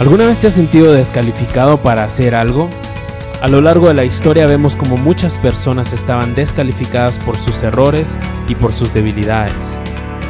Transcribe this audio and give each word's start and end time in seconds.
¿Alguna 0.00 0.28
vez 0.28 0.38
te 0.38 0.46
has 0.46 0.54
sentido 0.54 0.92
descalificado 0.92 1.82
para 1.82 2.04
hacer 2.04 2.36
algo? 2.36 2.70
A 3.42 3.48
lo 3.48 3.60
largo 3.60 3.88
de 3.88 3.94
la 3.94 4.04
historia 4.04 4.46
vemos 4.46 4.76
como 4.76 4.96
muchas 4.96 5.38
personas 5.38 5.92
estaban 5.92 6.34
descalificadas 6.34 7.18
por 7.18 7.36
sus 7.36 7.64
errores 7.64 8.16
y 8.46 8.54
por 8.54 8.72
sus 8.72 8.94
debilidades. 8.94 9.80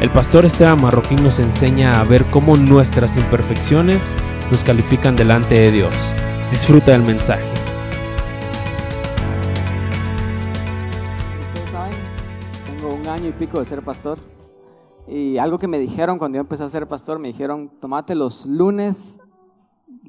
El 0.00 0.10
pastor 0.10 0.46
Esteban 0.46 0.80
Marroquín 0.80 1.22
nos 1.22 1.38
enseña 1.38 2.00
a 2.00 2.04
ver 2.04 2.24
cómo 2.30 2.56
nuestras 2.56 3.18
imperfecciones 3.18 4.16
nos 4.50 4.64
califican 4.64 5.16
delante 5.16 5.60
de 5.60 5.70
Dios. 5.70 6.14
Disfruta 6.50 6.92
del 6.92 7.02
mensaje. 7.02 7.52
Ustedes 11.42 11.70
saben, 11.70 11.96
tengo 12.64 12.94
un 12.94 13.06
año 13.06 13.28
y 13.28 13.32
pico 13.32 13.58
de 13.58 13.66
ser 13.66 13.82
pastor. 13.82 14.18
Y 15.06 15.36
algo 15.36 15.58
que 15.58 15.68
me 15.68 15.78
dijeron 15.78 16.18
cuando 16.18 16.36
yo 16.36 16.40
empecé 16.40 16.64
a 16.64 16.70
ser 16.70 16.88
pastor, 16.88 17.18
me 17.18 17.28
dijeron, 17.28 17.70
tomate 17.78 18.14
los 18.14 18.46
lunes 18.46 19.20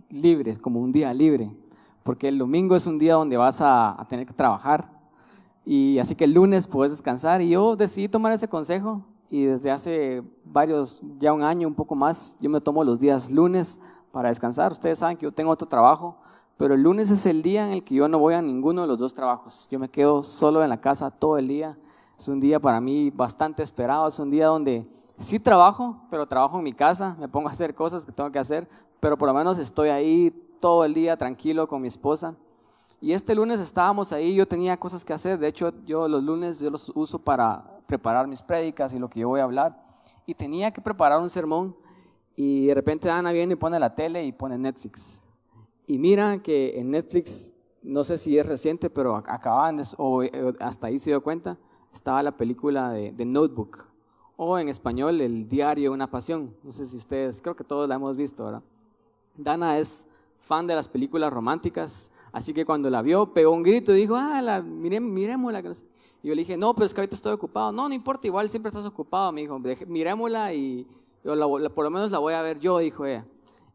libre, 0.10 0.58
como 0.58 0.80
un 0.80 0.92
día 0.92 1.14
libre, 1.14 1.52
porque 2.04 2.28
el 2.28 2.38
domingo 2.38 2.76
es 2.76 2.88
un 2.88 2.98
día 2.98 3.16
donde 3.16 3.38
vas 3.38 3.62
a, 3.62 4.00
a 4.00 4.08
tener 4.08 4.26
que 4.26 4.34
trabajar. 4.34 4.90
Y 5.66 6.00
así 6.00 6.16
que 6.16 6.24
el 6.24 6.34
lunes 6.34 6.68
puedes 6.68 6.92
descansar. 6.92 7.42
Y 7.42 7.50
yo 7.50 7.76
decidí 7.76 8.08
tomar 8.08 8.32
ese 8.32 8.48
consejo 8.48 9.04
y 9.30 9.44
desde 9.44 9.70
hace 9.70 10.24
varios, 10.44 11.02
ya 11.20 11.32
un 11.34 11.44
año, 11.44 11.68
un 11.68 11.76
poco 11.76 11.96
más, 11.96 12.36
yo 12.40 12.50
me 12.50 12.60
tomo 12.60 12.84
los 12.84 13.00
días 13.00 13.30
lunes 13.30 13.80
para 14.12 14.30
descansar. 14.30 14.72
Ustedes 14.72 15.00
saben 15.00 15.18
que 15.18 15.24
yo 15.24 15.32
tengo 15.32 15.52
otro 15.52 15.68
trabajo, 15.68 16.18
pero 16.58 16.74
el 16.74 16.82
lunes 16.82 17.12
es 17.12 17.26
el 17.26 17.42
día 17.42 17.66
en 17.68 17.74
el 17.74 17.84
que 17.84 17.96
yo 17.96 18.08
no 18.08 18.18
voy 18.18 18.34
a 18.34 18.42
ninguno 18.42 18.82
de 18.82 18.88
los 18.88 18.98
dos 18.98 19.14
trabajos. 19.14 19.68
Yo 19.70 19.78
me 19.78 19.90
quedo 19.90 20.24
solo 20.24 20.64
en 20.64 20.70
la 20.70 20.82
casa 20.82 21.12
todo 21.12 21.38
el 21.38 21.48
día. 21.48 21.78
Es 22.18 22.28
un 22.28 22.40
día 22.40 22.60
para 22.60 22.82
mí 22.82 23.12
bastante 23.12 23.64
esperado, 23.64 24.08
es 24.08 24.20
un 24.20 24.30
día 24.32 24.48
donde 24.48 24.86
sí 25.18 25.40
trabajo, 25.40 25.98
pero 26.10 26.28
trabajo 26.28 26.58
en 26.58 26.64
mi 26.64 26.74
casa, 26.74 27.16
me 27.20 27.30
pongo 27.30 27.48
a 27.48 27.52
hacer 27.52 27.76
cosas 27.76 28.06
que 28.06 28.12
tengo 28.12 28.32
que 28.32 28.40
hacer, 28.40 28.68
pero 29.00 29.18
por 29.18 29.28
lo 29.28 29.34
menos 29.34 29.58
estoy 29.58 29.90
ahí 29.90 30.32
todo 30.60 30.84
el 30.86 30.94
día 30.94 31.18
tranquilo 31.18 31.68
con 31.68 31.82
mi 31.82 31.88
esposa. 31.88 32.36
Y 33.02 33.14
este 33.14 33.34
lunes 33.34 33.60
estábamos 33.60 34.12
ahí, 34.12 34.36
yo 34.36 34.48
tenía 34.48 34.78
cosas 34.78 35.06
que 35.06 35.14
hacer, 35.14 35.40
de 35.40 35.48
hecho 35.48 35.74
yo 35.86 36.08
los 36.08 36.22
lunes 36.22 36.60
yo 36.60 36.70
los 36.70 36.92
uso 36.96 37.20
para 37.20 37.64
preparar 37.88 38.28
mis 38.28 38.42
prédicas 38.42 38.94
y 38.94 39.00
lo 39.00 39.10
que 39.10 39.22
yo 39.22 39.30
voy 39.30 39.40
a 39.40 39.46
hablar. 39.46 39.82
Y 40.26 40.34
tenía 40.34 40.72
que 40.72 40.82
preparar 40.82 41.20
un 41.22 41.30
sermón 41.30 41.76
y 42.36 42.68
de 42.68 42.76
repente 42.76 43.10
Ana 43.10 43.32
viene 43.32 43.54
y 43.54 43.58
pone 43.58 43.80
la 43.80 43.96
tele 43.96 44.26
y 44.26 44.32
pone 44.32 44.58
Netflix. 44.58 45.24
Y 45.88 45.98
mira 45.98 46.42
que 46.42 46.80
en 46.80 46.92
Netflix, 46.92 47.54
no 47.82 48.04
sé 48.04 48.18
si 48.18 48.38
es 48.38 48.46
reciente, 48.46 48.90
pero 48.90 49.16
acababan, 49.16 49.82
o 49.98 50.22
hasta 50.60 50.88
ahí 50.88 51.00
se 51.00 51.10
dio 51.10 51.24
cuenta, 51.24 51.58
estaba 51.92 52.22
la 52.22 52.38
película 52.38 52.92
de, 52.92 53.12
de 53.12 53.26
Notebook, 53.26 53.88
o 54.38 54.60
en 54.60 54.70
español, 54.70 55.20
El 55.20 55.50
diario 55.50 55.92
Una 55.92 56.10
Pasión. 56.10 56.56
No 56.64 56.72
sé 56.72 56.86
si 56.86 56.96
ustedes, 56.96 57.42
creo 57.42 57.56
que 57.56 57.64
todos 57.64 57.90
la 57.90 57.96
hemos 57.96 58.16
visto, 58.16 58.46
¿verdad? 58.46 58.62
Dana 59.44 59.78
es 59.78 60.08
fan 60.38 60.68
de 60.68 60.76
las 60.76 60.88
películas 60.88 61.32
románticas, 61.32 62.12
así 62.32 62.54
que 62.54 62.66
cuando 62.66 62.90
la 62.90 63.02
vio 63.02 63.34
pegó 63.34 63.52
un 63.52 63.64
grito 63.64 63.94
y 63.94 63.98
dijo, 63.98 64.16
ah, 64.16 64.42
la, 64.42 64.62
miremosla. 64.62 65.60
Y 66.22 66.28
yo 66.28 66.36
le 66.36 66.42
dije, 66.42 66.58
no, 66.58 66.74
pero 66.74 66.86
es 66.86 66.94
que 66.94 67.02
ahorita 67.02 67.16
estoy 67.16 67.34
ocupado. 67.34 67.72
No, 67.72 67.88
no 67.88 67.96
importa, 67.96 68.28
igual 68.28 68.50
siempre 68.50 68.70
estás 68.70 68.86
ocupado, 68.86 69.32
me 69.32 69.42
dijo, 69.42 69.60
miremosla 69.88 70.54
y 70.54 70.86
yo 71.24 71.72
por 71.74 71.84
lo 71.84 71.90
menos 71.90 72.12
la 72.12 72.20
voy 72.20 72.34
a 72.34 72.42
ver 72.42 72.60
yo, 72.60 72.80
dijo 72.80 73.06
ella. 73.06 73.26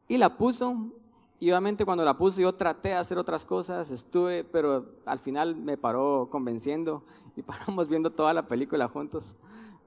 Y 0.09 0.19
la 0.19 0.37
puso, 0.37 0.77
y 1.39 1.51
obviamente 1.51 1.85
cuando 1.85 2.05
la 2.05 2.17
puse 2.17 2.43
yo 2.43 2.55
traté 2.55 2.91
de 2.91 2.95
hacer 2.97 3.19
otras 3.19 3.45
cosas, 3.45 3.91
estuve, 3.91 4.45
pero 4.45 4.87
al 5.07 5.19
final 5.19 5.57
me 5.57 5.77
paró 5.77 6.29
convenciendo 6.31 7.03
y 7.37 7.43
paramos 7.43 7.89
viendo 7.89 8.11
toda 8.11 8.33
la 8.35 8.47
película 8.47 8.89
juntos. 8.89 9.37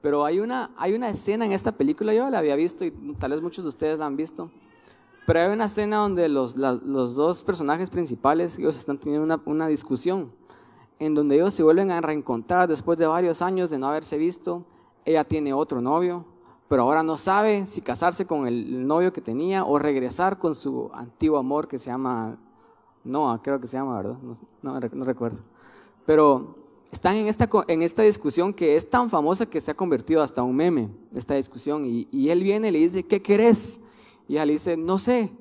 Pero 0.02 0.26
hay 0.26 0.40
una, 0.40 0.72
hay 0.78 0.94
una 0.94 1.10
escena 1.10 1.46
en 1.46 1.52
esta 1.52 1.72
película, 1.72 2.14
yo 2.14 2.30
la 2.30 2.40
había 2.40 2.56
visto 2.56 2.86
y 2.86 2.92
tal 3.20 3.32
vez 3.32 3.42
muchos 3.42 3.64
de 3.64 3.70
ustedes 3.70 3.98
la 4.00 4.06
han 4.06 4.16
visto, 4.16 4.52
pero 5.28 5.42
hay 5.42 5.52
una 5.52 5.66
escena 5.66 5.98
donde 5.98 6.30
los, 6.30 6.56
los 6.56 7.16
dos 7.16 7.44
personajes 7.44 7.90
principales, 7.90 8.58
ellos 8.58 8.80
están 8.80 8.98
teniendo 8.98 9.26
una, 9.26 9.42
una, 9.46 9.68
discusión, 9.68 10.32
en 11.00 11.16
donde 11.16 11.36
ellos 11.36 11.54
se 11.54 11.64
vuelven 11.64 11.92
a 11.92 12.00
reencontrar 12.00 12.70
después 12.70 12.98
de 12.98 13.08
varios 13.08 13.42
años 13.42 13.70
de 13.70 13.78
no 13.78 13.90
haberse 13.90 14.18
visto. 14.18 14.64
Ella 15.04 15.26
tiene 15.26 15.52
otro 15.52 15.82
novio, 15.82 16.24
pero 16.70 16.84
ahora 16.84 17.04
no 17.04 17.18
sabe 17.18 17.66
si 17.66 17.82
casarse 17.82 18.26
con 18.26 18.48
el 18.48 18.88
novio 18.88 19.12
que 19.12 19.20
tenía 19.20 19.66
o 19.66 19.78
regresar 19.78 20.40
con 20.40 20.56
su 20.56 20.90
antiguo 20.94 21.38
amor 21.38 21.68
que 21.68 21.78
se 21.78 21.88
llama 21.88 22.38
Noah, 23.04 23.42
creo 23.44 23.60
que 23.60 23.68
se 23.68 23.76
llama, 23.76 23.98
¿verdad? 23.98 24.18
No, 24.62 24.80
no, 24.80 25.06
recuerdo. 25.06 25.40
Pero 26.06 26.56
están 26.90 27.18
en 27.18 27.28
esta, 27.28 27.50
en 27.68 27.82
esta 27.82 28.02
discusión 28.02 28.54
que 28.54 28.78
es 28.78 28.90
tan 28.90 29.10
famosa 29.10 29.46
que 29.46 29.60
se 29.60 29.72
ha 29.72 29.76
convertido 29.76 30.24
hasta 30.24 30.42
un 30.42 30.56
meme, 30.56 30.90
esta 31.14 31.34
discusión, 31.34 31.84
y, 31.84 32.08
y 32.12 32.30
él 32.30 32.44
viene 32.44 32.70
y 32.70 32.72
le 32.72 32.80
dice, 32.80 33.04
¿qué 33.04 33.22
querés? 33.22 33.82
Y 34.28 34.34
ella 34.34 34.46
le 34.46 34.54
dice, 34.54 34.78
no 34.78 34.98
sé, 34.98 35.32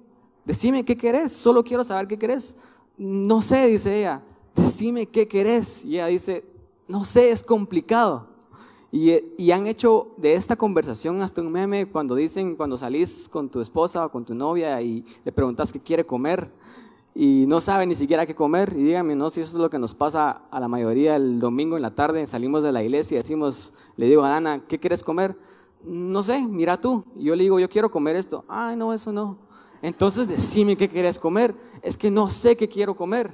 decime 0.45 0.85
qué 0.85 0.97
querés, 0.97 1.33
solo 1.33 1.65
quiero 1.65 1.85
saber 1.85 2.07
qué 2.07 2.19
querés. 2.19 2.57
No 2.97 3.43
sé, 3.43 3.67
dice 3.67 3.99
ella, 3.99 4.23
decime 4.55 5.07
qué 5.07 5.27
querés. 5.29 5.85
Y 5.85 5.95
ella 5.95 6.07
dice, 6.07 6.45
no 6.89 7.05
sé, 7.05 7.31
es 7.31 7.43
complicado. 7.43 8.29
Y, 8.93 9.13
y, 9.37 9.51
han 9.51 9.67
hecho 9.67 10.15
de 10.17 10.35
esta 10.35 10.57
conversación 10.57 11.21
hasta 11.21 11.43
un 11.43 11.51
meme 11.51 11.87
cuando 11.87 12.15
dicen, 12.15 12.55
cuando 12.55 12.79
salís 12.79 13.29
con 13.29 13.51
tu 13.51 13.61
esposa 13.61 14.07
o 14.07 14.11
con 14.11 14.25
tu 14.25 14.35
novia 14.35 14.81
y 14.81 15.05
le 15.25 15.33
preguntas 15.33 15.73
qué 15.73 15.81
quiere 15.81 16.07
comer 16.07 16.49
y 17.19 17.47
no 17.49 17.63
sabe 17.63 17.87
ni 17.87 17.95
siquiera 17.95 18.27
qué 18.27 18.35
comer. 18.35 18.75
Y 18.77 18.83
dígame, 18.83 19.17
¿no? 19.17 19.31
Si 19.31 19.41
eso 19.41 19.57
es 19.57 19.63
lo 19.63 19.71
que 19.71 19.79
nos 19.79 19.95
pasa 19.95 20.43
a 20.51 20.61
la 20.61 20.69
mayoría 20.69 21.17
el 21.17 21.41
domingo 21.41 21.77
en 21.77 21.83
la 21.83 21.95
tarde, 21.95 22.27
salimos 22.27 22.63
de 22.63 22.73
la 22.73 22.83
iglesia 22.83 23.17
y 23.17 23.23
decimos, 23.23 23.73
le 23.97 24.07
digo 24.07 24.23
a 24.23 24.37
Ana, 24.37 24.61
¿qué 24.69 24.79
quieres 24.79 25.03
comer? 25.03 25.35
No 25.87 26.23
sé, 26.23 26.43
mira 26.47 26.81
tú. 26.81 27.05
Y 27.15 27.25
yo 27.25 27.37
le 27.37 27.45
digo, 27.45 27.61
yo 27.61 27.69
quiero 27.69 27.91
comer 27.91 28.17
esto. 28.17 28.45
Ay, 28.49 28.77
no, 28.77 28.93
eso 28.93 29.13
no. 29.13 29.39
Entonces 29.83 30.27
decime 30.27 30.77
qué 30.77 30.89
quieres 30.89 31.19
comer. 31.19 31.55
Es 31.83 31.97
que 31.97 32.11
no 32.11 32.29
sé 32.29 32.57
qué 32.57 32.69
quiero 32.69 32.97
comer. 32.97 33.33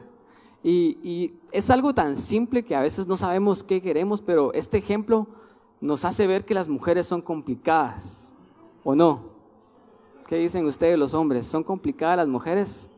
Y, 0.62 0.98
y, 1.02 1.40
es 1.50 1.70
algo 1.70 1.92
tan 1.92 2.16
simple 2.16 2.62
que 2.62 2.76
a 2.76 2.80
veces 2.80 3.06
no 3.06 3.16
sabemos 3.16 3.64
qué 3.64 3.82
queremos, 3.82 4.20
pero 4.20 4.52
este 4.52 4.78
ejemplo 4.78 5.26
nos 5.80 6.04
hace 6.04 6.26
ver 6.26 6.44
que 6.44 6.54
las 6.54 6.68
mujeres 6.68 7.06
son 7.06 7.22
complicadas. 7.22 8.34
¿O 8.84 8.94
no? 8.94 9.32
¿Qué 10.28 10.36
dicen 10.36 10.64
ustedes 10.66 10.98
los 10.98 11.14
hombres? 11.14 11.46
¿Son 11.46 11.64
complicadas 11.64 12.18
las 12.18 12.28
mujeres? 12.28 12.90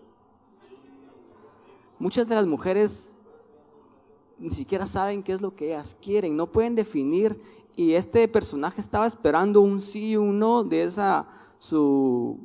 Muchas 1.98 2.28
de 2.28 2.34
las 2.34 2.46
mujeres 2.46 3.14
ni 4.38 4.50
siquiera 4.50 4.86
saben 4.86 5.22
qué 5.22 5.32
es 5.32 5.40
lo 5.40 5.54
que 5.54 5.66
ellas 5.68 5.96
quieren, 6.00 6.36
no 6.36 6.50
pueden 6.50 6.74
definir 6.74 7.40
y 7.76 7.94
este 7.94 8.28
personaje 8.28 8.80
estaba 8.80 9.06
esperando 9.06 9.60
un 9.60 9.80
sí 9.80 10.10
y 10.12 10.16
un 10.16 10.38
no 10.38 10.62
de, 10.62 10.84
esa, 10.84 11.26
su, 11.58 12.38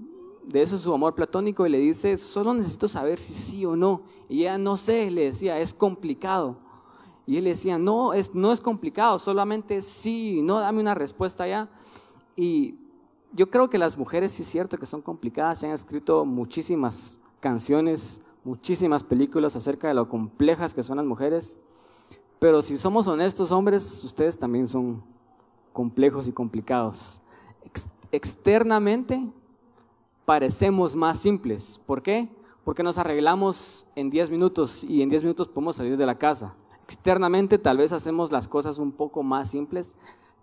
de 0.46 0.62
ese 0.62 0.78
su 0.78 0.94
amor 0.94 1.14
platónico 1.14 1.66
y 1.66 1.70
le 1.70 1.78
dice, 1.78 2.18
solo 2.18 2.54
necesito 2.54 2.88
saber 2.88 3.20
si 3.20 3.34
sí 3.34 3.66
o 3.66 3.76
no. 3.76 4.02
Y 4.28 4.42
ella 4.42 4.58
no 4.58 4.78
sé, 4.78 5.12
le 5.12 5.26
decía, 5.26 5.60
es 5.60 5.74
complicado. 5.74 6.58
Y 7.28 7.38
él 7.38 7.44
le 7.44 7.52
decía, 7.52 7.78
no, 7.78 8.14
es, 8.14 8.34
no 8.34 8.52
es 8.52 8.60
complicado, 8.60 9.20
solamente 9.20 9.84
sí, 9.84 10.42
no, 10.42 10.60
dame 10.60 10.80
una 10.82 10.96
respuesta 10.96 11.48
ya. 11.48 11.70
Y 12.36 12.76
yo 13.34 13.52
creo 13.52 13.70
que 13.70 13.78
las 13.78 13.98
mujeres 13.98 14.32
sí 14.32 14.42
es 14.42 14.50
cierto 14.50 14.78
que 14.80 14.88
son 14.88 15.04
complicadas, 15.04 15.60
se 15.60 15.68
han 15.68 15.74
escrito 15.74 16.26
muchísimas 16.26 17.22
canciones, 17.40 18.22
muchísimas 18.44 19.04
películas 19.04 19.56
acerca 19.56 19.88
de 19.88 19.94
lo 19.94 20.10
complejas 20.10 20.74
que 20.74 20.82
son 20.82 20.98
las 20.98 21.06
mujeres. 21.06 21.60
Pero 22.40 22.64
si 22.64 22.80
somos 22.80 23.06
honestos 23.08 23.52
hombres, 23.52 24.04
ustedes 24.04 24.40
también 24.40 24.66
son 24.66 25.04
complejos 25.74 26.28
y 26.28 26.32
complicados. 26.32 27.22
externamente 28.12 29.28
parecemos 30.26 30.96
más 30.96 31.20
simples. 31.20 31.80
¿Por 31.86 32.02
qué? 32.02 32.30
Porque 32.64 32.84
nos 32.84 32.98
arreglamos 32.98 33.88
en 33.96 34.10
10 34.10 34.30
minutos 34.30 34.84
y 34.84 35.02
en 35.02 35.10
10 35.10 35.24
minutos 35.24 35.48
podemos 35.48 35.76
salir 35.76 35.98
de 35.98 36.06
la 36.06 36.18
casa. 36.18 36.54
Externamente 36.84 37.58
tal 37.58 37.78
vez 37.78 37.92
hacemos 37.92 38.32
las 38.32 38.48
cosas 38.48 38.80
un 38.80 38.92
poco 38.92 39.24
más 39.24 39.52
simples, 39.52 39.96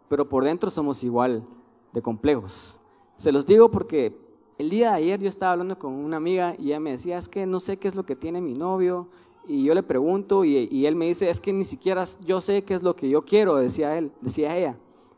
pero 0.08 0.28
por 0.28 0.44
dentro 0.44 0.70
somos 0.70 1.02
igual 1.04 1.44
de 1.92 2.02
complejos. 2.02 2.80
Se 3.16 3.32
los 3.32 3.46
digo 3.46 3.70
porque 3.70 4.16
el 4.58 4.70
día 4.70 4.90
de 4.90 4.96
ayer 4.96 5.20
yo 5.20 5.28
estaba 5.28 5.52
hablando 5.52 5.78
con 5.78 5.92
una 5.92 6.16
amiga 6.16 6.54
y 6.58 6.68
ella 6.68 6.80
me 6.80 6.92
decía, 6.92 7.18
es 7.18 7.28
que 7.28 7.46
no 7.46 7.60
sé 7.60 7.76
qué 7.78 7.88
es 7.88 7.94
lo 7.94 8.04
que 8.04 8.16
tiene 8.16 8.40
mi 8.40 8.54
novio. 8.54 9.08
Y 9.48 9.64
yo 9.64 9.74
le 9.74 9.82
pregunto 9.82 10.44
y, 10.44 10.68
y 10.70 10.86
él 10.86 10.96
me 10.96 11.06
dice, 11.06 11.30
es 11.30 11.40
que 11.40 11.52
ni 11.52 11.64
siquiera 11.64 12.04
yo 12.24 12.40
sé 12.40 12.64
qué 12.64 12.74
es 12.74 12.82
lo 12.82 12.96
que 12.96 13.08
yo 13.08 13.22
quiero, 13.22 13.56
decía 13.56 13.96
él, 13.96 14.12
decía 14.20 14.56
ella 14.56 14.76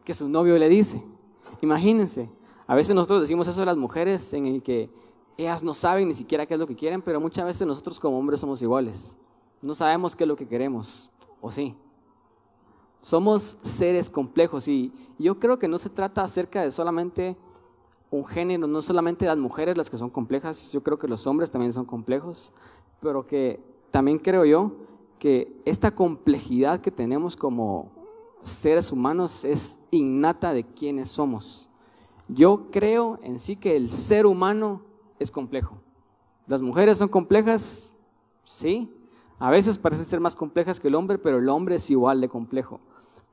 que 0.09 0.15
su 0.15 0.27
novio 0.27 0.57
le 0.57 0.71
dice. 0.71 1.05
Imagínense, 1.61 2.31
a 2.67 2.75
veces 2.75 2.95
nosotros 2.95 3.21
decimos 3.21 3.47
eso 3.47 3.61
a 3.61 3.67
las 3.67 3.77
mujeres 3.77 4.33
en 4.33 4.47
el 4.47 4.63
que 4.63 4.89
ellas 5.37 5.63
no 5.63 5.75
saben 5.75 6.09
ni 6.09 6.15
siquiera 6.15 6.47
qué 6.47 6.55
es 6.55 6.61
lo 6.61 6.67
que 6.67 6.75
quieren, 6.75 7.03
pero 7.03 7.21
muchas 7.21 7.45
veces 7.45 7.67
nosotros 7.67 8.01
como 8.01 8.19
hombres 8.19 8.41
somos 8.41 8.63
iguales. 8.63 9.19
No 9.61 9.75
sabemos 9.75 10.17
qué 10.17 10.25
es 10.25 10.29
lo 10.29 10.35
que 10.35 10.49
queremos, 10.49 11.11
¿o 11.43 11.53
sí? 11.53 11.77
Somos 13.03 13.59
seres 13.63 14.09
complejos 14.09 14.67
y 14.67 14.95
yo 15.19 15.39
creo 15.39 15.59
que 15.59 15.69
no 15.69 15.79
se 15.79 15.91
trata 15.91 16.23
acerca 16.23 16.63
de 16.63 16.71
solamente 16.71 17.37
un 18.11 18.25
género, 18.25 18.67
no 18.67 18.81
solamente 18.81 19.27
las 19.27 19.37
mujeres 19.37 19.77
las 19.77 19.91
que 19.91 19.99
son 19.99 20.09
complejas, 20.09 20.73
yo 20.73 20.83
creo 20.83 20.99
que 20.99 21.07
los 21.07 21.27
hombres 21.27 21.51
también 21.51 21.75
son 21.75 21.85
complejos, 21.85 22.55
pero 23.03 23.27
que 23.27 23.61
también 23.91 24.19
creo 24.19 24.47
yo 24.47 24.73
que 25.19 25.61
esta 25.67 25.95
complejidad 25.95 26.81
que 26.81 26.91
tenemos 26.91 27.37
como 27.37 27.98
seres 28.43 28.93
humanos 28.93 29.45
es 29.45 29.79
innata 29.91 30.53
de 30.53 30.65
quienes 30.65 31.09
somos. 31.09 31.69
Yo 32.29 32.71
creo 32.71 33.19
en 33.23 33.39
sí 33.39 33.57
que 33.57 33.77
el 33.77 33.91
ser 33.91 34.27
humano 34.27 34.83
es 35.19 35.31
complejo. 35.31 35.79
¿Las 36.47 36.61
mujeres 36.61 36.99
son 36.99 37.09
complejas? 37.09 37.93
Sí. 38.45 38.95
A 39.39 39.51
veces 39.51 39.79
parecen 39.79 40.07
ser 40.07 40.21
más 40.21 40.35
complejas 40.35 40.81
que 40.81 40.89
el 40.89 40.95
hombre, 40.95 41.19
pero 41.19 41.39
el 41.39 41.49
hombre 41.49 41.77
es 41.77 41.91
igual 41.91 42.21
de 42.21 42.29
complejo. 42.29 42.81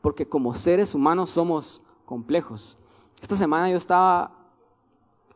Porque 0.01 0.27
como 0.27 0.53
seres 0.53 0.93
humanos 0.93 1.29
somos 1.31 1.81
complejos. 2.05 2.77
Esta 3.21 3.35
semana 3.35 3.69
yo 3.69 3.77
estaba 3.77 4.31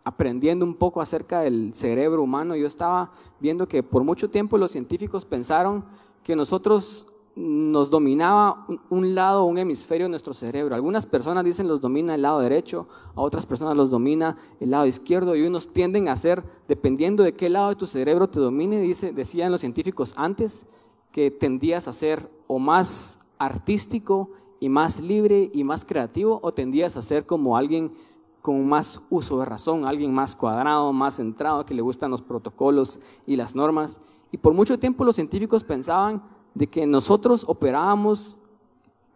aprendiendo 0.03 0.65
un 0.65 0.75
poco 0.75 1.01
acerca 1.01 1.41
del 1.41 1.73
cerebro 1.73 2.21
humano. 2.21 2.55
Yo 2.55 2.67
estaba 2.67 3.11
viendo 3.39 3.67
que 3.67 3.83
por 3.83 4.03
mucho 4.03 4.29
tiempo 4.29 4.57
los 4.57 4.71
científicos 4.71 5.25
pensaron 5.25 5.85
que 6.23 6.35
nosotros 6.35 7.07
nos 7.39 7.89
dominaba 7.89 8.65
un 8.89 9.15
lado, 9.15 9.45
un 9.45 9.57
hemisferio 9.57 10.07
de 10.07 10.09
nuestro 10.09 10.33
cerebro. 10.33 10.75
Algunas 10.75 11.05
personas 11.05 11.45
dicen 11.45 11.69
los 11.69 11.79
domina 11.79 12.15
el 12.15 12.21
lado 12.21 12.41
derecho, 12.41 12.89
a 13.15 13.21
otras 13.21 13.45
personas 13.45 13.77
los 13.77 13.89
domina 13.89 14.35
el 14.59 14.71
lado 14.71 14.85
izquierdo 14.85 15.37
y 15.37 15.43
unos 15.43 15.71
tienden 15.71 16.09
a 16.09 16.17
ser, 16.17 16.43
dependiendo 16.67 17.23
de 17.23 17.33
qué 17.33 17.49
lado 17.49 17.69
de 17.69 17.77
tu 17.77 17.87
cerebro 17.87 18.27
te 18.27 18.41
domine, 18.41 18.81
dice, 18.81 19.13
decían 19.13 19.53
los 19.53 19.61
científicos 19.61 20.13
antes, 20.17 20.67
que 21.13 21.31
tendías 21.31 21.87
a 21.87 21.93
ser 21.93 22.29
o 22.47 22.59
más 22.59 23.21
artístico 23.37 24.31
y 24.59 24.67
más 24.67 24.99
libre 24.99 25.49
y 25.53 25.63
más 25.63 25.85
creativo 25.85 26.41
o 26.43 26.51
tendías 26.53 26.97
a 26.97 27.01
ser 27.01 27.25
como 27.25 27.55
alguien 27.55 27.93
con 28.41 28.67
más 28.67 29.01
uso 29.09 29.39
de 29.39 29.45
razón, 29.45 29.85
alguien 29.85 30.13
más 30.13 30.35
cuadrado, 30.35 30.91
más 30.91 31.15
centrado, 31.15 31.65
que 31.65 31.73
le 31.73 31.81
gustan 31.81 32.11
los 32.11 32.21
protocolos 32.21 32.99
y 33.25 33.37
las 33.37 33.55
normas. 33.55 34.01
Y 34.29 34.37
por 34.37 34.53
mucho 34.53 34.77
tiempo 34.77 35.05
los 35.05 35.15
científicos 35.15 35.63
pensaban 35.63 36.21
de 36.53 36.67
que 36.67 36.85
nosotros 36.85 37.45
operábamos 37.47 38.39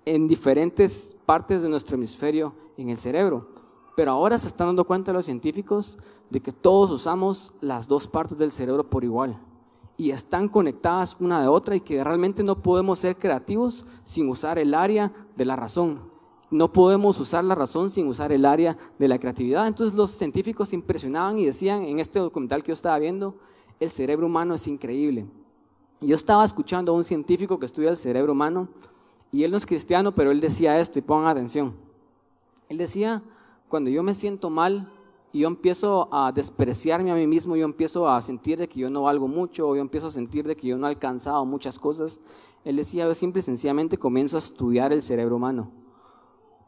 en 0.05 0.27
diferentes 0.27 1.15
partes 1.25 1.61
de 1.61 1.69
nuestro 1.69 1.95
hemisferio 1.95 2.53
en 2.77 2.89
el 2.89 2.97
cerebro. 2.97 3.47
Pero 3.95 4.11
ahora 4.11 4.37
se 4.37 4.47
están 4.47 4.67
dando 4.67 4.85
cuenta 4.85 5.13
los 5.13 5.25
científicos 5.25 5.97
de 6.29 6.39
que 6.39 6.51
todos 6.51 6.89
usamos 6.91 7.53
las 7.61 7.87
dos 7.87 8.07
partes 8.07 8.37
del 8.37 8.51
cerebro 8.51 8.89
por 8.89 9.03
igual 9.03 9.39
y 9.97 10.11
están 10.11 10.47
conectadas 10.47 11.17
una 11.19 11.41
de 11.41 11.47
otra 11.47 11.75
y 11.75 11.81
que 11.81 12.03
realmente 12.03 12.43
no 12.43 12.61
podemos 12.61 12.99
ser 12.99 13.17
creativos 13.17 13.85
sin 14.03 14.29
usar 14.29 14.57
el 14.57 14.73
área 14.73 15.13
de 15.35 15.45
la 15.45 15.55
razón. 15.55 16.11
No 16.49 16.71
podemos 16.71 17.19
usar 17.19 17.43
la 17.43 17.55
razón 17.55 17.89
sin 17.89 18.07
usar 18.07 18.31
el 18.31 18.45
área 18.45 18.77
de 18.99 19.07
la 19.07 19.19
creatividad. 19.19 19.67
Entonces 19.67 19.95
los 19.95 20.11
científicos 20.11 20.73
impresionaban 20.73 21.39
y 21.39 21.45
decían 21.45 21.83
en 21.83 21.99
este 21.99 22.19
documental 22.19 22.63
que 22.63 22.69
yo 22.69 22.73
estaba 22.73 22.99
viendo, 22.99 23.35
el 23.79 23.89
cerebro 23.89 24.27
humano 24.27 24.53
es 24.53 24.67
increíble. 24.67 25.27
Yo 26.03 26.17
estaba 26.17 26.43
escuchando 26.43 26.91
a 26.91 26.95
un 26.95 27.05
científico 27.05 27.57
que 27.57 27.65
estudia 27.65 27.89
el 27.89 27.95
cerebro 27.95 28.33
humano 28.33 28.67
y 29.31 29.43
él 29.43 29.51
no 29.51 29.57
es 29.57 29.65
cristiano, 29.65 30.13
pero 30.13 30.31
él 30.31 30.41
decía 30.41 30.77
esto 30.77 30.99
y 30.99 31.01
pongan 31.01 31.29
atención. 31.29 31.73
Él 32.67 32.77
decía, 32.77 33.23
cuando 33.69 33.89
yo 33.89 34.03
me 34.03 34.13
siento 34.13 34.49
mal 34.49 34.91
y 35.31 35.39
yo 35.39 35.47
empiezo 35.47 36.09
a 36.11 36.33
despreciarme 36.33 37.09
a 37.09 37.15
mí 37.15 37.25
mismo, 37.25 37.55
yo 37.55 37.63
empiezo 37.63 38.09
a 38.09 38.21
sentir 38.21 38.59
de 38.59 38.67
que 38.67 38.81
yo 38.81 38.89
no 38.89 39.03
valgo 39.03 39.29
mucho, 39.29 39.69
o 39.69 39.75
yo 39.75 39.81
empiezo 39.81 40.07
a 40.07 40.09
sentir 40.09 40.45
de 40.45 40.57
que 40.57 40.67
yo 40.67 40.77
no 40.77 40.87
he 40.87 40.89
alcanzado 40.89 41.45
muchas 41.45 41.79
cosas, 41.79 42.19
él 42.65 42.75
decía, 42.75 43.05
yo 43.05 43.15
simple 43.15 43.39
y 43.39 43.43
sencillamente 43.43 43.97
comienzo 43.97 44.35
a 44.35 44.39
estudiar 44.39 44.91
el 44.91 45.01
cerebro 45.01 45.37
humano. 45.37 45.71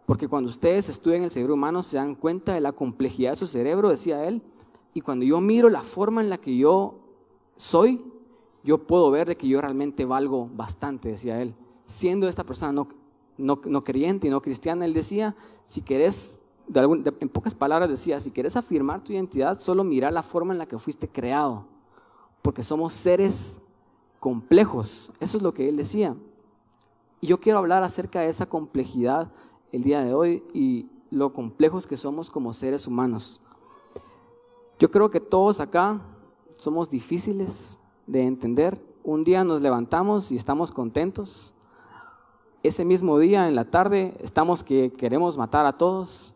Porque 0.06 0.30
cuando 0.30 0.50
ustedes 0.50 0.88
estudian 0.88 1.24
el 1.24 1.32
cerebro 1.32 1.56
humano 1.56 1.84
se 1.84 1.98
dan 1.98 2.16
cuenta 2.16 2.54
de 2.54 2.62
la 2.62 2.72
complejidad 2.72 3.32
de 3.32 3.38
su 3.38 3.48
cerebro, 3.48 3.90
decía 3.90 4.26
él, 4.26 4.42
y 4.94 5.02
cuando 5.02 5.26
yo 5.26 5.42
miro 5.42 5.70
la 5.70 5.82
forma 5.82 6.22
en 6.22 6.30
la 6.30 6.38
que 6.38 6.56
yo 6.56 7.00
soy, 7.58 8.02
yo 8.66 8.80
puedo 8.80 9.12
ver 9.12 9.28
de 9.28 9.36
que 9.36 9.48
yo 9.48 9.62
realmente 9.62 10.06
valgo 10.06 10.50
bastante, 10.54 11.10
decía 11.10 11.40
él. 11.40 11.54
Siendo 11.86 12.28
esta 12.28 12.44
persona 12.44 12.72
no, 12.72 12.88
no, 13.38 13.84
creyente 13.84 14.28
y 14.28 14.32
no 14.32 14.42
cristiana, 14.42 14.86
él 14.86 14.94
decía, 14.96 15.36
si 15.64 15.82
querés, 15.82 16.44
en 16.74 17.30
pocas 17.30 17.54
palabras 17.54 17.88
decía, 17.88 18.20
si 18.20 18.32
querés 18.32 18.56
afirmar 18.56 19.04
tu 19.04 19.14
identidad, 19.14 19.60
solo 19.60 19.84
mira 19.84 20.10
la 20.10 20.24
forma 20.24 20.52
en 20.52 20.58
la 20.58 20.66
que 20.66 20.80
fuiste 20.80 21.08
creado, 21.08 21.68
porque 22.42 22.64
somos 22.64 22.94
seres 22.94 23.62
complejos. 24.20 25.14
Eso 25.20 25.38
es 25.38 25.44
lo 25.44 25.54
que 25.54 25.70
él 25.70 25.78
decía. 25.78 26.16
Y 27.22 27.28
yo 27.28 27.40
quiero 27.40 27.60
hablar 27.60 27.84
acerca 27.84 28.22
de 28.22 28.30
esa 28.30 28.48
complejidad 28.48 29.32
el 29.72 29.84
día 29.84 30.02
de 30.02 30.16
hoy 30.16 30.44
y 30.54 30.88
lo 31.12 31.34
complejos 31.34 31.86
que 31.86 31.98
somos 31.98 32.32
como 32.32 32.52
seres 32.52 32.88
humanos. 32.88 33.42
Yo 34.80 34.90
creo 34.90 35.12
que 35.12 35.20
todos 35.20 35.60
acá 35.60 36.02
somos 36.58 36.90
difíciles, 36.90 37.80
de 38.08 38.24
entender. 38.24 38.82
Un 39.04 39.24
día 39.24 39.44
nos 39.44 39.62
levantamos 39.62 40.32
y 40.32 40.36
estamos 40.36 40.72
contentos. 40.72 41.54
Ese 42.64 42.84
mismo 42.84 43.20
día, 43.20 43.48
en 43.48 43.56
la 43.56 43.66
tarde, 43.66 44.16
estamos 44.22 44.64
que 44.64 44.92
queremos 44.92 45.38
matar 45.38 45.66
a 45.66 45.78
todos. 45.78 46.36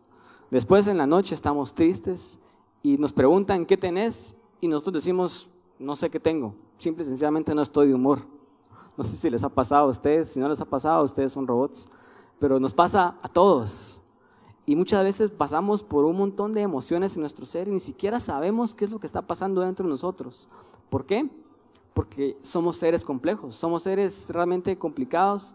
Después, 0.50 0.86
en 0.86 0.98
la 0.98 1.06
noche, 1.06 1.34
estamos 1.34 1.74
tristes 1.74 2.38
y 2.82 2.96
nos 2.98 3.12
preguntan, 3.12 3.66
¿qué 3.66 3.76
tenés? 3.76 4.36
Y 4.60 4.68
nosotros 4.68 5.02
decimos, 5.02 5.48
no 5.78 5.96
sé 5.96 6.10
qué 6.10 6.20
tengo. 6.20 6.54
Simple 6.78 7.04
y 7.04 7.06
sencillamente 7.06 7.54
no 7.54 7.62
estoy 7.62 7.88
de 7.88 7.94
humor. 7.94 8.20
No 8.96 9.04
sé 9.04 9.16
si 9.16 9.30
les 9.30 9.42
ha 9.42 9.48
pasado 9.48 9.86
a 9.86 9.90
ustedes. 9.90 10.28
Si 10.28 10.40
no 10.40 10.48
les 10.48 10.60
ha 10.60 10.64
pasado, 10.64 11.04
ustedes 11.04 11.32
son 11.32 11.46
robots. 11.46 11.88
Pero 12.38 12.60
nos 12.60 12.74
pasa 12.74 13.16
a 13.22 13.28
todos. 13.28 14.02
Y 14.66 14.76
muchas 14.76 15.02
veces 15.02 15.30
pasamos 15.30 15.82
por 15.82 16.04
un 16.04 16.16
montón 16.16 16.52
de 16.52 16.60
emociones 16.60 17.16
en 17.16 17.22
nuestro 17.22 17.44
ser 17.44 17.66
y 17.66 17.72
ni 17.72 17.80
siquiera 17.80 18.20
sabemos 18.20 18.74
qué 18.74 18.84
es 18.84 18.90
lo 18.90 19.00
que 19.00 19.06
está 19.06 19.22
pasando 19.22 19.62
dentro 19.62 19.84
de 19.84 19.90
nosotros. 19.90 20.48
¿Por 20.90 21.06
qué? 21.06 21.28
Porque 21.94 22.36
somos 22.40 22.76
seres 22.76 23.04
complejos, 23.04 23.54
somos 23.54 23.82
seres 23.82 24.28
realmente 24.30 24.76
complicados 24.78 25.54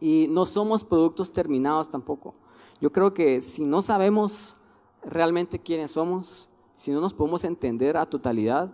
y 0.00 0.26
no 0.30 0.46
somos 0.46 0.84
productos 0.84 1.32
terminados 1.32 1.88
tampoco. 1.90 2.34
Yo 2.80 2.92
creo 2.92 3.12
que 3.12 3.42
si 3.42 3.64
no 3.64 3.82
sabemos 3.82 4.56
realmente 5.02 5.58
quiénes 5.58 5.92
somos, 5.92 6.48
si 6.76 6.92
no 6.92 7.00
nos 7.00 7.12
podemos 7.12 7.44
entender 7.44 7.96
a 7.96 8.06
totalidad, 8.06 8.72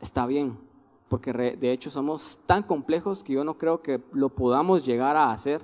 está 0.00 0.26
bien, 0.26 0.58
porque 1.08 1.32
de 1.32 1.72
hecho 1.72 1.90
somos 1.90 2.40
tan 2.46 2.62
complejos 2.62 3.22
que 3.22 3.32
yo 3.32 3.44
no 3.44 3.56
creo 3.56 3.82
que 3.82 4.02
lo 4.12 4.28
podamos 4.28 4.84
llegar 4.84 5.16
a 5.16 5.32
hacer 5.32 5.62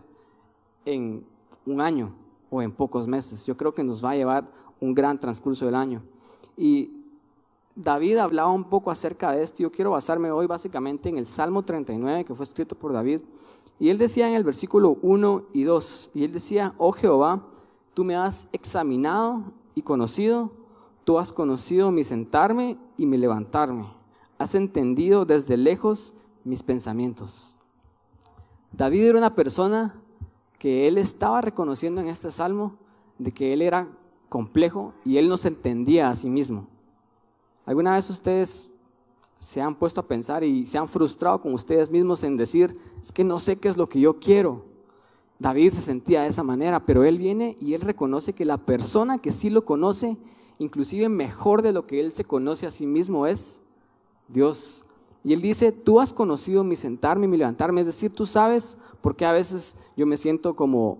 en 0.86 1.26
un 1.66 1.80
año 1.80 2.14
o 2.50 2.62
en 2.62 2.72
pocos 2.72 3.06
meses. 3.06 3.44
Yo 3.44 3.56
creo 3.56 3.74
que 3.74 3.84
nos 3.84 4.04
va 4.04 4.10
a 4.10 4.16
llevar 4.16 4.50
un 4.80 4.94
gran 4.94 5.18
transcurso 5.18 5.66
del 5.66 5.74
año. 5.74 6.02
Y 6.56 7.03
David 7.76 8.18
hablaba 8.18 8.50
un 8.50 8.64
poco 8.64 8.90
acerca 8.90 9.32
de 9.32 9.42
esto. 9.42 9.62
Yo 9.62 9.72
quiero 9.72 9.90
basarme 9.90 10.30
hoy 10.30 10.46
básicamente 10.46 11.08
en 11.08 11.18
el 11.18 11.26
Salmo 11.26 11.62
39 11.62 12.24
que 12.24 12.34
fue 12.34 12.44
escrito 12.44 12.76
por 12.76 12.92
David. 12.92 13.20
Y 13.80 13.88
él 13.88 13.98
decía 13.98 14.28
en 14.28 14.34
el 14.34 14.44
versículo 14.44 14.98
1 15.02 15.46
y 15.52 15.64
2, 15.64 16.10
y 16.14 16.24
él 16.24 16.32
decía, 16.32 16.74
oh 16.78 16.92
Jehová, 16.92 17.44
tú 17.92 18.04
me 18.04 18.14
has 18.14 18.48
examinado 18.52 19.52
y 19.74 19.82
conocido, 19.82 20.52
tú 21.02 21.18
has 21.18 21.32
conocido 21.32 21.90
mi 21.90 22.04
sentarme 22.04 22.78
y 22.96 23.06
mi 23.06 23.18
levantarme, 23.18 23.88
has 24.38 24.54
entendido 24.54 25.24
desde 25.24 25.56
lejos 25.56 26.14
mis 26.44 26.62
pensamientos. 26.62 27.56
David 28.70 29.06
era 29.06 29.18
una 29.18 29.34
persona 29.34 30.00
que 30.58 30.86
él 30.86 30.96
estaba 30.96 31.40
reconociendo 31.40 32.00
en 32.00 32.08
este 32.08 32.30
salmo 32.30 32.76
de 33.18 33.32
que 33.32 33.52
él 33.52 33.60
era 33.60 33.88
complejo 34.28 34.94
y 35.04 35.16
él 35.16 35.28
no 35.28 35.36
se 35.36 35.48
entendía 35.48 36.10
a 36.10 36.14
sí 36.14 36.30
mismo. 36.30 36.68
¿Alguna 37.66 37.94
vez 37.94 38.08
ustedes 38.10 38.70
se 39.38 39.60
han 39.60 39.74
puesto 39.74 40.00
a 40.00 40.06
pensar 40.06 40.44
y 40.44 40.66
se 40.66 40.78
han 40.78 40.88
frustrado 40.88 41.40
con 41.40 41.54
ustedes 41.54 41.90
mismos 41.90 42.22
en 42.24 42.36
decir, 42.36 42.78
es 43.00 43.12
que 43.12 43.24
no 43.24 43.40
sé 43.40 43.56
qué 43.56 43.68
es 43.68 43.76
lo 43.76 43.88
que 43.88 44.00
yo 44.00 44.14
quiero? 44.14 44.64
David 45.38 45.72
se 45.72 45.82
sentía 45.82 46.22
de 46.22 46.28
esa 46.28 46.42
manera, 46.42 46.84
pero 46.86 47.04
él 47.04 47.18
viene 47.18 47.56
y 47.60 47.74
él 47.74 47.80
reconoce 47.80 48.32
que 48.32 48.44
la 48.44 48.58
persona 48.58 49.18
que 49.18 49.32
sí 49.32 49.50
lo 49.50 49.64
conoce, 49.64 50.16
inclusive 50.58 51.08
mejor 51.08 51.62
de 51.62 51.72
lo 51.72 51.86
que 51.86 52.00
él 52.00 52.12
se 52.12 52.24
conoce 52.24 52.66
a 52.66 52.70
sí 52.70 52.86
mismo, 52.86 53.26
es 53.26 53.62
Dios. 54.28 54.84
Y 55.24 55.32
él 55.32 55.40
dice, 55.40 55.72
tú 55.72 56.00
has 56.00 56.12
conocido 56.12 56.64
mi 56.64 56.76
sentarme 56.76 57.24
y 57.24 57.28
mi 57.28 57.36
levantarme, 57.36 57.80
es 57.80 57.86
decir, 57.86 58.14
tú 58.14 58.26
sabes 58.26 58.78
por 59.00 59.16
qué 59.16 59.24
a 59.24 59.32
veces 59.32 59.76
yo 59.96 60.06
me 60.06 60.16
siento 60.16 60.54
como 60.54 60.98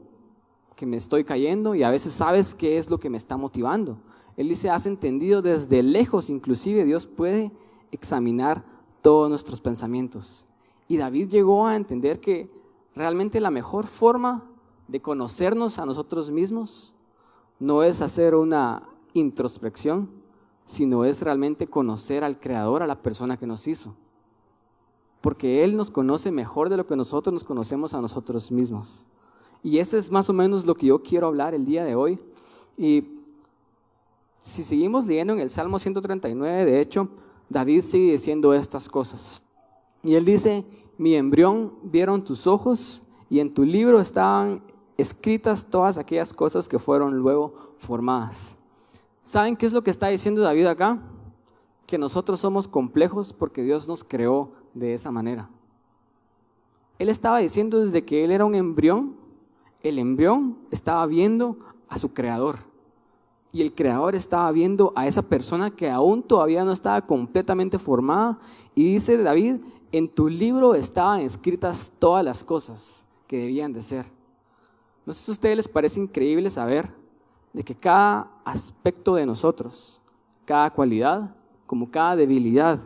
que 0.76 0.86
me 0.86 0.96
estoy 0.96 1.24
cayendo 1.24 1.74
y 1.74 1.82
a 1.82 1.90
veces 1.90 2.14
sabes 2.14 2.54
qué 2.54 2.78
es 2.78 2.90
lo 2.90 2.98
que 2.98 3.10
me 3.10 3.18
está 3.18 3.36
motivando. 3.36 3.98
Él 4.36 4.48
dice, 4.48 4.70
has 4.70 4.86
entendido 4.86 5.42
desde 5.42 5.82
lejos, 5.82 6.30
inclusive 6.30 6.84
Dios 6.84 7.06
puede 7.06 7.52
examinar 7.92 8.64
todos 9.02 9.28
nuestros 9.28 9.60
pensamientos. 9.60 10.46
Y 10.88 10.96
David 10.96 11.28
llegó 11.28 11.66
a 11.66 11.76
entender 11.76 12.20
que 12.20 12.50
realmente 12.94 13.40
la 13.40 13.50
mejor 13.50 13.86
forma 13.86 14.44
de 14.88 15.00
conocernos 15.00 15.78
a 15.78 15.86
nosotros 15.86 16.30
mismos 16.30 16.94
no 17.58 17.82
es 17.82 18.00
hacer 18.00 18.34
una 18.34 18.88
introspección, 19.12 20.10
sino 20.66 21.04
es 21.04 21.22
realmente 21.22 21.66
conocer 21.66 22.24
al 22.24 22.40
Creador, 22.40 22.82
a 22.82 22.86
la 22.86 23.02
persona 23.02 23.36
que 23.36 23.46
nos 23.46 23.66
hizo. 23.68 23.94
Porque 25.20 25.64
Él 25.64 25.76
nos 25.76 25.90
conoce 25.90 26.30
mejor 26.30 26.68
de 26.68 26.76
lo 26.76 26.86
que 26.86 26.96
nosotros 26.96 27.32
nos 27.32 27.44
conocemos 27.44 27.94
a 27.94 28.00
nosotros 28.00 28.50
mismos. 28.50 29.06
Y 29.62 29.78
ese 29.78 29.96
es 29.96 30.10
más 30.10 30.28
o 30.28 30.32
menos 30.32 30.66
lo 30.66 30.74
que 30.74 30.86
yo 30.86 31.02
quiero 31.02 31.28
hablar 31.28 31.54
el 31.54 31.64
día 31.64 31.84
de 31.84 31.94
hoy. 31.94 32.18
Y 32.76 33.23
si 34.44 34.62
seguimos 34.62 35.06
leyendo 35.06 35.32
en 35.32 35.40
el 35.40 35.48
Salmo 35.48 35.78
139, 35.78 36.66
de 36.66 36.80
hecho, 36.80 37.08
David 37.48 37.80
sigue 37.80 38.12
diciendo 38.12 38.52
estas 38.52 38.88
cosas. 38.88 39.42
Y 40.02 40.14
él 40.16 40.26
dice, 40.26 40.66
mi 40.98 41.14
embrión 41.14 41.72
vieron 41.82 42.22
tus 42.22 42.46
ojos 42.46 43.06
y 43.30 43.40
en 43.40 43.54
tu 43.54 43.64
libro 43.64 44.00
estaban 44.00 44.62
escritas 44.98 45.70
todas 45.70 45.96
aquellas 45.96 46.34
cosas 46.34 46.68
que 46.68 46.78
fueron 46.78 47.16
luego 47.16 47.54
formadas. 47.78 48.56
¿Saben 49.24 49.56
qué 49.56 49.64
es 49.64 49.72
lo 49.72 49.82
que 49.82 49.90
está 49.90 50.08
diciendo 50.08 50.42
David 50.42 50.66
acá? 50.66 51.00
que 51.86 51.98
nosotros 51.98 52.40
somos 52.40 52.66
complejos 52.66 53.32
porque 53.32 53.62
Dios 53.62 53.88
nos 53.88 54.04
creó 54.04 54.52
de 54.72 54.94
esa 54.94 55.10
manera. 55.10 55.48
Él 56.98 57.08
estaba 57.08 57.38
diciendo 57.38 57.80
desde 57.80 58.04
que 58.04 58.24
él 58.24 58.30
era 58.30 58.44
un 58.44 58.54
embrión, 58.54 59.16
el 59.82 59.98
embrión 59.98 60.58
estaba 60.70 61.04
viendo 61.06 61.58
a 61.88 61.98
su 61.98 62.12
creador. 62.14 62.58
Y 63.54 63.62
el 63.62 63.72
creador 63.72 64.16
estaba 64.16 64.50
viendo 64.50 64.92
a 64.96 65.06
esa 65.06 65.22
persona 65.22 65.70
que 65.70 65.88
aún 65.88 66.24
todavía 66.24 66.64
no 66.64 66.72
estaba 66.72 67.00
completamente 67.06 67.78
formada. 67.78 68.36
Y 68.74 68.94
dice 68.94 69.16
David, 69.16 69.58
en 69.92 70.08
tu 70.08 70.28
libro 70.28 70.74
estaban 70.74 71.20
escritas 71.20 71.92
todas 72.00 72.24
las 72.24 72.42
cosas 72.42 73.04
que 73.28 73.38
debían 73.38 73.72
de 73.72 73.80
ser. 73.80 74.06
No 75.06 75.12
sé 75.12 75.24
si 75.24 75.30
a 75.30 75.34
ustedes 75.34 75.56
les 75.56 75.68
parece 75.68 76.00
increíble 76.00 76.50
saber 76.50 76.90
de 77.52 77.62
que 77.62 77.76
cada 77.76 78.28
aspecto 78.44 79.14
de 79.14 79.24
nosotros, 79.24 80.00
cada 80.44 80.70
cualidad, 80.70 81.32
como 81.64 81.88
cada 81.88 82.16
debilidad, 82.16 82.80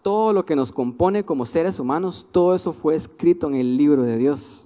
todo 0.00 0.32
lo 0.32 0.46
que 0.46 0.56
nos 0.56 0.72
compone 0.72 1.22
como 1.22 1.44
seres 1.44 1.78
humanos, 1.78 2.26
todo 2.32 2.54
eso 2.54 2.72
fue 2.72 2.94
escrito 2.94 3.46
en 3.48 3.56
el 3.56 3.76
libro 3.76 4.04
de 4.04 4.16
Dios. 4.16 4.65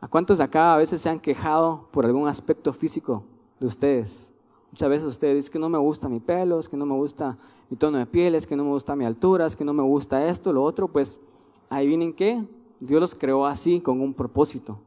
¿A 0.00 0.08
cuántos 0.08 0.38
de 0.38 0.44
acá 0.44 0.74
a 0.74 0.78
veces 0.78 1.02
se 1.02 1.08
han 1.10 1.20
quejado 1.20 1.88
por 1.90 2.06
algún 2.06 2.26
aspecto 2.26 2.72
físico 2.72 3.22
de 3.58 3.66
ustedes? 3.66 4.34
Muchas 4.70 4.88
veces 4.88 5.06
ustedes 5.06 5.34
dicen 5.36 5.52
que 5.52 5.58
no 5.58 5.68
me 5.68 5.78
gusta 5.78 6.08
mi 6.08 6.20
pelo, 6.20 6.58
es 6.58 6.68
que 6.68 6.76
no 6.76 6.86
me 6.86 6.94
gusta 6.94 7.36
mi 7.68 7.76
tono 7.76 7.98
de 7.98 8.06
piel, 8.06 8.34
es 8.34 8.46
que 8.46 8.56
no 8.56 8.64
me 8.64 8.70
gusta 8.70 8.96
mi 8.96 9.04
altura, 9.04 9.46
es 9.46 9.56
que 9.56 9.64
no 9.64 9.74
me 9.74 9.82
gusta 9.82 10.26
esto, 10.26 10.52
lo 10.52 10.62
otro, 10.62 10.88
pues 10.88 11.20
ahí 11.68 11.86
vienen 11.86 12.14
que 12.14 12.44
Dios 12.78 13.00
los 13.00 13.14
creó 13.14 13.44
así 13.44 13.80
con 13.80 14.00
un 14.00 14.14
propósito. 14.14 14.78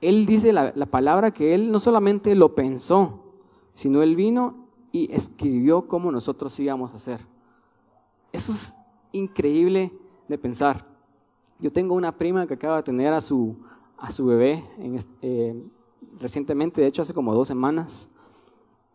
Él 0.00 0.26
dice 0.26 0.52
la, 0.52 0.72
la 0.74 0.86
palabra 0.86 1.30
que 1.30 1.54
Él 1.54 1.72
no 1.72 1.78
solamente 1.78 2.34
lo 2.34 2.54
pensó, 2.54 3.20
sino 3.72 4.02
Él 4.02 4.16
vino 4.16 4.66
y 4.92 5.12
escribió 5.12 5.86
cómo 5.88 6.12
nosotros 6.12 6.58
íbamos 6.60 6.92
a 6.92 6.96
hacer. 6.96 7.20
Eso 8.32 8.52
es 8.52 8.76
increíble 9.12 9.92
de 10.28 10.36
pensar. 10.36 10.84
Yo 11.58 11.72
tengo 11.72 11.94
una 11.94 12.16
prima 12.16 12.46
que 12.46 12.54
acaba 12.54 12.76
de 12.76 12.82
tener 12.84 13.12
a 13.12 13.20
su, 13.20 13.56
a 13.98 14.10
su 14.12 14.26
bebé 14.26 14.64
eh, 15.22 15.62
recientemente, 16.20 16.80
de 16.80 16.86
hecho 16.86 17.02
hace 17.02 17.14
como 17.14 17.34
dos 17.34 17.48
semanas, 17.48 18.08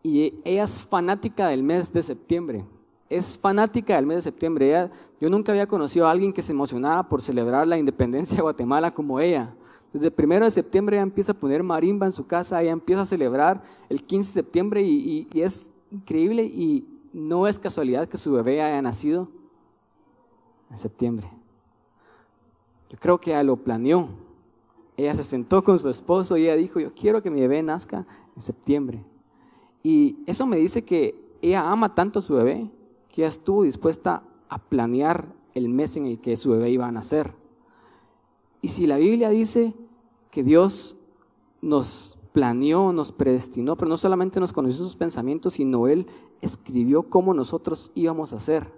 y 0.02 0.34
ella 0.44 0.64
es 0.64 0.82
fanática 0.82 1.48
del 1.48 1.62
mes 1.62 1.92
de 1.92 2.02
septiembre. 2.02 2.64
Es 3.08 3.36
fanática 3.36 3.96
del 3.96 4.06
mes 4.06 4.16
de 4.16 4.22
septiembre. 4.22 4.90
yo 5.20 5.30
nunca 5.30 5.52
había 5.52 5.66
conocido 5.66 6.06
a 6.06 6.10
alguien 6.10 6.32
que 6.32 6.42
se 6.42 6.52
emocionara 6.52 7.08
por 7.08 7.22
celebrar 7.22 7.66
la 7.66 7.78
independencia 7.78 8.36
de 8.36 8.42
Guatemala 8.42 8.92
como 8.92 9.20
ella. 9.20 9.54
Desde 9.92 10.06
el 10.06 10.12
primero 10.12 10.44
de 10.44 10.50
septiembre 10.50 10.96
ella 10.96 11.02
empieza 11.02 11.32
a 11.32 11.34
poner 11.36 11.62
marimba 11.62 12.06
en 12.06 12.12
su 12.12 12.26
casa, 12.26 12.60
ella 12.60 12.72
empieza 12.72 13.02
a 13.02 13.06
celebrar 13.06 13.62
el 13.88 14.02
15 14.02 14.28
de 14.28 14.32
septiembre 14.32 14.82
y 14.82 15.28
es 15.34 15.70
increíble 15.90 16.44
y 16.44 16.84
no 17.14 17.46
es 17.46 17.58
casualidad 17.58 18.08
que 18.08 18.18
su 18.18 18.32
bebé 18.32 18.60
haya 18.60 18.82
nacido 18.82 19.28
en 20.70 20.78
septiembre. 20.78 21.30
Yo 22.90 22.98
creo 22.98 23.18
que 23.18 23.30
ella 23.30 23.42
lo 23.44 23.56
planeó. 23.56 24.08
Ella 24.96 25.14
se 25.14 25.24
sentó 25.24 25.62
con 25.62 25.78
su 25.78 25.88
esposo 25.88 26.36
y 26.36 26.44
ella 26.44 26.56
dijo, 26.56 26.78
yo 26.80 26.94
quiero 26.94 27.22
que 27.22 27.30
mi 27.30 27.40
bebé 27.40 27.62
nazca 27.62 28.06
en 28.36 28.42
septiembre. 28.42 29.04
Y 29.82 30.18
eso 30.26 30.46
me 30.46 30.56
dice 30.56 30.84
que 30.84 31.14
ella 31.42 31.70
ama 31.70 31.94
tanto 31.94 32.20
a 32.20 32.22
su 32.22 32.34
bebé 32.34 32.70
que 33.08 33.22
ella 33.22 33.28
estuvo 33.28 33.64
dispuesta 33.64 34.22
a 34.48 34.58
planear 34.58 35.32
el 35.54 35.68
mes 35.68 35.96
en 35.96 36.06
el 36.06 36.20
que 36.20 36.36
su 36.36 36.50
bebé 36.50 36.70
iba 36.70 36.86
a 36.86 36.92
nacer. 36.92 37.34
Y 38.62 38.68
si 38.68 38.86
la 38.86 38.96
Biblia 38.96 39.28
dice 39.28 39.74
que 40.30 40.42
Dios 40.42 41.00
nos 41.60 42.18
planeó, 42.32 42.92
nos 42.92 43.12
predestinó, 43.12 43.76
pero 43.76 43.88
no 43.88 43.96
solamente 43.96 44.40
nos 44.40 44.52
conoció 44.52 44.84
sus 44.84 44.96
pensamientos, 44.96 45.54
sino 45.54 45.86
Él 45.86 46.06
escribió 46.40 47.04
cómo 47.04 47.34
nosotros 47.34 47.92
íbamos 47.94 48.32
a 48.32 48.36
hacer. 48.36 48.72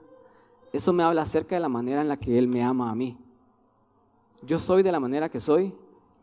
Eso 0.73 0.93
me 0.93 1.03
habla 1.03 1.23
acerca 1.23 1.55
de 1.55 1.61
la 1.61 1.69
manera 1.69 2.03
en 2.03 2.09
la 2.09 2.19
que 2.19 2.39
Él 2.39 2.49
me 2.49 2.63
ama 2.63 2.91
a 2.91 2.95
mí. 2.95 3.17
Yo 4.43 4.59
soy 4.59 4.83
de 4.83 4.93
la 4.93 5.01
manera 5.01 5.31
que 5.31 5.41
soy 5.41 5.75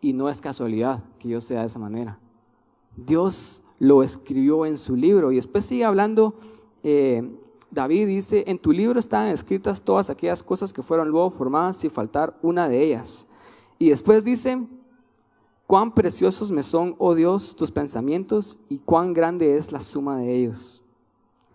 y 0.04 0.14
no 0.14 0.30
es 0.30 0.40
casualidad 0.42 1.04
que 1.18 1.30
yo 1.30 1.42
sea 1.42 1.62
de 1.62 1.68
esa 1.68 1.80
manera. 1.80 2.20
Dios 2.96 3.64
lo 3.80 4.04
escribió 4.04 4.66
en 4.68 4.78
su 4.78 4.96
libro 4.96 5.32
y 5.32 5.38
después 5.38 5.66
sigue 5.66 5.86
hablando. 5.86 6.36
Eh, 6.84 7.28
David 7.72 8.06
dice, 8.06 8.44
en 8.46 8.60
tu 8.60 8.72
libro 8.72 9.00
están 9.00 9.30
escritas 9.30 9.82
todas 9.82 10.12
aquellas 10.12 10.44
cosas 10.44 10.72
que 10.72 10.84
fueron 10.84 11.10
luego 11.10 11.32
formadas 11.32 11.78
sin 11.78 11.90
faltar 11.90 12.38
una 12.44 12.70
de 12.70 12.84
ellas. 12.84 13.28
Y 13.80 13.90
después 13.90 14.24
dice, 14.24 14.68
Cuán 15.66 15.94
preciosos 15.94 16.52
me 16.52 16.62
son, 16.62 16.96
oh 17.00 17.16
Dios, 17.16 17.56
tus 17.56 17.72
pensamientos 17.72 18.60
y 18.70 18.80
cuán 18.80 19.14
grande 19.14 19.58
es 19.58 19.72
la 19.72 19.80
suma 19.80 20.18
de 20.18 20.36
ellos. 20.36 20.84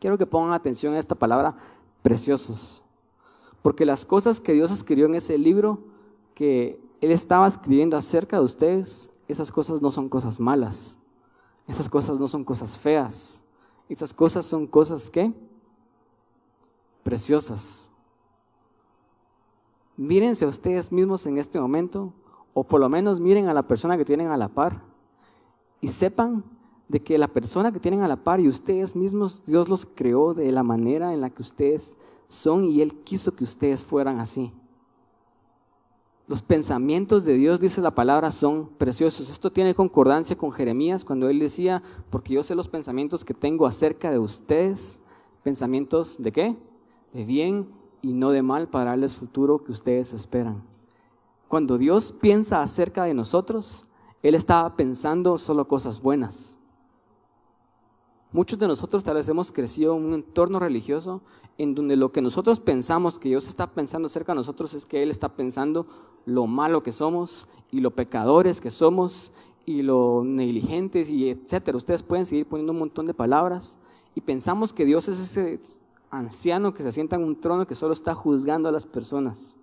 Quiero 0.00 0.16
que 0.16 0.26
pongan 0.26 0.54
atención 0.54 0.94
a 0.94 0.98
esta 0.98 1.14
palabra, 1.14 1.56
preciosos. 2.02 2.82
Porque 3.60 3.84
las 3.84 4.04
cosas 4.04 4.40
que 4.40 4.54
Dios 4.54 4.70
escribió 4.70 5.06
en 5.06 5.16
ese 5.16 5.36
libro 5.36 5.80
que 6.34 6.80
Él 7.00 7.12
estaba 7.12 7.46
escribiendo 7.46 7.96
acerca 7.96 8.38
de 8.38 8.44
ustedes, 8.44 9.10
esas 9.28 9.52
cosas 9.52 9.82
no 9.82 9.90
son 9.90 10.08
cosas 10.08 10.40
malas. 10.40 10.98
Esas 11.66 11.88
cosas 11.88 12.18
no 12.18 12.26
son 12.26 12.44
cosas 12.44 12.78
feas. 12.78 13.44
Esas 13.88 14.12
cosas 14.12 14.46
son 14.46 14.66
cosas 14.66 15.10
que 15.10 15.32
preciosas. 17.02 17.90
Mírense 19.96 20.44
a 20.44 20.48
ustedes 20.48 20.92
mismos 20.92 21.26
en 21.26 21.38
este 21.38 21.60
momento 21.60 22.12
o 22.54 22.64
por 22.64 22.80
lo 22.80 22.88
menos 22.88 23.20
miren 23.20 23.48
a 23.48 23.54
la 23.54 23.66
persona 23.68 23.96
que 23.96 24.04
tienen 24.04 24.28
a 24.28 24.36
la 24.36 24.48
par 24.48 24.82
y 25.80 25.88
sepan 25.88 26.44
de 26.88 27.02
que 27.02 27.18
la 27.18 27.28
persona 27.28 27.70
que 27.70 27.80
tienen 27.80 28.02
a 28.02 28.08
la 28.08 28.16
par 28.16 28.40
y 28.40 28.48
ustedes 28.48 28.96
mismos, 28.96 29.44
Dios 29.44 29.68
los 29.68 29.86
creó 29.86 30.34
de 30.34 30.50
la 30.52 30.62
manera 30.62 31.12
en 31.12 31.20
la 31.20 31.30
que 31.30 31.42
ustedes 31.42 31.96
son 32.28 32.64
y 32.64 32.80
Él 32.80 32.94
quiso 33.04 33.34
que 33.34 33.44
ustedes 33.44 33.84
fueran 33.84 34.20
así. 34.20 34.52
Los 36.28 36.42
pensamientos 36.42 37.24
de 37.24 37.34
Dios, 37.34 37.58
dice 37.58 37.80
la 37.80 37.94
palabra, 37.94 38.30
son 38.30 38.68
preciosos. 38.76 39.30
Esto 39.30 39.50
tiene 39.50 39.74
concordancia 39.74 40.36
con 40.36 40.52
Jeremías 40.52 41.02
cuando 41.02 41.30
él 41.30 41.38
decía, 41.38 41.82
porque 42.10 42.34
yo 42.34 42.44
sé 42.44 42.54
los 42.54 42.68
pensamientos 42.68 43.24
que 43.24 43.32
tengo 43.32 43.66
acerca 43.66 44.10
de 44.10 44.18
ustedes, 44.18 45.00
pensamientos 45.42 46.22
de 46.22 46.30
qué? 46.30 46.56
De 47.14 47.24
bien 47.24 47.70
y 48.02 48.12
no 48.12 48.30
de 48.30 48.42
mal 48.42 48.68
para 48.68 48.90
darles 48.90 49.16
futuro 49.16 49.64
que 49.64 49.72
ustedes 49.72 50.12
esperan. 50.12 50.62
Cuando 51.48 51.78
Dios 51.78 52.12
piensa 52.12 52.60
acerca 52.60 53.04
de 53.04 53.14
nosotros, 53.14 53.86
Él 54.22 54.34
está 54.34 54.76
pensando 54.76 55.38
solo 55.38 55.66
cosas 55.66 56.02
buenas. 56.02 56.57
Muchos 58.30 58.58
de 58.58 58.68
nosotros 58.68 59.04
tal 59.04 59.14
vez 59.14 59.28
hemos 59.30 59.50
crecido 59.50 59.96
en 59.96 60.04
un 60.04 60.14
entorno 60.14 60.58
religioso 60.58 61.22
en 61.56 61.74
donde 61.74 61.96
lo 61.96 62.12
que 62.12 62.20
nosotros 62.20 62.60
pensamos 62.60 63.18
que 63.18 63.30
Dios 63.30 63.48
está 63.48 63.72
pensando 63.72 64.06
acerca 64.06 64.32
de 64.32 64.36
nosotros 64.36 64.74
es 64.74 64.84
que 64.84 65.02
Él 65.02 65.10
está 65.10 65.30
pensando 65.30 65.86
lo 66.26 66.46
malo 66.46 66.82
que 66.82 66.92
somos 66.92 67.48
y 67.70 67.80
lo 67.80 67.90
pecadores 67.90 68.60
que 68.60 68.70
somos 68.70 69.32
y 69.64 69.80
lo 69.80 70.24
negligentes 70.24 71.08
y 71.08 71.30
etcétera. 71.30 71.78
Ustedes 71.78 72.02
pueden 72.02 72.26
seguir 72.26 72.46
poniendo 72.46 72.74
un 72.74 72.80
montón 72.80 73.06
de 73.06 73.14
palabras 73.14 73.78
y 74.14 74.20
pensamos 74.20 74.74
que 74.74 74.84
Dios 74.84 75.08
es 75.08 75.18
ese 75.20 75.58
anciano 76.10 76.74
que 76.74 76.82
se 76.82 76.92
sienta 76.92 77.16
en 77.16 77.24
un 77.24 77.40
trono 77.40 77.66
que 77.66 77.74
solo 77.74 77.94
está 77.94 78.14
juzgando 78.14 78.68
a 78.68 78.72
las 78.72 78.84
personas. 78.84 79.56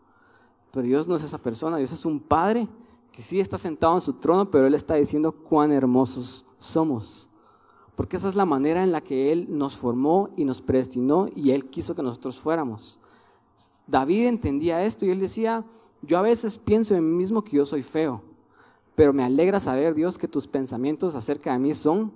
Pero 0.72 0.88
Dios 0.88 1.08
no 1.08 1.16
es 1.16 1.24
esa 1.24 1.38
persona, 1.38 1.78
Dios 1.78 1.92
es 1.92 2.04
un 2.04 2.20
Padre 2.20 2.68
que 3.12 3.22
sí 3.22 3.40
está 3.40 3.60
sentado 3.60 3.94
en 3.94 4.02
su 4.02 4.14
trono, 4.14 4.50
pero 4.50 4.66
Él 4.66 4.74
está 4.74 4.96
diciendo 4.96 5.32
cuán 5.32 5.72
hermosos 5.72 6.48
somos. 6.58 7.30
Porque 7.96 8.18
esa 8.18 8.28
es 8.28 8.36
la 8.36 8.46
manera 8.46 8.84
en 8.84 8.92
la 8.92 9.02
que 9.02 9.32
Él 9.32 9.48
nos 9.50 9.78
formó 9.78 10.30
y 10.36 10.46
nos 10.46 10.62
predestinó 10.62 11.28
y 11.36 11.52
Él 11.52 11.66
quiso 11.66 11.96
que 11.96 12.04
nosotros 12.04 12.40
fuéramos. 12.40 13.00
David 13.88 14.28
entendía 14.28 14.84
esto 14.84 15.06
y 15.06 15.12
él 15.12 15.20
decía, 15.20 15.64
yo 16.02 16.18
a 16.18 16.22
veces 16.22 16.58
pienso 16.58 16.96
en 16.96 17.10
mí 17.10 17.18
mismo 17.18 17.44
que 17.44 17.58
yo 17.58 17.66
soy 17.66 17.84
feo, 17.84 18.22
pero 18.96 19.14
me 19.14 19.24
alegra 19.24 19.60
saber, 19.60 19.94
Dios, 19.94 20.18
que 20.18 20.28
tus 20.28 20.48
pensamientos 20.48 21.16
acerca 21.16 21.54
de 21.54 21.60
mí 21.60 21.75
son 21.75 22.12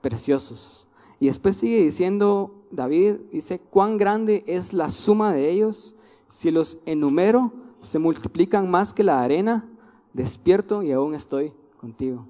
preciosos. 0.00 0.88
Y 1.20 1.26
después 1.26 1.56
sigue 1.56 1.82
diciendo, 1.82 2.54
David 2.70 3.16
dice, 3.32 3.58
cuán 3.58 3.96
grande 3.96 4.44
es 4.46 4.72
la 4.72 4.90
suma 4.90 5.32
de 5.32 5.50
ellos 5.50 5.96
si 6.28 6.50
los 6.50 6.78
enumero, 6.84 7.52
se 7.80 7.98
multiplican 7.98 8.70
más 8.70 8.92
que 8.92 9.04
la 9.04 9.22
arena, 9.22 9.68
despierto 10.12 10.82
y 10.82 10.92
aún 10.92 11.14
estoy 11.14 11.52
contigo. 11.78 12.26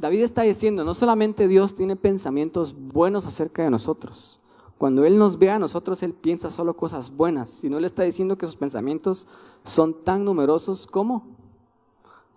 David 0.00 0.22
está 0.22 0.42
diciendo, 0.42 0.82
no 0.82 0.94
solamente 0.94 1.46
Dios 1.46 1.74
tiene 1.74 1.94
pensamientos 1.94 2.74
buenos 2.74 3.26
acerca 3.26 3.62
de 3.62 3.68
nosotros. 3.68 4.40
Cuando 4.78 5.04
Él 5.04 5.18
nos 5.18 5.38
ve 5.38 5.50
a 5.50 5.58
nosotros, 5.58 6.02
Él 6.02 6.14
piensa 6.14 6.50
solo 6.50 6.74
cosas 6.74 7.14
buenas, 7.14 7.50
sino 7.50 7.76
Él 7.76 7.84
está 7.84 8.02
diciendo 8.02 8.38
que 8.38 8.46
sus 8.46 8.56
pensamientos 8.56 9.28
son 9.62 9.92
tan 10.02 10.24
numerosos 10.24 10.86
como 10.86 11.26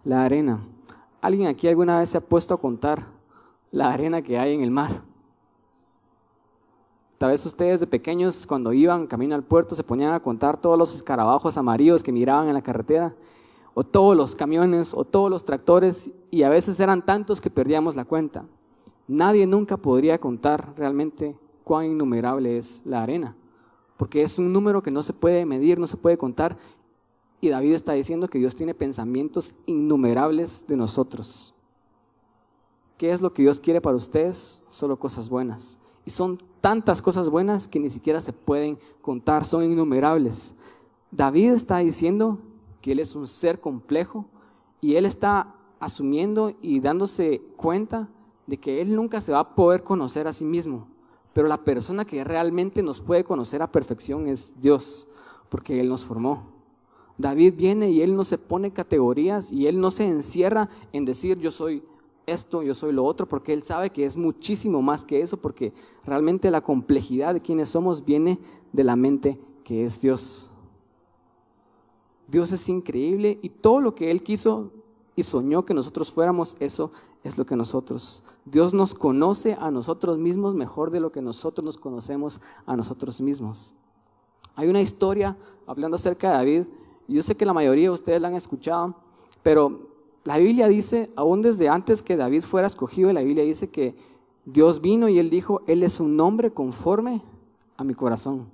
la 0.03 0.25
arena. 0.25 0.59
¿Alguien 1.21 1.47
aquí 1.47 1.69
alguna 1.69 1.99
vez 1.99 2.09
se 2.09 2.17
ha 2.17 2.21
puesto 2.21 2.53
a 2.53 2.59
contar 2.59 3.05
la 3.71 3.93
arena 3.93 4.21
que 4.21 4.37
hay 4.37 4.53
en 4.53 4.61
el 4.61 4.69
mar? 4.69 4.91
Tal 7.17 7.31
vez 7.31 7.45
ustedes 7.45 7.79
de 7.79 7.87
pequeños 7.87 8.45
cuando 8.45 8.73
iban 8.73 9.07
camino 9.07 9.35
al 9.35 9.43
puerto 9.43 9.73
se 9.73 9.85
ponían 9.85 10.13
a 10.13 10.19
contar 10.19 10.59
todos 10.59 10.77
los 10.77 10.93
escarabajos 10.93 11.55
amarillos 11.55 12.03
que 12.03 12.11
miraban 12.11 12.49
en 12.49 12.55
la 12.55 12.61
carretera, 12.61 13.15
o 13.73 13.83
todos 13.83 14.15
los 14.15 14.35
camiones, 14.35 14.93
o 14.93 15.03
todos 15.03 15.29
los 15.29 15.45
tractores, 15.45 16.11
y 16.29 16.43
a 16.43 16.49
veces 16.49 16.79
eran 16.79 17.05
tantos 17.05 17.41
que 17.41 17.49
perdíamos 17.49 17.95
la 17.95 18.05
cuenta. 18.05 18.45
Nadie 19.07 19.45
nunca 19.47 19.77
podría 19.77 20.19
contar 20.19 20.73
realmente 20.77 21.37
cuán 21.63 21.85
innumerable 21.85 22.57
es 22.57 22.81
la 22.85 23.03
arena, 23.03 23.35
porque 23.97 24.21
es 24.21 24.37
un 24.37 24.53
número 24.53 24.83
que 24.83 24.91
no 24.91 25.03
se 25.03 25.13
puede 25.13 25.45
medir, 25.45 25.79
no 25.79 25.87
se 25.87 25.97
puede 25.97 26.17
contar. 26.17 26.57
Y 27.41 27.49
David 27.49 27.73
está 27.73 27.93
diciendo 27.93 28.27
que 28.27 28.39
Dios 28.39 28.55
tiene 28.55 28.73
pensamientos 28.73 29.55
innumerables 29.65 30.65
de 30.67 30.77
nosotros. 30.77 31.53
¿Qué 32.97 33.11
es 33.11 33.21
lo 33.21 33.33
que 33.33 33.41
Dios 33.41 33.59
quiere 33.59 33.81
para 33.81 33.97
ustedes? 33.97 34.61
Solo 34.69 34.97
cosas 34.97 35.29
buenas. 35.29 35.79
Y 36.05 36.11
son 36.11 36.37
tantas 36.61 37.01
cosas 37.01 37.27
buenas 37.27 37.67
que 37.67 37.79
ni 37.79 37.89
siquiera 37.89 38.21
se 38.21 38.31
pueden 38.33 38.77
contar, 39.01 39.43
son 39.43 39.63
innumerables. 39.63 40.55
David 41.11 41.51
está 41.51 41.79
diciendo 41.79 42.39
que 42.83 42.91
Él 42.91 42.99
es 42.99 43.15
un 43.15 43.25
ser 43.25 43.61
complejo 43.61 44.25
y 44.81 44.95
Él 44.95 45.05
está 45.05 45.55
asumiendo 45.79 46.53
y 46.61 46.81
dándose 46.81 47.41
cuenta 47.55 48.09
de 48.45 48.57
que 48.57 48.81
Él 48.81 48.93
nunca 48.93 49.21
se 49.21 49.31
va 49.31 49.39
a 49.39 49.55
poder 49.55 49.83
conocer 49.83 50.27
a 50.27 50.33
sí 50.33 50.43
mismo. 50.43 50.89
Pero 51.31 51.47
la 51.47 51.63
persona 51.63 52.03
que 52.03 52.25
realmente 52.25 52.83
nos 52.83 52.99
puede 52.99 53.23
conocer 53.23 53.61
a 53.61 53.71
perfección 53.71 54.27
es 54.27 54.59
Dios, 54.59 55.07
porque 55.47 55.79
Él 55.79 55.87
nos 55.87 56.03
formó. 56.03 56.51
David 57.17 57.53
viene 57.55 57.89
y 57.89 58.01
Él 58.01 58.17
no 58.17 58.25
se 58.25 58.37
pone 58.37 58.73
categorías 58.73 59.49
y 59.49 59.67
Él 59.67 59.79
no 59.79 59.89
se 59.89 60.05
encierra 60.05 60.69
en 60.91 61.05
decir 61.05 61.39
yo 61.39 61.51
soy 61.51 61.83
esto, 62.25 62.63
yo 62.63 62.75
soy 62.75 62.91
lo 62.91 63.05
otro, 63.05 63.29
porque 63.29 63.53
Él 63.53 63.63
sabe 63.63 63.91
que 63.91 64.05
es 64.05 64.17
muchísimo 64.17 64.81
más 64.81 65.05
que 65.05 65.21
eso, 65.21 65.37
porque 65.37 65.71
realmente 66.03 66.51
la 66.51 66.59
complejidad 66.59 67.33
de 67.33 67.41
quienes 67.41 67.69
somos 67.69 68.03
viene 68.03 68.39
de 68.73 68.83
la 68.83 68.97
mente 68.97 69.39
que 69.63 69.85
es 69.85 70.01
Dios. 70.01 70.52
Dios 72.33 72.51
es 72.51 72.67
increíble 72.67 73.37
y 73.43 73.49
todo 73.49 73.79
lo 73.79 73.93
que 73.93 74.09
Él 74.09 74.21
quiso 74.21 74.71
y 75.15 75.21
soñó 75.21 75.65
que 75.65 75.75
nosotros 75.75 76.11
fuéramos, 76.11 76.57
eso 76.59 76.91
es 77.23 77.37
lo 77.37 77.45
que 77.45 77.55
nosotros. 77.55 78.23
Dios 78.43 78.73
nos 78.73 78.95
conoce 78.95 79.53
a 79.53 79.69
nosotros 79.69 80.17
mismos 80.17 80.55
mejor 80.55 80.89
de 80.89 80.99
lo 80.99 81.11
que 81.11 81.21
nosotros 81.21 81.63
nos 81.63 81.77
conocemos 81.77 82.41
a 82.65 82.75
nosotros 82.75 83.21
mismos. 83.21 83.75
Hay 84.55 84.67
una 84.67 84.81
historia 84.81 85.37
hablando 85.67 85.95
acerca 85.95 86.31
de 86.31 86.37
David, 86.37 86.63
y 87.07 87.13
yo 87.13 87.21
sé 87.21 87.35
que 87.35 87.45
la 87.45 87.53
mayoría 87.53 87.89
de 87.89 87.93
ustedes 87.93 88.19
la 88.19 88.29
han 88.29 88.35
escuchado, 88.35 88.95
pero 89.43 89.91
la 90.23 90.39
Biblia 90.39 90.67
dice, 90.67 91.11
aún 91.15 91.43
desde 91.43 91.69
antes 91.69 92.01
que 92.01 92.17
David 92.17 92.41
fuera 92.41 92.65
escogido, 92.65 93.13
la 93.13 93.21
Biblia 93.21 93.43
dice 93.43 93.69
que 93.69 93.95
Dios 94.43 94.81
vino 94.81 95.07
y 95.07 95.19
él 95.19 95.29
dijo, 95.29 95.61
Él 95.67 95.83
es 95.83 95.99
un 95.99 96.19
hombre 96.19 96.49
conforme 96.49 97.21
a 97.77 97.83
mi 97.83 97.93
corazón. 97.93 98.47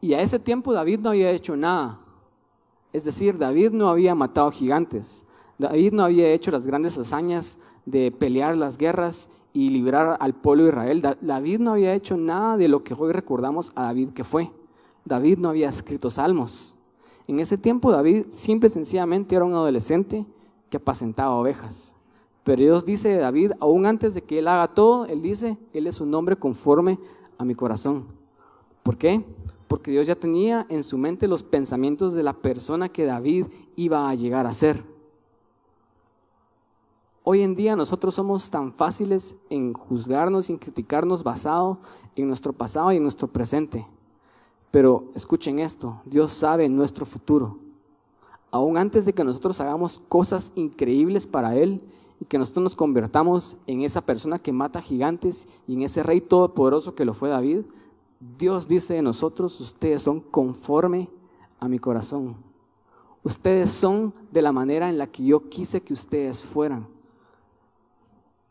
Y 0.00 0.14
a 0.14 0.20
ese 0.20 0.40
tiempo 0.40 0.72
David 0.72 0.98
no 1.00 1.10
había 1.10 1.30
hecho 1.30 1.56
nada. 1.56 1.99
Es 2.92 3.04
decir, 3.04 3.38
David 3.38 3.70
no 3.70 3.88
había 3.88 4.14
matado 4.14 4.50
gigantes. 4.50 5.24
David 5.58 5.92
no 5.92 6.04
había 6.04 6.32
hecho 6.32 6.50
las 6.50 6.66
grandes 6.66 6.96
hazañas 6.98 7.58
de 7.86 8.10
pelear 8.10 8.56
las 8.56 8.78
guerras 8.78 9.30
y 9.52 9.70
librar 9.70 10.16
al 10.20 10.34
pueblo 10.34 10.64
de 10.64 10.70
Israel. 10.70 11.16
David 11.20 11.60
no 11.60 11.72
había 11.72 11.94
hecho 11.94 12.16
nada 12.16 12.56
de 12.56 12.68
lo 12.68 12.82
que 12.82 12.94
hoy 12.94 13.12
recordamos 13.12 13.72
a 13.74 13.84
David 13.84 14.10
que 14.10 14.24
fue. 14.24 14.50
David 15.04 15.38
no 15.38 15.48
había 15.48 15.68
escrito 15.68 16.10
salmos. 16.10 16.74
En 17.26 17.40
ese 17.40 17.56
tiempo 17.56 17.92
David 17.92 18.26
simple 18.30 18.68
y 18.68 18.72
sencillamente 18.72 19.36
era 19.36 19.44
un 19.44 19.52
adolescente 19.52 20.26
que 20.68 20.76
apacentaba 20.76 21.34
ovejas. 21.34 21.94
Pero 22.44 22.62
Dios 22.62 22.84
dice 22.84 23.08
de 23.08 23.18
David, 23.18 23.52
aún 23.60 23.86
antes 23.86 24.14
de 24.14 24.22
que 24.22 24.38
él 24.38 24.48
haga 24.48 24.68
todo, 24.68 25.06
él 25.06 25.22
dice, 25.22 25.58
él 25.72 25.86
es 25.86 26.00
un 26.00 26.14
hombre 26.14 26.36
conforme 26.36 26.98
a 27.38 27.44
mi 27.44 27.54
corazón. 27.54 28.06
¿Por 28.82 28.96
qué? 28.96 29.24
Porque 29.70 29.92
Dios 29.92 30.08
ya 30.08 30.16
tenía 30.16 30.66
en 30.68 30.82
su 30.82 30.98
mente 30.98 31.28
los 31.28 31.44
pensamientos 31.44 32.14
de 32.14 32.24
la 32.24 32.32
persona 32.32 32.88
que 32.88 33.06
David 33.06 33.46
iba 33.76 34.10
a 34.10 34.14
llegar 34.16 34.48
a 34.48 34.52
ser. 34.52 34.82
Hoy 37.22 37.42
en 37.42 37.54
día 37.54 37.76
nosotros 37.76 38.14
somos 38.14 38.50
tan 38.50 38.72
fáciles 38.72 39.36
en 39.48 39.72
juzgarnos 39.72 40.50
y 40.50 40.54
en 40.54 40.58
criticarnos 40.58 41.22
basado 41.22 41.78
en 42.16 42.26
nuestro 42.26 42.52
pasado 42.52 42.90
y 42.90 42.96
en 42.96 43.04
nuestro 43.04 43.28
presente. 43.28 43.86
Pero 44.72 45.04
escuchen 45.14 45.60
esto, 45.60 46.02
Dios 46.04 46.32
sabe 46.32 46.68
nuestro 46.68 47.06
futuro 47.06 47.70
aún 48.50 48.76
antes 48.76 49.04
de 49.04 49.12
que 49.12 49.24
nosotros 49.24 49.60
hagamos 49.60 49.98
cosas 50.08 50.52
increíbles 50.56 51.26
para 51.26 51.54
Él 51.56 51.82
y 52.20 52.24
que 52.24 52.38
nosotros 52.38 52.64
nos 52.64 52.74
convertamos 52.74 53.56
en 53.66 53.82
esa 53.82 54.00
persona 54.00 54.38
que 54.38 54.52
mata 54.52 54.82
gigantes 54.82 55.48
y 55.66 55.74
en 55.74 55.82
ese 55.82 56.02
rey 56.02 56.20
todopoderoso 56.20 56.94
que 56.94 57.04
lo 57.04 57.14
fue 57.14 57.28
David, 57.28 57.60
Dios 58.20 58.68
dice 58.68 58.94
de 58.94 59.02
nosotros, 59.02 59.58
ustedes 59.60 60.02
son 60.02 60.20
conforme 60.20 61.08
a 61.58 61.68
mi 61.68 61.78
corazón. 61.78 62.36
Ustedes 63.22 63.70
son 63.70 64.14
de 64.30 64.42
la 64.42 64.52
manera 64.52 64.88
en 64.88 64.98
la 64.98 65.06
que 65.06 65.24
yo 65.24 65.48
quise 65.48 65.80
que 65.80 65.92
ustedes 65.92 66.42
fueran. 66.42 66.86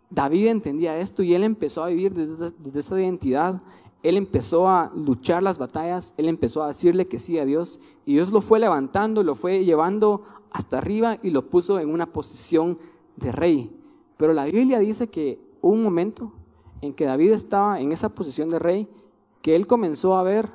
David 0.10 0.48
entendía 0.48 0.98
esto 0.98 1.22
y 1.22 1.36
él 1.36 1.44
empezó 1.44 1.84
a 1.84 1.88
vivir 1.88 2.14
desde, 2.14 2.80
esa 2.80 3.00
identidad 3.00 3.62
él 4.02 4.16
empezó 4.16 4.70
a 4.70 4.92
luchar 4.96 5.44
las 5.44 5.58
batallas, 5.58 6.14
él 6.18 6.30
empezó 6.30 6.64
a 6.64 6.68
decirle 6.68 7.08
que 7.08 7.20
sí 7.20 7.38
a 7.38 7.46
Dios 7.46 7.80
y 8.06 8.14
Dios 8.14 8.32
lo 8.32 8.42
fue 8.42 8.60
levantando, 8.60 9.24
lo 9.24 9.36
fue 9.36 9.66
llevando 9.66 10.24
hasta 10.52 10.78
arriba 10.78 11.18
y 11.22 11.32
lo 11.32 11.50
puso 11.50 11.80
en 11.80 11.90
una 11.90 12.06
posición 12.06 12.78
de 13.18 13.32
rey. 13.32 13.76
Pero 14.18 14.34
la 14.34 14.46
Biblia 14.46 14.80
dice 14.80 15.10
que 15.10 15.40
un 15.62 15.82
momento 15.82 16.32
en 16.82 16.94
que 16.94 17.06
David 17.06 17.32
estaba 17.32 17.82
en 17.82 17.92
esa 17.92 18.10
posición 18.10 18.50
de 18.50 18.60
rey, 18.60 18.88
que 19.41 19.56
él 19.56 19.67
comenzó 19.67 20.15
a 20.15 20.23
ver 20.23 20.49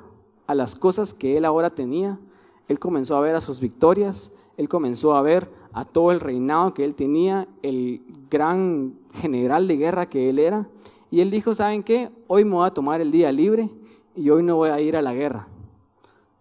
a 0.47 0.55
las 0.55 0.75
cosas 0.75 1.13
que 1.13 1.37
él 1.37 1.45
ahora 1.45 1.71
tenía, 1.71 2.19
él 2.67 2.79
comenzó 2.79 3.15
a 3.15 3.21
ver 3.21 3.35
a 3.35 3.41
sus 3.41 3.59
victorias, 3.59 4.31
él 4.57 4.69
comenzó 4.69 5.15
a 5.15 5.21
ver 5.21 5.49
a 5.73 5.85
todo 5.85 6.11
el 6.11 6.19
reinado 6.19 6.73
que 6.73 6.83
él 6.83 6.95
tenía, 6.95 7.47
el 7.61 8.01
gran 8.29 8.93
general 9.13 9.67
de 9.67 9.77
guerra 9.77 10.07
que 10.07 10.29
él 10.29 10.39
era, 10.39 10.67
y 11.11 11.21
él 11.21 11.31
dijo, 11.31 11.53
¿saben 11.53 11.83
qué? 11.83 12.11
Hoy 12.27 12.45
me 12.45 12.55
voy 12.55 12.67
a 12.67 12.73
tomar 12.73 13.01
el 13.01 13.11
día 13.11 13.31
libre 13.31 13.69
y 14.15 14.29
hoy 14.29 14.43
no 14.43 14.55
voy 14.57 14.69
a 14.69 14.79
ir 14.79 14.95
a 14.95 15.01
la 15.01 15.13
guerra. 15.13 15.47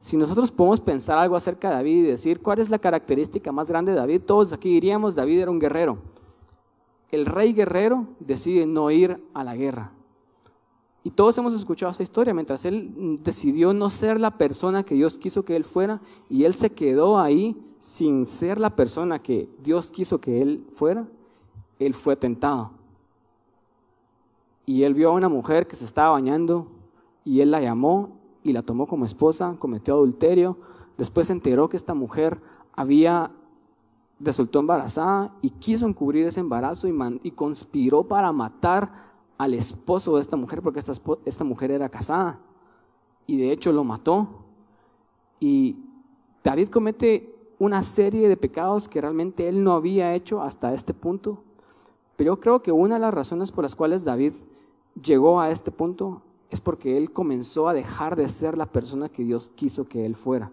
Si 0.00 0.16
nosotros 0.16 0.50
podemos 0.50 0.80
pensar 0.80 1.18
algo 1.18 1.34
acerca 1.34 1.70
de 1.70 1.76
David 1.76 2.04
y 2.04 2.08
decir, 2.08 2.40
¿cuál 2.40 2.58
es 2.58 2.68
la 2.68 2.78
característica 2.78 3.52
más 3.52 3.68
grande 3.68 3.92
de 3.92 3.98
David? 3.98 4.22
Todos 4.26 4.52
aquí 4.52 4.68
diríamos, 4.68 5.14
David 5.14 5.40
era 5.40 5.50
un 5.50 5.58
guerrero. 5.58 5.98
El 7.10 7.26
rey 7.26 7.52
guerrero 7.52 8.06
decide 8.20 8.66
no 8.66 8.90
ir 8.90 9.22
a 9.32 9.44
la 9.44 9.56
guerra. 9.56 9.92
Y 11.04 11.10
todos 11.10 11.38
hemos 11.38 11.54
escuchado 11.54 11.92
esa 11.92 12.02
historia, 12.02 12.34
mientras 12.34 12.64
él 12.64 13.18
decidió 13.22 13.72
no 13.72 13.90
ser 13.90 14.18
la 14.18 14.38
persona 14.38 14.82
que 14.82 14.96
Dios 14.96 15.18
quiso 15.18 15.44
que 15.44 15.54
él 15.54 15.64
fuera, 15.64 16.00
y 16.28 16.44
él 16.44 16.54
se 16.54 16.70
quedó 16.70 17.18
ahí 17.18 17.56
sin 17.78 18.26
ser 18.26 18.58
la 18.58 18.70
persona 18.70 19.20
que 19.20 19.48
Dios 19.62 19.90
quiso 19.90 20.20
que 20.20 20.40
él 20.40 20.66
fuera, 20.74 21.06
él 21.78 21.94
fue 21.94 22.16
tentado 22.16 22.70
y 24.66 24.82
él 24.84 24.94
vio 24.94 25.10
a 25.10 25.12
una 25.12 25.28
mujer 25.28 25.66
que 25.66 25.76
se 25.76 25.84
estaba 25.84 26.10
bañando 26.10 26.68
y 27.24 27.40
él 27.40 27.50
la 27.50 27.60
llamó 27.60 28.18
y 28.42 28.52
la 28.52 28.62
tomó 28.62 28.86
como 28.86 29.04
esposa, 29.04 29.56
cometió 29.58 29.94
adulterio. 29.94 30.56
Después 30.96 31.26
se 31.26 31.32
enteró 31.32 31.68
que 31.68 31.76
esta 31.76 31.94
mujer 31.94 32.40
había 32.74 33.30
resultó 34.20 34.60
embarazada 34.60 35.34
y 35.42 35.50
quiso 35.50 35.86
encubrir 35.86 36.26
ese 36.26 36.40
embarazo 36.40 36.88
y, 36.88 36.94
y 37.22 37.30
conspiró 37.32 38.04
para 38.04 38.32
matar 38.32 39.13
al 39.38 39.54
esposo 39.54 40.14
de 40.14 40.20
esta 40.20 40.36
mujer 40.36 40.62
porque 40.62 40.78
esta, 40.78 40.92
esta 41.24 41.44
mujer 41.44 41.70
era 41.70 41.88
casada 41.88 42.40
y 43.26 43.36
de 43.36 43.52
hecho 43.52 43.72
lo 43.72 43.84
mató. 43.84 44.28
Y 45.40 45.76
David 46.42 46.68
comete 46.68 47.34
una 47.58 47.82
serie 47.82 48.28
de 48.28 48.36
pecados 48.36 48.88
que 48.88 49.00
realmente 49.00 49.48
él 49.48 49.62
no 49.62 49.72
había 49.72 50.14
hecho 50.14 50.42
hasta 50.42 50.74
este 50.74 50.94
punto. 50.94 51.42
Pero 52.16 52.34
yo 52.34 52.40
creo 52.40 52.62
que 52.62 52.72
una 52.72 52.94
de 52.94 53.00
las 53.00 53.14
razones 53.14 53.50
por 53.50 53.64
las 53.64 53.74
cuales 53.74 54.04
David 54.04 54.34
llegó 55.02 55.40
a 55.40 55.50
este 55.50 55.70
punto 55.70 56.22
es 56.50 56.60
porque 56.60 56.96
él 56.96 57.12
comenzó 57.12 57.68
a 57.68 57.74
dejar 57.74 58.16
de 58.16 58.28
ser 58.28 58.56
la 58.56 58.66
persona 58.66 59.08
que 59.08 59.24
Dios 59.24 59.50
quiso 59.54 59.84
que 59.84 60.06
él 60.06 60.14
fuera. 60.14 60.52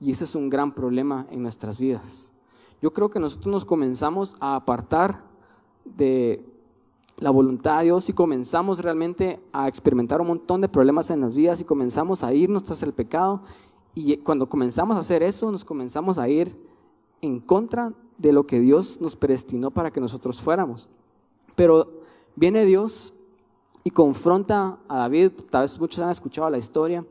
Y 0.00 0.10
ese 0.10 0.24
es 0.24 0.34
un 0.34 0.48
gran 0.48 0.72
problema 0.72 1.26
en 1.30 1.42
nuestras 1.42 1.78
vidas. 1.78 2.32
Yo 2.80 2.92
creo 2.92 3.10
que 3.10 3.20
nosotros 3.20 3.52
nos 3.52 3.64
comenzamos 3.64 4.36
a 4.40 4.56
apartar 4.56 5.24
de 5.84 6.44
la 7.18 7.30
voluntad 7.30 7.78
de 7.78 7.84
Dios 7.84 8.08
y 8.08 8.12
comenzamos 8.12 8.80
realmente 8.80 9.40
a 9.52 9.68
experimentar 9.68 10.20
un 10.20 10.26
montón 10.26 10.60
de 10.60 10.68
problemas 10.68 11.10
en 11.10 11.20
las 11.20 11.34
vidas 11.34 11.60
y 11.60 11.64
comenzamos 11.64 12.22
a 12.22 12.34
irnos 12.34 12.64
tras 12.64 12.82
el 12.82 12.92
pecado. 12.92 13.42
Y 13.94 14.18
cuando 14.18 14.48
comenzamos 14.48 14.96
a 14.96 15.00
hacer 15.00 15.22
eso, 15.22 15.50
nos 15.50 15.64
comenzamos 15.64 16.18
a 16.18 16.28
ir 16.28 16.54
en 17.22 17.40
contra 17.40 17.94
de 18.18 18.32
lo 18.32 18.46
que 18.46 18.60
Dios 18.60 19.00
nos 19.00 19.16
predestinó 19.16 19.70
para 19.70 19.90
que 19.90 20.00
nosotros 20.00 20.40
fuéramos. 20.40 20.90
Pero 21.54 21.88
viene 22.34 22.66
Dios 22.66 23.14
y 23.82 23.90
confronta 23.90 24.78
a 24.88 24.98
David, 24.98 25.32
tal 25.50 25.62
vez 25.62 25.80
muchos 25.80 26.00
han 26.00 26.10
escuchado 26.10 26.50
la 26.50 26.58
historia. 26.58 27.04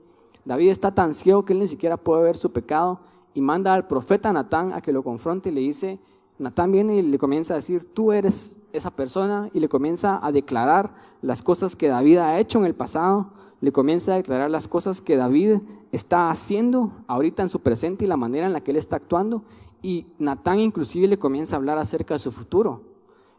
David 0.44 0.70
está 0.70 0.94
tan 0.94 1.16
ciego 1.16 1.44
que 1.44 1.54
él 1.54 1.60
ni 1.60 1.68
siquiera 1.68 1.98
puede 1.98 2.22
ver 2.22 2.38
su 2.38 2.52
pecado 2.52 3.00
y 3.34 3.42
manda 3.42 3.74
al 3.74 3.88
profeta 3.88 4.32
Natán 4.32 4.72
a 4.74 4.82
que 4.82 4.94
lo 4.94 5.04
confronte 5.04 5.50
y 5.50 5.54
le 5.54 5.62
dice, 5.62 6.00
Natán 6.38 6.72
viene 6.72 6.98
y 6.98 7.02
le 7.02 7.18
comienza 7.18 7.54
a 7.54 7.58
decir, 7.58 7.86
tú 7.86 8.12
eres 8.12 8.60
esa 8.74 8.92
persona 8.92 9.50
y 9.54 9.60
le 9.60 9.70
comienza 9.70 10.20
a 10.22 10.32
declarar 10.32 10.94
las 11.22 11.42
cosas 11.42 11.76
que 11.76 11.88
David 11.88 12.18
ha 12.18 12.40
hecho 12.40 12.60
en 12.60 12.66
el 12.66 12.76
pasado, 12.76 13.32
le 13.62 13.72
comienza 13.72 14.14
a 14.14 14.18
declarar 14.18 14.52
las 14.52 14.68
cosas 14.68 15.00
que 15.00 15.16
David 15.16 15.60
está 15.92 16.30
haciendo 16.30 16.92
ahorita 17.08 17.42
en 17.42 17.50
su 17.50 17.62
presente 17.62 18.04
y 18.04 18.08
la 18.08 18.18
manera 18.18 18.46
en 18.46 18.54
la 18.54 18.62
que 18.62 18.72
él 18.72 18.78
está 18.78 18.98
actuando. 18.98 19.44
Y 19.82 20.08
Natán 20.20 20.60
inclusive 20.60 21.08
le 21.08 21.18
comienza 21.18 21.56
a 21.56 21.60
hablar 21.60 21.78
acerca 21.78 22.16
de 22.16 22.20
su 22.20 22.32
futuro. 22.32 22.82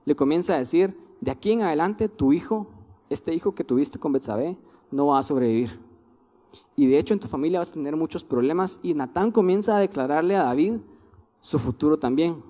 Le 0.05 0.17
comienza 0.17 0.55
a 0.55 0.59
decir, 0.59 0.99
de 1.21 1.31
aquí 1.31 1.53
en 1.53 1.63
adelante 1.63 2.09
tu 2.09 2.33
hijo, 2.33 2.67
este 3.11 3.35
hijo 3.35 3.55
que 3.55 3.65
tuviste 3.65 3.99
con 3.99 4.13
Betsabé, 4.13 4.57
no 4.91 5.09
va 5.09 5.19
a 5.19 5.23
sobrevivir. 5.23 5.79
Y 6.77 6.87
de 6.87 6.99
hecho 6.99 7.13
en 7.13 7.21
tu 7.21 7.29
familia 7.29 7.59
vas 7.59 7.71
a 7.71 7.75
tener 7.75 7.95
muchos 7.97 8.25
problemas 8.25 8.81
y 8.83 8.95
Natán 8.95 9.31
comienza 9.31 9.77
a 9.77 9.81
declararle 9.81 10.37
a 10.37 10.45
David 10.45 10.79
su 11.41 11.59
futuro 11.59 11.99
también. 11.99 12.43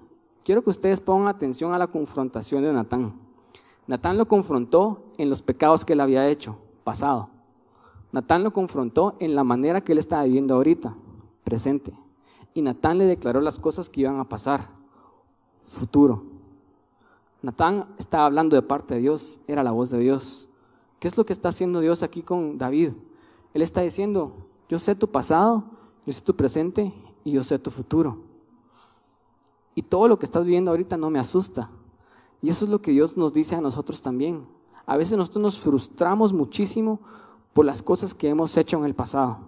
Quiero 0.47 0.63
que 0.63 0.71
ustedes 0.71 1.01
pongan 1.01 1.27
atención 1.27 1.75
a 1.75 1.79
la 1.79 1.89
confrontación 1.89 2.63
de 2.63 2.73
Natán. 2.73 3.15
Natán 3.89 4.17
lo 4.17 4.29
confrontó 4.29 5.03
en 5.19 5.29
los 5.29 5.43
pecados 5.43 5.85
que 5.85 5.95
él 5.95 6.01
había 6.01 6.29
hecho, 6.29 6.57
pasado. 6.85 7.31
Natán 8.13 8.45
lo 8.45 8.53
confrontó 8.53 9.17
en 9.19 9.35
la 9.35 9.43
manera 9.43 9.81
que 9.81 9.91
él 9.91 9.99
estaba 9.99 10.23
viviendo 10.23 10.55
ahorita, 10.55 10.95
presente. 11.43 11.99
Y 12.55 12.63
Natán 12.63 12.99
le 12.99 13.07
declaró 13.07 13.41
las 13.41 13.59
cosas 13.59 13.91
que 13.91 14.03
iban 14.03 14.21
a 14.21 14.29
pasar, 14.29 14.69
futuro. 15.63 16.23
Natán 17.43 17.89
estaba 17.99 18.27
hablando 18.27 18.55
de 18.55 18.63
parte 18.63 18.95
de 18.95 19.01
Dios, 19.01 19.41
era 19.49 19.65
la 19.65 19.73
voz 19.73 19.91
de 19.91 19.99
Dios. 19.99 20.49
¿Qué 21.01 21.09
es 21.09 21.17
lo 21.17 21.27
que 21.27 21.33
está 21.33 21.49
haciendo 21.49 21.81
Dios 21.81 22.05
aquí 22.05 22.23
con 22.23 22.57
David? 22.57 22.93
Él 23.53 23.63
está 23.63 23.81
diciendo, 23.81 24.47
yo 24.69 24.79
sé 24.79 24.95
tu 24.95 25.09
pasado, 25.11 25.65
yo 26.07 26.13
sé 26.13 26.23
tu 26.23 26.37
presente 26.37 26.95
y 27.25 27.33
yo 27.33 27.43
sé 27.43 27.59
tu 27.59 27.73
futuro. 27.73 28.26
Y 29.77 29.83
todo 29.83 30.09
lo 30.09 30.19
que 30.19 30.25
estás 30.25 30.45
viviendo 30.45 30.73
ahorita 30.73 30.97
no 30.97 31.11
me 31.11 31.21
asusta. 31.21 31.71
Y 32.43 32.49
eso 32.49 32.65
es 32.65 32.71
lo 32.71 32.81
que 32.81 32.91
Dios 32.91 33.17
nos 33.17 33.33
dice 33.33 33.55
a 33.55 33.61
nosotros 33.61 34.01
también. 34.01 34.47
A 34.87 34.97
veces 34.97 35.19
nosotros 35.19 35.43
nos 35.43 35.59
frustramos 35.59 36.33
muchísimo 36.33 36.99
por 37.53 37.67
las 37.67 37.83
cosas 37.83 38.15
que 38.15 38.29
hemos 38.29 38.57
hecho 38.57 38.79
en 38.79 38.87
el 38.87 38.95
pasado. 38.95 39.39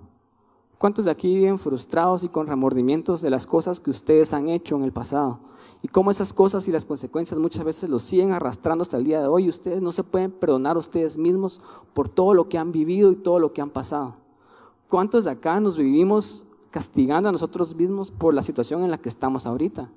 ¿Cuántos 0.76 1.06
de 1.06 1.10
aquí 1.10 1.34
viven 1.34 1.58
frustrados 1.58 2.24
y 2.24 2.28
con 2.28 2.46
remordimientos 2.46 3.22
de 3.22 3.30
las 3.30 3.46
cosas 3.46 3.80
que 3.80 3.90
ustedes 3.90 4.32
han 4.34 4.50
hecho 4.50 4.76
en 4.76 4.84
el 4.84 4.92
pasado? 4.92 5.40
Y 5.82 5.88
cómo 5.88 6.10
esas 6.10 6.34
cosas 6.34 6.68
y 6.68 6.72
las 6.72 6.84
consecuencias 6.84 7.40
muchas 7.40 7.64
veces 7.64 7.88
los 7.88 8.02
siguen 8.02 8.32
arrastrando 8.32 8.82
hasta 8.82 8.98
el 8.98 9.04
día 9.04 9.20
de 9.20 9.28
hoy. 9.28 9.48
Ustedes 9.48 9.80
no 9.80 9.92
se 9.92 10.04
pueden 10.04 10.30
perdonar 10.30 10.76
a 10.76 10.80
ustedes 10.80 11.16
mismos 11.16 11.60
por 11.94 12.08
todo 12.08 12.34
lo 12.34 12.48
que 12.48 12.58
han 12.58 12.70
vivido 12.70 13.10
y 13.12 13.16
todo 13.16 13.38
lo 13.38 13.54
que 13.54 13.62
han 13.62 13.70
pasado. 13.70 14.16
¿Cuántos 14.88 15.24
de 15.24 15.30
acá 15.30 15.58
nos 15.58 15.78
vivimos 15.78 16.44
castigando 16.70 17.30
a 17.30 17.32
nosotros 17.32 17.74
mismos 17.74 18.10
por 18.10 18.34
la 18.34 18.42
situación 18.42 18.82
en 18.82 18.90
la 18.90 18.98
que 18.98 19.08
estamos 19.08 19.46
ahorita? 19.46 19.90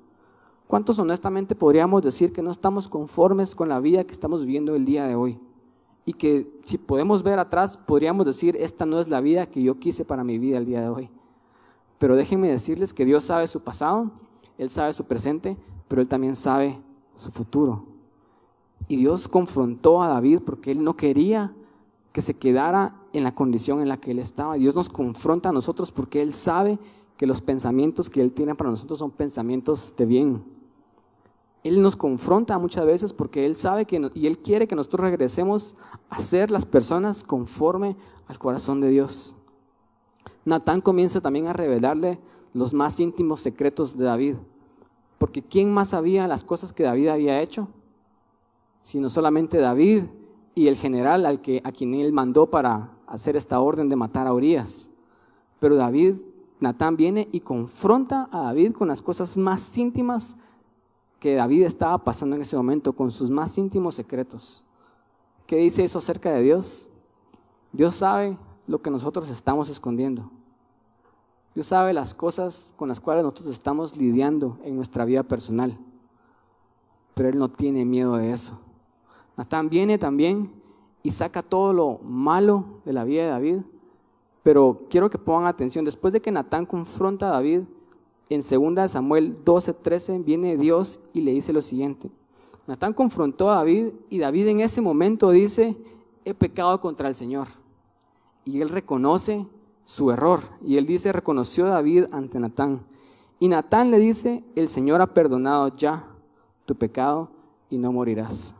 ¿Cuántos 0.72 0.98
honestamente 0.98 1.54
podríamos 1.54 2.02
decir 2.02 2.32
que 2.32 2.40
no 2.40 2.50
estamos 2.50 2.88
conformes 2.88 3.54
con 3.54 3.68
la 3.68 3.78
vida 3.78 4.04
que 4.04 4.12
estamos 4.12 4.46
viviendo 4.46 4.74
el 4.74 4.86
día 4.86 5.06
de 5.06 5.14
hoy? 5.14 5.38
y 6.06 6.14
que 6.14 6.50
si 6.64 6.78
podemos 6.78 7.22
ver 7.22 7.38
atrás, 7.38 7.76
podríamos 7.76 8.24
decir, 8.24 8.56
esta 8.58 8.86
no 8.86 8.98
es 8.98 9.06
la 9.06 9.20
vida 9.20 9.44
que 9.44 9.62
yo 9.62 9.78
quise 9.78 10.06
para 10.06 10.24
mi 10.24 10.38
vida 10.38 10.56
el 10.56 10.64
día 10.64 10.80
de 10.80 10.88
hoy. 10.88 11.10
Pero 11.98 12.16
déjenme 12.16 12.48
decirles 12.48 12.94
que 12.94 13.04
Dios 13.04 13.24
sabe 13.24 13.46
su 13.48 13.60
pasado, 13.60 14.12
Él 14.56 14.70
sabe 14.70 14.94
su 14.94 15.04
presente, 15.04 15.58
pero 15.88 16.00
Él 16.00 16.08
también 16.08 16.34
sabe 16.34 16.80
su 17.16 17.30
futuro. 17.30 17.84
Y 18.88 18.96
Dios 18.96 19.28
confrontó 19.28 20.02
a 20.02 20.08
David 20.08 20.40
porque 20.42 20.70
Él 20.70 20.82
no 20.82 20.96
quería 20.96 21.52
que 22.12 22.22
se 22.22 22.38
quedara 22.38 22.96
en 23.12 23.24
la 23.24 23.34
condición 23.34 23.82
en 23.82 23.88
la 23.90 23.98
que 23.98 24.12
Él 24.12 24.20
estaba. 24.20 24.54
Dios 24.54 24.74
nos 24.74 24.88
confronta 24.88 25.50
a 25.50 25.52
nosotros 25.52 25.92
porque 25.92 26.22
Él 26.22 26.32
sabe 26.32 26.78
que 27.18 27.26
los 27.26 27.42
pensamientos 27.42 28.08
que 28.08 28.22
Él 28.22 28.32
tiene 28.32 28.54
para 28.54 28.70
nosotros 28.70 28.98
son 28.98 29.10
pensamientos 29.10 29.94
de 29.98 30.06
bien, 30.06 30.61
él 31.64 31.80
nos 31.80 31.94
confronta 31.94 32.58
muchas 32.58 32.84
veces 32.84 33.12
porque 33.12 33.46
Él 33.46 33.56
sabe 33.56 33.84
que 33.84 34.10
y 34.14 34.26
Él 34.26 34.38
quiere 34.38 34.66
que 34.66 34.74
nosotros 34.74 35.02
regresemos 35.02 35.76
a 36.10 36.18
ser 36.20 36.50
las 36.50 36.66
personas 36.66 37.22
conforme 37.22 37.96
al 38.26 38.38
corazón 38.38 38.80
de 38.80 38.88
Dios. 38.88 39.36
Natán 40.44 40.80
comienza 40.80 41.20
también 41.20 41.46
a 41.46 41.52
revelarle 41.52 42.18
los 42.52 42.74
más 42.74 42.98
íntimos 42.98 43.40
secretos 43.40 43.96
de 43.96 44.04
David. 44.04 44.34
Porque 45.18 45.40
¿quién 45.40 45.72
más 45.72 45.90
sabía 45.90 46.26
las 46.26 46.42
cosas 46.42 46.72
que 46.72 46.82
David 46.82 47.08
había 47.08 47.40
hecho? 47.40 47.68
Sino 48.82 49.08
solamente 49.08 49.58
David 49.58 50.04
y 50.56 50.66
el 50.66 50.76
general 50.76 51.24
al 51.26 51.40
que, 51.40 51.60
a 51.62 51.70
quien 51.70 51.94
él 51.94 52.12
mandó 52.12 52.50
para 52.50 52.90
hacer 53.06 53.36
esta 53.36 53.60
orden 53.60 53.88
de 53.88 53.94
matar 53.94 54.26
a 54.26 54.34
Urias. 54.34 54.90
Pero 55.60 55.76
David, 55.76 56.16
Natán 56.58 56.96
viene 56.96 57.28
y 57.30 57.40
confronta 57.40 58.28
a 58.32 58.42
David 58.42 58.72
con 58.72 58.88
las 58.88 59.00
cosas 59.00 59.36
más 59.36 59.78
íntimas 59.78 60.36
que 61.22 61.36
David 61.36 61.62
estaba 61.62 61.98
pasando 61.98 62.34
en 62.34 62.42
ese 62.42 62.56
momento 62.56 62.92
con 62.94 63.12
sus 63.12 63.30
más 63.30 63.56
íntimos 63.56 63.94
secretos. 63.94 64.66
¿Qué 65.46 65.54
dice 65.54 65.84
eso 65.84 65.98
acerca 65.98 66.32
de 66.32 66.42
Dios? 66.42 66.90
Dios 67.70 67.94
sabe 67.94 68.36
lo 68.66 68.82
que 68.82 68.90
nosotros 68.90 69.30
estamos 69.30 69.68
escondiendo. 69.68 70.28
Dios 71.54 71.68
sabe 71.68 71.92
las 71.92 72.12
cosas 72.12 72.74
con 72.76 72.88
las 72.88 72.98
cuales 72.98 73.22
nosotros 73.22 73.50
estamos 73.50 73.96
lidiando 73.96 74.58
en 74.64 74.74
nuestra 74.74 75.04
vida 75.04 75.22
personal. 75.22 75.78
Pero 77.14 77.28
Él 77.28 77.38
no 77.38 77.48
tiene 77.48 77.84
miedo 77.84 78.16
de 78.16 78.32
eso. 78.32 78.58
Natán 79.36 79.68
viene 79.68 79.98
también 79.98 80.52
y 81.04 81.12
saca 81.12 81.44
todo 81.44 81.72
lo 81.72 81.98
malo 82.02 82.80
de 82.84 82.94
la 82.94 83.04
vida 83.04 83.22
de 83.22 83.28
David. 83.28 83.58
Pero 84.42 84.86
quiero 84.90 85.08
que 85.08 85.18
pongan 85.18 85.46
atención, 85.46 85.84
después 85.84 86.12
de 86.12 86.20
que 86.20 86.32
Natán 86.32 86.66
confronta 86.66 87.28
a 87.28 87.34
David, 87.34 87.60
en 88.34 88.40
2 88.74 88.90
Samuel 88.90 89.44
12, 89.44 89.72
13 89.74 90.18
viene 90.20 90.56
Dios 90.56 91.00
y 91.12 91.20
le 91.20 91.32
dice 91.32 91.52
lo 91.52 91.60
siguiente. 91.60 92.10
Natán 92.66 92.94
confrontó 92.94 93.50
a 93.50 93.56
David 93.56 93.88
y 94.08 94.18
David 94.18 94.48
en 94.48 94.60
ese 94.60 94.80
momento 94.80 95.30
dice, 95.30 95.76
he 96.24 96.32
pecado 96.32 96.80
contra 96.80 97.08
el 97.08 97.14
Señor. 97.14 97.48
Y 98.44 98.60
él 98.60 98.68
reconoce 98.68 99.46
su 99.84 100.10
error. 100.10 100.40
Y 100.64 100.76
él 100.76 100.86
dice, 100.86 101.12
reconoció 101.12 101.66
David 101.66 102.06
ante 102.12 102.38
Natán. 102.38 102.80
Y 103.38 103.48
Natán 103.48 103.90
le 103.90 103.98
dice, 103.98 104.44
el 104.54 104.68
Señor 104.68 105.00
ha 105.00 105.12
perdonado 105.12 105.76
ya 105.76 106.06
tu 106.64 106.74
pecado 106.74 107.28
y 107.68 107.78
no 107.78 107.92
morirás. 107.92 108.54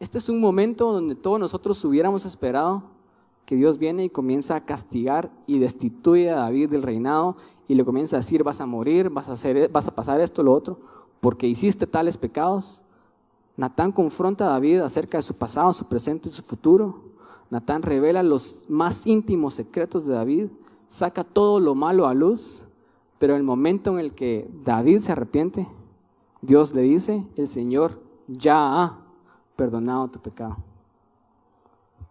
Este 0.00 0.18
es 0.18 0.28
un 0.28 0.40
momento 0.40 0.92
donde 0.92 1.14
todos 1.14 1.38
nosotros 1.38 1.82
hubiéramos 1.84 2.24
esperado 2.24 2.95
que 3.46 3.54
Dios 3.54 3.78
viene 3.78 4.04
y 4.04 4.10
comienza 4.10 4.56
a 4.56 4.64
castigar 4.64 5.30
y 5.46 5.60
destituye 5.60 6.30
a 6.30 6.36
David 6.36 6.68
del 6.68 6.82
reinado 6.82 7.36
y 7.68 7.76
le 7.76 7.84
comienza 7.84 8.16
a 8.16 8.18
decir, 8.18 8.42
vas 8.42 8.60
a 8.60 8.66
morir, 8.66 9.08
vas 9.08 9.28
a, 9.28 9.32
hacer, 9.32 9.70
vas 9.70 9.86
a 9.86 9.94
pasar 9.94 10.20
esto, 10.20 10.42
lo 10.42 10.52
otro, 10.52 10.80
porque 11.20 11.46
hiciste 11.46 11.86
tales 11.86 12.16
pecados. 12.16 12.82
Natán 13.56 13.92
confronta 13.92 14.46
a 14.46 14.50
David 14.50 14.80
acerca 14.80 15.18
de 15.18 15.22
su 15.22 15.34
pasado, 15.38 15.72
su 15.72 15.88
presente 15.88 16.28
y 16.28 16.32
su 16.32 16.42
futuro. 16.42 17.04
Natán 17.48 17.82
revela 17.82 18.22
los 18.24 18.66
más 18.68 19.06
íntimos 19.06 19.54
secretos 19.54 20.06
de 20.06 20.14
David, 20.14 20.48
saca 20.88 21.22
todo 21.22 21.60
lo 21.60 21.76
malo 21.76 22.08
a 22.08 22.14
luz, 22.14 22.64
pero 23.18 23.34
en 23.34 23.38
el 23.38 23.44
momento 23.44 23.92
en 23.92 23.98
el 24.00 24.12
que 24.12 24.50
David 24.64 25.00
se 25.00 25.12
arrepiente, 25.12 25.68
Dios 26.42 26.74
le 26.74 26.82
dice, 26.82 27.24
el 27.36 27.48
Señor 27.48 28.00
ya 28.26 28.82
ha 28.82 29.06
perdonado 29.54 30.08
tu 30.08 30.18
pecado. 30.20 30.56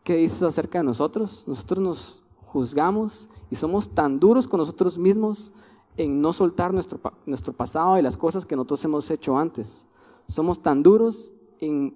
¿Qué 0.05 0.17
dices 0.17 0.43
acerca 0.43 0.77
de 0.77 0.83
nosotros? 0.83 1.47
Nosotros 1.47 1.79
nos 1.79 2.23
juzgamos 2.43 3.27
y 3.49 3.55
somos 3.55 3.89
tan 3.89 4.19
duros 4.19 4.47
con 4.47 4.59
nosotros 4.59 4.99
mismos 4.99 5.51
en 5.97 6.21
no 6.21 6.31
soltar 6.31 6.71
nuestro, 6.75 6.99
nuestro 7.25 7.53
pasado 7.53 7.97
y 7.97 8.03
las 8.03 8.15
cosas 8.15 8.45
que 8.45 8.55
nosotros 8.55 8.85
hemos 8.85 9.09
hecho 9.09 9.35
antes. 9.35 9.87
Somos 10.27 10.61
tan 10.61 10.83
duros 10.83 11.33
en 11.59 11.95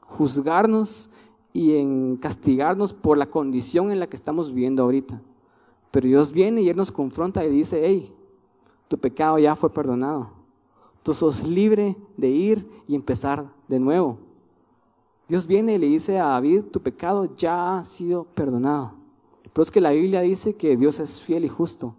juzgarnos 0.00 1.08
y 1.52 1.76
en 1.76 2.16
castigarnos 2.16 2.92
por 2.92 3.16
la 3.16 3.30
condición 3.30 3.92
en 3.92 4.00
la 4.00 4.08
que 4.08 4.16
estamos 4.16 4.52
viviendo 4.52 4.82
ahorita. 4.82 5.22
Pero 5.92 6.08
Dios 6.08 6.32
viene 6.32 6.62
y 6.62 6.68
Él 6.68 6.76
nos 6.76 6.90
confronta 6.90 7.44
y 7.44 7.50
dice, 7.50 7.80
hey, 7.84 8.12
tu 8.88 8.98
pecado 8.98 9.38
ya 9.38 9.54
fue 9.54 9.70
perdonado. 9.70 10.30
Tú 11.04 11.14
sos 11.14 11.46
libre 11.46 11.96
de 12.16 12.28
ir 12.28 12.68
y 12.88 12.96
empezar 12.96 13.52
de 13.68 13.78
nuevo. 13.78 14.18
Dios 15.30 15.46
viene 15.46 15.74
y 15.74 15.78
le 15.78 15.86
dice 15.86 16.18
a 16.18 16.26
David, 16.26 16.64
tu 16.72 16.80
pecado 16.80 17.36
ya 17.36 17.78
ha 17.78 17.84
sido 17.84 18.24
perdonado. 18.24 18.94
Pero 19.52 19.62
es 19.62 19.70
que 19.70 19.80
la 19.80 19.90
Biblia 19.90 20.22
dice 20.22 20.56
que 20.56 20.76
Dios 20.76 20.98
es 20.98 21.20
fiel 21.20 21.44
y 21.44 21.48
justo 21.48 21.94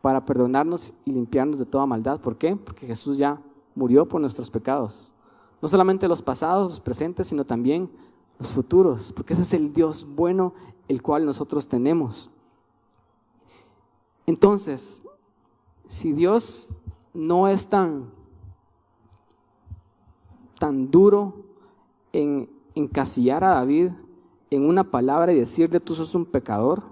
para 0.00 0.24
perdonarnos 0.24 0.94
y 1.04 1.12
limpiarnos 1.12 1.58
de 1.58 1.66
toda 1.66 1.84
maldad. 1.84 2.22
¿Por 2.22 2.38
qué? 2.38 2.56
Porque 2.56 2.86
Jesús 2.86 3.18
ya 3.18 3.38
murió 3.74 4.08
por 4.08 4.18
nuestros 4.18 4.48
pecados. 4.48 5.12
No 5.60 5.68
solamente 5.68 6.08
los 6.08 6.22
pasados, 6.22 6.70
los 6.70 6.80
presentes, 6.80 7.26
sino 7.26 7.44
también 7.44 7.90
los 8.38 8.52
futuros. 8.52 9.12
Porque 9.12 9.34
ese 9.34 9.42
es 9.42 9.52
el 9.52 9.74
Dios 9.74 10.06
bueno 10.08 10.54
el 10.88 11.02
cual 11.02 11.26
nosotros 11.26 11.66
tenemos. 11.68 12.30
Entonces, 14.24 15.02
si 15.86 16.14
Dios 16.14 16.70
no 17.12 17.46
es 17.46 17.68
tan, 17.68 18.10
tan 20.58 20.90
duro 20.90 21.41
en 22.12 22.48
encasillar 22.74 23.44
a 23.44 23.54
David 23.54 23.90
en 24.50 24.68
una 24.68 24.84
palabra 24.84 25.32
y 25.32 25.38
decirle 25.38 25.80
tú 25.80 25.94
sos 25.94 26.14
un 26.14 26.26
pecador. 26.26 26.82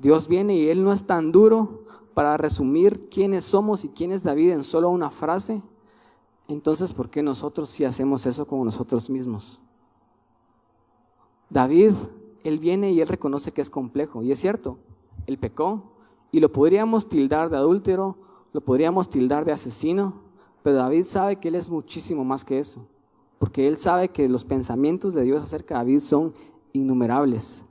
Dios 0.00 0.28
viene 0.28 0.56
y 0.56 0.68
Él 0.68 0.82
no 0.82 0.92
es 0.92 1.06
tan 1.06 1.32
duro 1.32 1.84
para 2.14 2.36
resumir 2.36 3.08
quiénes 3.08 3.44
somos 3.44 3.84
y 3.84 3.88
quién 3.88 4.12
es 4.12 4.22
David 4.22 4.52
en 4.52 4.64
solo 4.64 4.90
una 4.90 5.10
frase. 5.10 5.62
Entonces, 6.48 6.92
¿por 6.92 7.10
qué 7.10 7.22
nosotros 7.22 7.68
sí 7.68 7.84
hacemos 7.84 8.26
eso 8.26 8.46
con 8.46 8.64
nosotros 8.64 9.10
mismos? 9.10 9.60
David, 11.50 11.92
Él 12.44 12.58
viene 12.58 12.92
y 12.92 13.00
Él 13.00 13.08
reconoce 13.08 13.52
que 13.52 13.60
es 13.60 13.70
complejo. 13.70 14.22
Y 14.22 14.32
es 14.32 14.40
cierto, 14.40 14.78
Él 15.26 15.38
pecó 15.38 15.92
y 16.32 16.40
lo 16.40 16.50
podríamos 16.50 17.08
tildar 17.08 17.50
de 17.50 17.56
adúltero, 17.56 18.16
lo 18.52 18.60
podríamos 18.60 19.08
tildar 19.08 19.44
de 19.44 19.52
asesino, 19.52 20.22
pero 20.62 20.76
David 20.76 21.04
sabe 21.04 21.36
que 21.36 21.48
Él 21.48 21.54
es 21.54 21.68
muchísimo 21.68 22.24
más 22.24 22.44
que 22.44 22.58
eso. 22.58 22.86
Porque 23.38 23.68
Él 23.68 23.76
sabe 23.76 24.08
que 24.08 24.28
los 24.28 24.44
pensamientos 24.44 25.14
de 25.14 25.22
Dios 25.22 25.42
acerca 25.42 25.74
de 25.74 25.80
David 25.80 26.00
son 26.00 26.34
innumerables. 26.72 27.64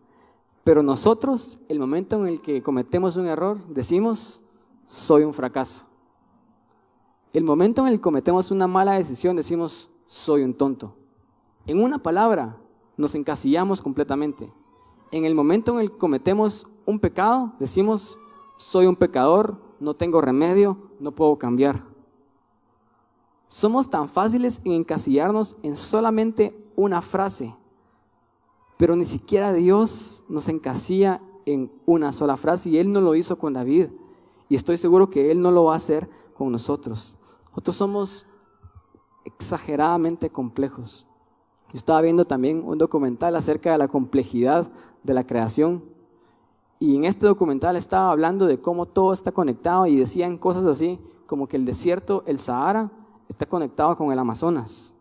Pero 0.64 0.82
nosotros, 0.82 1.60
el 1.70 1.80
momento 1.80 2.18
en 2.18 2.28
el 2.28 2.42
que 2.42 2.62
cometemos 2.62 3.18
un 3.18 3.28
error, 3.28 3.58
decimos, 3.68 4.42
soy 4.88 5.24
un 5.24 5.34
fracaso. 5.34 5.86
El 7.34 7.44
momento 7.44 7.82
en 7.82 7.90
el 7.90 7.96
que 7.96 8.02
cometemos 8.02 8.50
una 8.52 8.68
mala 8.68 8.94
decisión, 8.94 9.36
decimos, 9.36 9.90
soy 10.08 10.44
un 10.44 10.54
tonto. 10.54 10.96
En 11.68 11.84
una 11.84 12.00
palabra, 12.00 12.58
nos 12.98 13.14
encasillamos 13.16 13.82
completamente. 13.82 14.52
En 15.12 15.26
el 15.26 15.36
momento 15.36 15.74
en 15.74 15.82
el 15.82 15.92
que 15.92 15.98
cometemos 15.98 16.68
un 16.86 17.00
pecado, 17.00 17.54
decimos, 17.60 18.18
soy 18.58 18.86
un 18.86 18.96
pecador, 18.96 19.58
no 19.80 19.96
tengo 19.96 20.22
remedio, 20.22 20.78
no 21.00 21.12
puedo 21.12 21.38
cambiar. 21.38 21.84
Somos 23.48 23.90
tan 23.90 24.10
fáciles 24.10 24.62
en 24.64 24.74
encasillarnos 24.74 25.58
en 25.64 25.78
solamente 25.78 26.56
una 26.76 27.02
frase, 27.02 27.56
pero 28.78 28.96
ni 28.96 29.06
siquiera 29.06 29.54
Dios 29.54 30.24
nos 30.28 30.50
encasilla 30.50 31.22
en 31.46 31.72
una 31.86 32.12
sola 32.12 32.38
frase 32.38 32.70
y 32.70 32.80
Él 32.80 32.92
no 32.92 33.02
lo 33.02 33.16
hizo 33.16 33.38
con 33.38 33.54
David 33.54 33.88
y 34.50 34.56
estoy 34.56 34.78
seguro 34.78 35.10
que 35.10 35.32
Él 35.32 35.42
no 35.42 35.52
lo 35.52 35.66
va 35.66 35.74
a 35.74 35.78
hacer 35.78 36.10
con 36.38 36.52
nosotros. 36.52 37.18
Nosotros 37.50 37.76
somos 37.76 38.28
exageradamente 39.24 40.30
complejos. 40.30 41.08
Yo 41.72 41.78
estaba 41.78 42.02
viendo 42.02 42.26
también 42.26 42.64
un 42.66 42.78
documental 42.78 43.36
acerca 43.36 43.72
de 43.72 43.78
la 43.78 43.88
complejidad 43.88 44.68
de 45.04 45.14
la 45.14 45.26
creación 45.26 45.84
y 46.80 46.96
en 46.96 47.06
este 47.06 47.26
documental 47.26 47.76
estaba 47.78 48.12
hablando 48.12 48.46
de 48.46 48.60
cómo 48.60 48.86
todo 48.86 49.14
está 49.14 49.32
conectado 49.32 49.88
y 49.88 49.96
decían 49.96 50.38
cosas 50.38 50.68
así 50.68 51.00
como 51.26 51.48
que 51.48 51.58
el 51.58 51.66
desierto, 51.66 52.24
el 52.28 52.40
Sahara, 52.40 52.92
está 53.28 53.46
conectado 53.46 53.96
con 53.96 54.12
el 54.12 54.20
Amazonas. 54.20 54.96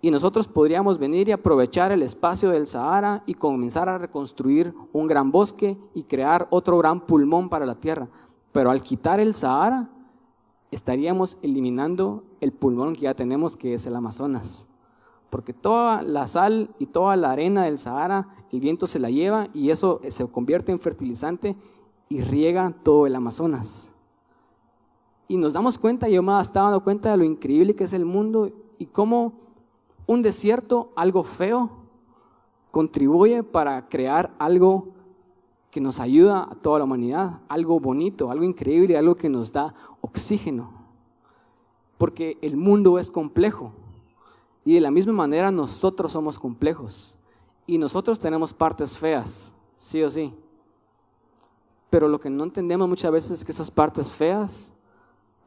Y 0.00 0.10
nosotros 0.10 0.46
podríamos 0.46 0.98
venir 0.98 1.28
y 1.28 1.32
aprovechar 1.32 1.90
el 1.90 2.02
espacio 2.02 2.50
del 2.50 2.66
Sahara 2.68 3.24
y 3.26 3.34
comenzar 3.34 3.88
a 3.88 3.98
reconstruir 3.98 4.72
un 4.92 5.08
gran 5.08 5.32
bosque 5.32 5.76
y 5.92 6.04
crear 6.04 6.46
otro 6.50 6.78
gran 6.78 7.00
pulmón 7.00 7.48
para 7.48 7.66
la 7.66 7.74
tierra. 7.74 8.08
Pero 8.52 8.70
al 8.70 8.80
quitar 8.80 9.18
el 9.18 9.34
Sahara, 9.34 9.90
estaríamos 10.70 11.36
eliminando 11.42 12.22
el 12.40 12.52
pulmón 12.52 12.94
que 12.94 13.02
ya 13.02 13.14
tenemos, 13.14 13.56
que 13.56 13.74
es 13.74 13.86
el 13.86 13.96
Amazonas. 13.96 14.68
Porque 15.30 15.52
toda 15.52 16.02
la 16.02 16.28
sal 16.28 16.70
y 16.78 16.86
toda 16.86 17.16
la 17.16 17.32
arena 17.32 17.64
del 17.64 17.78
Sahara, 17.78 18.28
el 18.52 18.60
viento 18.60 18.86
se 18.86 19.00
la 19.00 19.10
lleva 19.10 19.48
y 19.52 19.70
eso 19.70 20.00
se 20.08 20.26
convierte 20.28 20.70
en 20.70 20.78
fertilizante 20.78 21.56
y 22.08 22.20
riega 22.20 22.72
todo 22.84 23.06
el 23.06 23.16
Amazonas. 23.16 23.92
Y 25.28 25.36
nos 25.36 25.52
damos 25.52 25.76
cuenta, 25.78 26.08
yo 26.08 26.22
me 26.22 26.40
estaba 26.40 26.70
dando 26.70 26.82
cuenta 26.82 27.10
de 27.10 27.18
lo 27.18 27.24
increíble 27.24 27.76
que 27.76 27.84
es 27.84 27.92
el 27.92 28.06
mundo 28.06 28.50
y 28.78 28.86
cómo 28.86 29.34
un 30.06 30.22
desierto, 30.22 30.90
algo 30.96 31.22
feo, 31.22 31.70
contribuye 32.70 33.42
para 33.42 33.88
crear 33.88 34.34
algo 34.38 34.88
que 35.70 35.82
nos 35.82 36.00
ayuda 36.00 36.48
a 36.50 36.54
toda 36.54 36.78
la 36.78 36.84
humanidad, 36.84 37.40
algo 37.48 37.78
bonito, 37.78 38.30
algo 38.30 38.44
increíble, 38.44 38.96
algo 38.96 39.16
que 39.16 39.28
nos 39.28 39.52
da 39.52 39.74
oxígeno. 40.00 40.72
Porque 41.98 42.38
el 42.40 42.56
mundo 42.56 42.98
es 42.98 43.10
complejo 43.10 43.72
y 44.64 44.74
de 44.74 44.80
la 44.80 44.90
misma 44.90 45.12
manera 45.12 45.50
nosotros 45.50 46.12
somos 46.12 46.38
complejos 46.38 47.18
y 47.66 47.76
nosotros 47.76 48.18
tenemos 48.18 48.54
partes 48.54 48.96
feas, 48.96 49.54
sí 49.76 50.02
o 50.02 50.08
sí. 50.08 50.32
Pero 51.90 52.08
lo 52.08 52.18
que 52.18 52.30
no 52.30 52.44
entendemos 52.44 52.88
muchas 52.88 53.12
veces 53.12 53.30
es 53.32 53.44
que 53.44 53.52
esas 53.52 53.70
partes 53.70 54.10
feas 54.10 54.72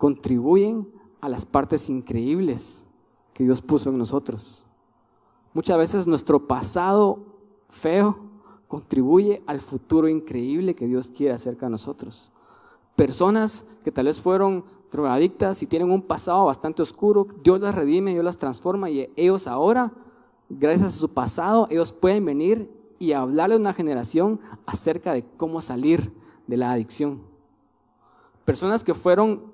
contribuyen 0.01 0.87
a 1.21 1.29
las 1.29 1.45
partes 1.45 1.87
increíbles 1.87 2.87
que 3.35 3.43
Dios 3.43 3.61
puso 3.61 3.91
en 3.91 3.99
nosotros. 3.99 4.65
Muchas 5.53 5.77
veces 5.77 6.07
nuestro 6.07 6.47
pasado 6.47 7.19
feo 7.69 8.17
contribuye 8.67 9.43
al 9.45 9.61
futuro 9.61 10.07
increíble 10.07 10.73
que 10.73 10.87
Dios 10.87 11.11
quiere 11.11 11.35
acerca 11.35 11.67
de 11.67 11.73
nosotros. 11.73 12.31
Personas 12.95 13.67
que 13.83 13.91
tal 13.91 14.07
vez 14.07 14.19
fueron 14.19 14.65
drogadictas 14.91 15.61
y 15.61 15.67
tienen 15.67 15.91
un 15.91 16.01
pasado 16.01 16.45
bastante 16.45 16.81
oscuro, 16.81 17.27
Dios 17.43 17.61
las 17.61 17.75
redime, 17.75 18.13
Dios 18.13 18.25
las 18.25 18.37
transforma 18.37 18.89
y 18.89 19.07
ellos 19.15 19.45
ahora, 19.45 19.91
gracias 20.49 20.95
a 20.95 20.99
su 20.99 21.13
pasado, 21.13 21.67
ellos 21.69 21.93
pueden 21.93 22.25
venir 22.25 22.71
y 22.97 23.11
hablarle 23.11 23.53
a 23.53 23.59
una 23.59 23.73
generación 23.75 24.39
acerca 24.65 25.13
de 25.13 25.23
cómo 25.37 25.61
salir 25.61 26.11
de 26.47 26.57
la 26.57 26.71
adicción. 26.71 27.21
Personas 28.45 28.83
que 28.83 28.95
fueron 28.95 29.50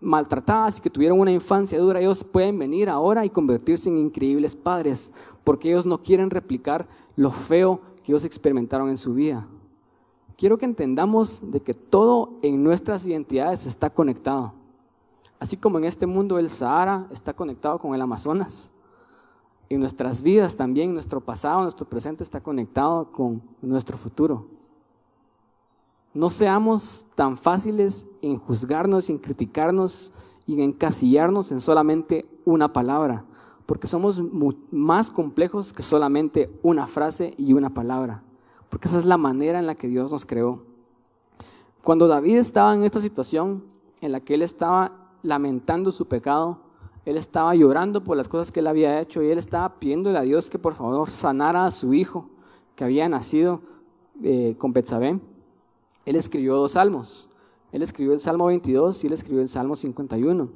maltratadas 0.00 0.78
y 0.78 0.80
que 0.80 0.90
tuvieron 0.90 1.18
una 1.20 1.32
infancia 1.32 1.78
dura, 1.78 2.00
ellos 2.00 2.22
pueden 2.24 2.58
venir 2.58 2.88
ahora 2.88 3.24
y 3.24 3.30
convertirse 3.30 3.88
en 3.88 3.98
increíbles 3.98 4.54
padres, 4.54 5.12
porque 5.44 5.68
ellos 5.68 5.86
no 5.86 6.02
quieren 6.02 6.30
replicar 6.30 6.88
lo 7.16 7.30
feo 7.30 7.80
que 8.04 8.12
ellos 8.12 8.24
experimentaron 8.24 8.88
en 8.88 8.96
su 8.96 9.14
vida. 9.14 9.46
Quiero 10.36 10.56
que 10.56 10.66
entendamos 10.66 11.40
de 11.50 11.60
que 11.60 11.74
todo 11.74 12.38
en 12.42 12.62
nuestras 12.62 13.06
identidades 13.06 13.66
está 13.66 13.90
conectado. 13.90 14.52
Así 15.40 15.56
como 15.56 15.78
en 15.78 15.84
este 15.84 16.06
mundo 16.06 16.38
el 16.38 16.50
Sahara 16.50 17.06
está 17.10 17.32
conectado 17.32 17.78
con 17.78 17.94
el 17.94 18.00
Amazonas, 18.00 18.72
en 19.70 19.80
nuestras 19.80 20.22
vidas 20.22 20.56
también, 20.56 20.94
nuestro 20.94 21.20
pasado, 21.20 21.62
nuestro 21.62 21.86
presente 21.86 22.24
está 22.24 22.40
conectado 22.40 23.12
con 23.12 23.42
nuestro 23.60 23.98
futuro. 23.98 24.57
No 26.18 26.30
seamos 26.30 27.06
tan 27.14 27.36
fáciles 27.36 28.08
en 28.22 28.38
juzgarnos, 28.38 29.08
en 29.08 29.18
criticarnos 29.18 30.12
y 30.48 30.54
en 30.54 30.60
encasillarnos 30.62 31.52
en 31.52 31.60
solamente 31.60 32.26
una 32.44 32.72
palabra, 32.72 33.24
porque 33.66 33.86
somos 33.86 34.20
más 34.72 35.12
complejos 35.12 35.72
que 35.72 35.84
solamente 35.84 36.50
una 36.64 36.88
frase 36.88 37.34
y 37.36 37.52
una 37.52 37.72
palabra, 37.72 38.24
porque 38.68 38.88
esa 38.88 38.98
es 38.98 39.04
la 39.04 39.16
manera 39.16 39.60
en 39.60 39.68
la 39.68 39.76
que 39.76 39.86
Dios 39.86 40.10
nos 40.10 40.26
creó. 40.26 40.64
Cuando 41.84 42.08
David 42.08 42.38
estaba 42.38 42.74
en 42.74 42.82
esta 42.82 42.98
situación 42.98 43.62
en 44.00 44.10
la 44.10 44.18
que 44.18 44.34
él 44.34 44.42
estaba 44.42 45.12
lamentando 45.22 45.92
su 45.92 46.08
pecado, 46.08 46.58
él 47.04 47.16
estaba 47.16 47.54
llorando 47.54 48.02
por 48.02 48.16
las 48.16 48.26
cosas 48.26 48.50
que 48.50 48.58
él 48.58 48.66
había 48.66 49.00
hecho 49.00 49.22
y 49.22 49.30
él 49.30 49.38
estaba 49.38 49.78
pidiéndole 49.78 50.18
a 50.18 50.22
Dios 50.22 50.50
que 50.50 50.58
por 50.58 50.74
favor 50.74 51.08
sanara 51.10 51.64
a 51.64 51.70
su 51.70 51.94
hijo 51.94 52.28
que 52.74 52.82
había 52.82 53.08
nacido 53.08 53.60
eh, 54.20 54.56
con 54.58 54.72
Betsabé 54.72 55.20
él 56.08 56.16
escribió 56.16 56.56
dos 56.56 56.72
salmos. 56.72 57.28
Él 57.70 57.82
escribió 57.82 58.14
el 58.14 58.20
Salmo 58.20 58.46
22 58.46 59.04
y 59.04 59.08
él 59.08 59.12
escribió 59.12 59.42
el 59.42 59.48
Salmo 59.50 59.76
51. 59.76 60.48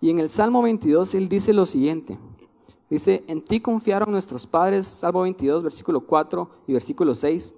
Y 0.00 0.08
en 0.08 0.18
el 0.18 0.30
Salmo 0.30 0.62
22 0.62 1.14
él 1.16 1.28
dice 1.28 1.52
lo 1.52 1.66
siguiente. 1.66 2.18
Dice, 2.88 3.22
en 3.26 3.42
ti 3.42 3.60
confiaron 3.60 4.10
nuestros 4.10 4.46
padres, 4.46 4.86
Salmo 4.86 5.20
22, 5.20 5.62
versículo 5.62 6.00
4 6.00 6.48
y 6.66 6.72
versículo 6.72 7.14
6. 7.14 7.56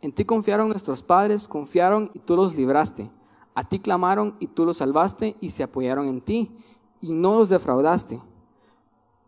En 0.00 0.12
ti 0.12 0.24
confiaron 0.24 0.70
nuestros 0.70 1.02
padres, 1.02 1.46
confiaron 1.46 2.10
y 2.14 2.20
tú 2.20 2.36
los 2.36 2.56
libraste. 2.56 3.10
A 3.54 3.68
ti 3.68 3.80
clamaron 3.80 4.36
y 4.40 4.46
tú 4.46 4.64
los 4.64 4.78
salvaste 4.78 5.36
y 5.42 5.50
se 5.50 5.62
apoyaron 5.62 6.08
en 6.08 6.22
ti 6.22 6.50
y 7.02 7.12
no 7.12 7.38
los 7.38 7.50
defraudaste. 7.50 8.18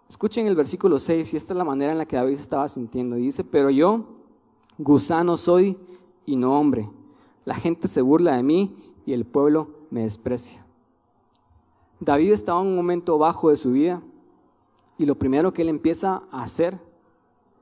Escuchen 0.09 0.47
el 0.47 0.57
versículo 0.57 0.99
6 0.99 1.35
y 1.35 1.37
esta 1.37 1.53
es 1.53 1.59
la 1.59 1.65
manera 1.65 1.93
en 1.93 1.99
la 1.99 2.07
que 2.07 2.17
David 2.17 2.39
estaba 2.39 2.67
sintiendo. 2.69 3.17
dice, 3.17 3.45
pero 3.45 3.69
yo, 3.69 4.07
gusano 4.79 5.37
soy 5.37 5.77
y 6.25 6.37
no 6.37 6.59
hombre 6.59 6.89
la 7.45 7.55
gente 7.55 7.89
se 7.89 8.03
burla 8.03 8.37
de 8.37 8.43
mí 8.43 8.75
y 9.07 9.13
el 9.13 9.25
pueblo 9.25 9.69
me 9.91 10.03
desprecia. 10.03 10.65
David 11.99 12.33
estaba 12.33 12.61
en 12.61 12.69
un 12.69 12.77
momento 12.77 13.19
bajo 13.19 13.51
de 13.51 13.57
su 13.57 13.73
vida 13.73 14.03
y 14.99 15.07
lo 15.07 15.15
primero 15.15 15.53
que 15.53 15.63
él 15.63 15.69
empieza 15.69 16.23
a 16.31 16.43
hacer 16.43 16.79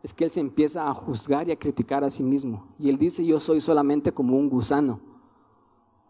es 0.03 0.15
que 0.15 0.25
él 0.25 0.31
se 0.31 0.41
empieza 0.41 0.89
a 0.89 0.95
juzgar 0.95 1.49
y 1.49 1.53
a 1.53 1.59
criticar 1.59 2.05
a 2.05 2.11
sí 2.11 2.23
mismo. 2.23 2.67
Y 2.79 2.89
él 2.89 2.99
dice, 2.99 3.25
yo 3.25 3.41
soy 3.41 3.61
solamente 3.61 4.13
como 4.13 4.37
un 4.37 4.49
gusano. 4.49 5.01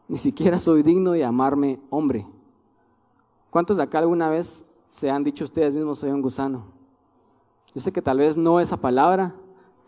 Ni 0.09 0.18
siquiera 0.18 0.59
soy 0.59 0.83
digno 0.83 1.12
de 1.12 1.20
llamarme 1.20 1.81
hombre. 1.90 2.26
¿Cuántos 3.50 3.78
de 3.78 3.83
acá 3.83 3.98
alguna 3.98 4.28
vez 4.28 4.66
se 4.88 5.11
han 5.11 5.24
dicho 5.24 5.44
ustedes 5.44 5.74
mismos, 5.74 5.98
soy 5.98 6.11
un 6.11 6.22
gusano? 6.22 6.64
Yo 7.74 7.81
sé 7.81 7.92
que 7.92 8.02
tal 8.02 8.18
vez 8.18 8.37
no 8.37 8.61
esa 8.61 8.78
palabra, 8.78 9.35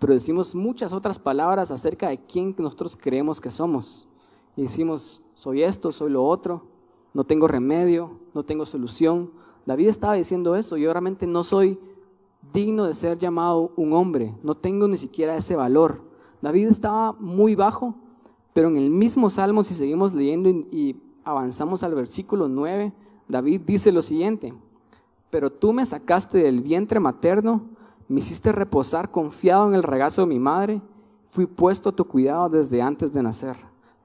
pero 0.01 0.15
decimos 0.15 0.55
muchas 0.55 0.95
otras 0.95 1.19
palabras 1.19 1.71
acerca 1.71 2.09
de 2.09 2.19
quién 2.19 2.55
nosotros 2.59 2.97
creemos 2.97 3.39
que 3.39 3.51
somos. 3.51 4.09
Y 4.57 4.63
decimos, 4.63 5.23
soy 5.35 5.63
esto, 5.63 5.93
soy 5.93 6.11
lo 6.11 6.25
otro, 6.25 6.65
no 7.13 7.25
tengo 7.25 7.47
remedio, 7.47 8.19
no 8.33 8.43
tengo 8.43 8.65
solución. 8.65 9.31
David 9.67 9.89
estaba 9.89 10.15
diciendo 10.15 10.57
eso, 10.57 10.79
yo 10.79 10.91
realmente 10.91 11.27
no 11.27 11.43
soy 11.43 11.79
digno 12.55 12.85
de 12.87 12.95
ser 12.95 13.19
llamado 13.19 13.73
un 13.77 13.93
hombre, 13.93 14.35
no 14.43 14.57
tengo 14.57 14.89
ni 14.89 14.97
siquiera 14.97 15.37
ese 15.37 15.55
valor. 15.55 16.03
David 16.41 16.69
estaba 16.69 17.13
muy 17.13 17.55
bajo, 17.55 17.95
pero 18.55 18.69
en 18.69 18.79
el 18.79 18.89
mismo 18.89 19.29
salmo, 19.29 19.63
si 19.63 19.75
seguimos 19.75 20.15
leyendo 20.15 20.49
y 20.49 20.97
avanzamos 21.25 21.83
al 21.83 21.95
versículo 21.95 22.49
9, 22.49 22.93
David 23.29 23.61
dice 23.67 23.93
lo 23.93 24.01
siguiente, 24.01 24.55
pero 25.29 25.53
tú 25.53 25.75
me 25.75 25.85
sacaste 25.85 26.39
del 26.39 26.63
vientre 26.63 26.99
materno, 26.99 27.69
me 28.11 28.19
hiciste 28.19 28.51
reposar 28.51 29.13
confiado 29.13 29.69
en 29.69 29.75
el 29.75 29.85
regazo 29.85 30.23
de 30.23 30.27
mi 30.27 30.41
madre. 30.41 30.83
Fui 31.29 31.47
puesto 31.47 31.91
a 31.91 31.93
tu 31.93 32.05
cuidado 32.05 32.49
desde 32.49 32.83
antes 32.83 33.13
de 33.13 33.23
nacer. 33.23 33.57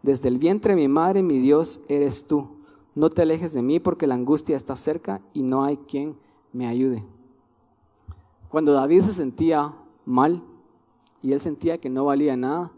Desde 0.04 0.28
el 0.30 0.38
vientre 0.38 0.76
de 0.76 0.82
mi 0.82 0.88
madre, 0.88 1.24
mi 1.24 1.40
Dios, 1.40 1.82
eres 1.90 2.28
tú. 2.28 2.48
No 2.94 3.10
te 3.10 3.24
alejes 3.24 3.54
de 3.54 3.64
mí 3.64 3.80
porque 3.80 4.06
la 4.06 4.14
angustia 4.14 4.56
está 4.56 4.76
cerca 4.76 5.22
y 5.34 5.42
no 5.42 5.64
hay 5.64 5.78
quien 5.78 6.16
me 6.54 6.68
ayude. 6.68 7.04
Cuando 8.48 8.74
David 8.74 9.02
se 9.02 9.14
sentía 9.14 9.74
mal 10.06 10.44
y 11.24 11.32
él 11.34 11.42
sentía 11.42 11.80
que 11.80 11.90
no 11.90 12.06
valía 12.06 12.38
nada, 12.38 12.72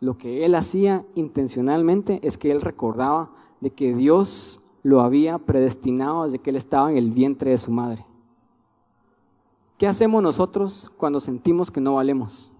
lo 0.00 0.16
que 0.16 0.46
él 0.46 0.54
hacía 0.54 1.04
intencionalmente 1.14 2.26
es 2.26 2.38
que 2.38 2.50
él 2.50 2.62
recordaba 2.62 3.32
de 3.60 3.68
que 3.68 3.94
Dios 3.94 4.64
lo 4.82 5.02
había 5.02 5.36
predestinado 5.36 6.24
desde 6.24 6.38
que 6.38 6.48
él 6.48 6.56
estaba 6.56 6.90
en 6.90 6.96
el 6.96 7.10
vientre 7.10 7.50
de 7.50 7.58
su 7.58 7.70
madre. 7.70 8.06
¿Qué 9.80 9.88
hacemos 9.88 10.22
nosotros 10.22 10.92
cuando 10.98 11.20
sentimos 11.20 11.70
que 11.70 11.80
no 11.80 11.94
valemos? 11.94 12.52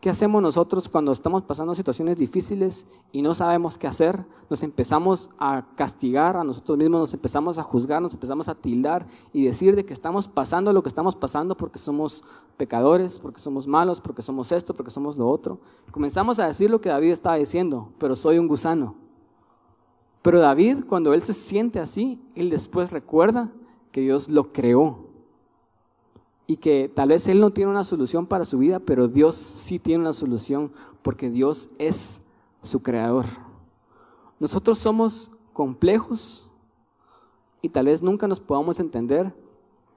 ¿Qué 0.00 0.10
hacemos 0.10 0.42
nosotros 0.42 0.88
cuando 0.88 1.12
estamos 1.12 1.44
pasando 1.44 1.76
situaciones 1.76 2.16
difíciles 2.16 2.88
y 3.12 3.22
no 3.22 3.34
sabemos 3.34 3.78
qué 3.78 3.86
hacer? 3.86 4.26
Nos 4.50 4.64
empezamos 4.64 5.30
a 5.38 5.64
castigar 5.76 6.36
a 6.36 6.42
nosotros 6.42 6.76
mismos, 6.76 7.02
nos 7.02 7.14
empezamos 7.14 7.56
a 7.56 7.62
juzgar, 7.62 8.02
nos 8.02 8.14
empezamos 8.14 8.48
a 8.48 8.56
tildar 8.56 9.06
y 9.32 9.44
decir 9.44 9.76
de 9.76 9.84
que 9.84 9.92
estamos 9.92 10.26
pasando 10.26 10.72
lo 10.72 10.82
que 10.82 10.88
estamos 10.88 11.14
pasando 11.14 11.56
porque 11.56 11.78
somos 11.78 12.24
pecadores, 12.56 13.20
porque 13.20 13.38
somos 13.38 13.68
malos, 13.68 14.00
porque 14.00 14.20
somos 14.20 14.50
esto, 14.50 14.74
porque 14.74 14.90
somos 14.90 15.18
lo 15.18 15.28
otro. 15.28 15.60
Comenzamos 15.92 16.40
a 16.40 16.48
decir 16.48 16.68
lo 16.68 16.80
que 16.80 16.88
David 16.88 17.12
estaba 17.12 17.36
diciendo, 17.36 17.92
pero 17.96 18.16
soy 18.16 18.38
un 18.38 18.48
gusano. 18.48 18.96
Pero 20.22 20.40
David, 20.40 20.78
cuando 20.88 21.14
él 21.14 21.22
se 21.22 21.32
siente 21.32 21.78
así, 21.78 22.20
él 22.34 22.50
después 22.50 22.90
recuerda 22.90 23.52
que 23.92 24.00
Dios 24.00 24.28
lo 24.28 24.52
creó 24.52 25.07
y 26.50 26.56
que 26.56 26.90
tal 26.92 27.10
vez 27.10 27.28
él 27.28 27.40
no 27.40 27.50
tiene 27.50 27.70
una 27.70 27.84
solución 27.84 28.26
para 28.26 28.44
su 28.44 28.58
vida, 28.58 28.80
pero 28.80 29.06
Dios 29.06 29.36
sí 29.36 29.78
tiene 29.78 30.00
una 30.00 30.14
solución 30.14 30.72
porque 31.02 31.28
Dios 31.28 31.68
es 31.78 32.22
su 32.62 32.82
creador. 32.82 33.26
Nosotros 34.40 34.78
somos 34.78 35.30
complejos 35.52 36.48
y 37.60 37.68
tal 37.68 37.84
vez 37.86 38.02
nunca 38.02 38.26
nos 38.26 38.40
podamos 38.40 38.80
entender, 38.80 39.30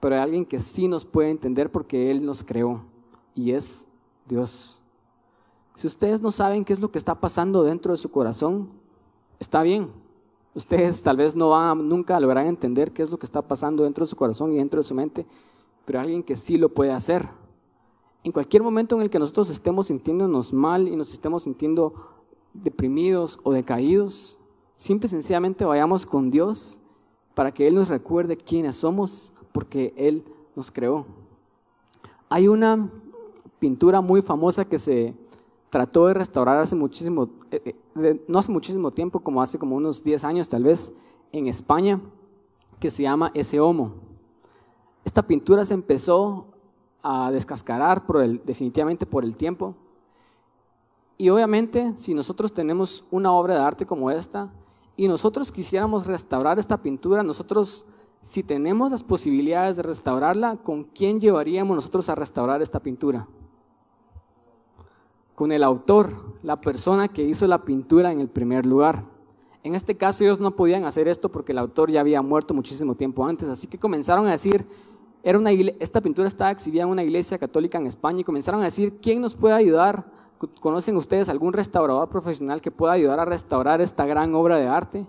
pero 0.02 0.16
hay 0.16 0.22
alguien 0.22 0.46
que 0.46 0.60
sí 0.60 0.90
nos 0.90 1.06
puede 1.06 1.30
entender 1.30 1.72
porque 1.72 2.12
Él 2.12 2.26
nos 2.26 2.44
creó 2.44 2.84
y 3.34 3.52
es 3.52 3.88
Dios. 4.28 4.82
Si 5.76 5.88
ustedes 5.88 6.22
no 6.22 6.32
saben 6.32 6.66
qué 6.66 6.74
es 6.74 6.82
lo 6.82 6.92
que 6.92 6.98
está 6.98 7.16
pasando 7.16 7.64
dentro 7.64 7.94
de 7.94 7.98
su 7.98 8.12
corazón, 8.12 8.70
está 9.40 9.64
bien. 9.64 9.90
Ustedes 10.54 11.02
tal 11.02 11.16
vez 11.16 11.34
no 11.34 11.52
van 11.52 11.88
nunca 11.88 12.18
a 12.18 12.20
lograr 12.20 12.46
entender 12.46 12.92
qué 12.92 13.04
es 13.04 13.10
lo 13.10 13.18
que 13.18 13.26
está 13.26 13.42
pasando 13.42 13.84
dentro 13.84 14.04
de 14.04 14.10
su 14.10 14.18
corazón 14.18 14.52
y 14.52 14.58
dentro 14.58 14.82
de 14.82 14.88
su 14.88 14.94
mente, 14.94 15.26
pero 15.86 16.00
alguien 16.00 16.24
que 16.24 16.36
sí 16.36 16.58
lo 16.58 16.70
puede 16.70 16.92
hacer. 16.92 17.28
En 18.24 18.32
cualquier 18.32 18.62
momento 18.62 18.96
en 18.96 19.02
el 19.02 19.10
que 19.10 19.20
nosotros 19.20 19.50
estemos 19.50 19.88
sintiéndonos 19.88 20.54
mal 20.54 20.88
y 20.88 20.96
nos 20.96 21.12
estemos 21.12 21.44
sintiendo 21.44 21.94
deprimidos 22.54 23.40
o 23.44 23.52
decaídos, 23.52 24.40
simple 24.78 25.08
y 25.08 25.10
sencillamente 25.10 25.66
vayamos 25.66 26.06
con 26.06 26.30
Dios 26.30 26.80
para 27.34 27.52
que 27.54 27.68
Él 27.68 27.76
nos 27.76 27.88
recuerde 27.88 28.38
quiénes 28.38 28.76
somos, 28.76 29.34
porque 29.52 29.94
Él 29.98 30.24
nos 30.56 30.70
creó. 30.70 31.06
Hay 32.30 32.48
una 32.48 32.90
pintura 33.60 34.02
muy 34.02 34.22
famosa 34.22 34.66
que 34.66 34.80
se 34.80 35.16
trató 35.70 36.08
de 36.08 36.14
restaurar 36.14 36.60
hace 36.60 36.76
muchísimo, 36.76 37.30
eh, 37.50 37.76
eh, 37.96 38.24
no 38.28 38.40
hace 38.40 38.52
muchísimo 38.52 38.92
tiempo, 38.92 39.22
como 39.22 39.42
hace 39.42 39.58
como 39.58 39.76
unos 39.76 40.04
10 40.04 40.24
años 40.26 40.50
tal 40.50 40.64
vez, 40.64 40.94
en 41.32 41.48
España, 41.48 42.02
que 42.80 42.92
se 42.92 43.04
llama 43.04 43.32
Ese 43.34 43.60
Homo. 43.60 44.11
Esta 45.04 45.22
pintura 45.24 45.66
se 45.66 45.74
empezó 45.74 46.48
a 47.04 47.32
descascarar 47.32 48.06
por 48.06 48.44
definitivamente 48.44 49.06
por 49.06 49.24
el 49.24 49.36
tiempo. 49.36 49.76
Y 51.18 51.30
obviamente, 51.30 51.94
si 51.96 52.14
nosotros 52.14 52.52
tenemos 52.52 53.06
una 53.12 53.32
obra 53.32 53.56
de 53.56 53.62
arte 53.62 53.86
como 53.86 54.10
esta 54.10 54.52
y 54.98 55.08
nosotros 55.08 55.52
quisiéramos 55.52 56.06
restaurar 56.06 56.60
esta 56.60 56.82
pintura, 56.82 57.24
nosotros, 57.24 57.86
si 58.22 58.44
tenemos 58.44 58.92
las 58.92 59.04
posibilidades 59.04 59.76
de 59.76 59.84
restaurarla, 59.84 60.58
¿con 60.58 60.84
quién 60.84 61.20
llevaríamos 61.20 61.76
nosotros 61.76 62.10
a 62.10 62.16
restaurar 62.16 62.62
esta 62.62 62.80
pintura? 62.80 63.28
Con 65.36 65.52
el 65.52 65.64
autor, 65.64 66.38
la 66.44 66.60
persona 66.60 67.08
que 67.08 67.24
hizo 67.24 67.48
la 67.48 67.64
pintura 67.64 68.12
en 68.12 68.20
el 68.20 68.28
primer 68.28 68.66
lugar. 68.66 69.06
En 69.64 69.76
este 69.76 69.96
caso 69.96 70.24
ellos 70.24 70.40
no 70.40 70.56
podían 70.56 70.86
hacer 70.86 71.08
esto 71.08 71.30
porque 71.30 71.52
el 71.52 71.60
autor 71.60 71.92
ya 71.92 72.02
había 72.02 72.22
muerto 72.24 72.54
muchísimo 72.54 72.96
tiempo 72.96 73.26
antes, 73.26 73.48
así 73.48 73.68
que 73.68 73.78
comenzaron 73.78 74.26
a 74.26 74.32
decir, 74.32 74.66
era 75.24 75.38
una 75.38 75.52
esta 75.52 76.02
pintura 76.02 76.28
estaba 76.28 76.52
exhibida 76.52 76.84
en 76.84 76.90
una 76.90 77.04
iglesia 77.04 77.38
católica 77.38 77.78
en 77.78 77.88
España 77.88 78.22
y 78.22 78.24
comenzaron 78.24 78.62
a 78.62 78.66
decir, 78.66 79.00
¿quién 79.02 79.22
nos 79.22 79.36
puede 79.36 79.54
ayudar? 79.54 80.06
¿Conocen 80.60 80.98
ustedes 80.98 81.30
algún 81.30 81.54
restaurador 81.54 82.10
profesional 82.10 82.62
que 82.62 82.72
pueda 82.72 82.94
ayudar 82.94 83.20
a 83.20 83.26
restaurar 83.26 83.82
esta 83.82 84.06
gran 84.06 84.34
obra 84.34 84.58
de 84.58 84.68
arte? 84.68 85.06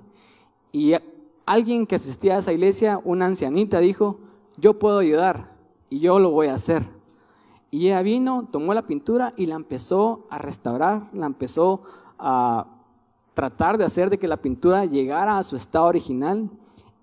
Y 0.71 0.93
alguien 1.47 1.87
que 1.87 1.95
asistía 1.95 2.37
a 2.37 2.39
esa 2.39 2.53
iglesia, 2.53 3.01
una 3.05 3.27
ancianita, 3.27 3.79
dijo, 3.79 4.19
yo 4.59 4.79
puedo 4.79 4.99
ayudar 4.99 5.57
y 5.89 6.01
yo 6.01 6.19
lo 6.19 6.31
voy 6.31 6.49
a 6.49 6.55
hacer. 6.55 6.83
Y 7.71 7.87
ella 7.87 8.03
vino, 8.03 8.49
tomó 8.53 8.75
la 8.75 8.87
pintura 8.87 9.33
y 9.37 9.47
la 9.47 9.55
empezó 9.55 10.27
a 10.29 10.37
restaurar, 10.37 11.09
la 11.15 11.25
empezó 11.25 11.83
a 12.19 12.67
tratar 13.33 13.79
de 13.79 13.85
hacer 13.85 14.11
de 14.11 14.19
que 14.19 14.29
la 14.29 14.37
pintura 14.37 14.85
llegara 14.85 15.39
a 15.39 15.43
su 15.43 15.57
estado 15.57 15.87
original 15.87 16.51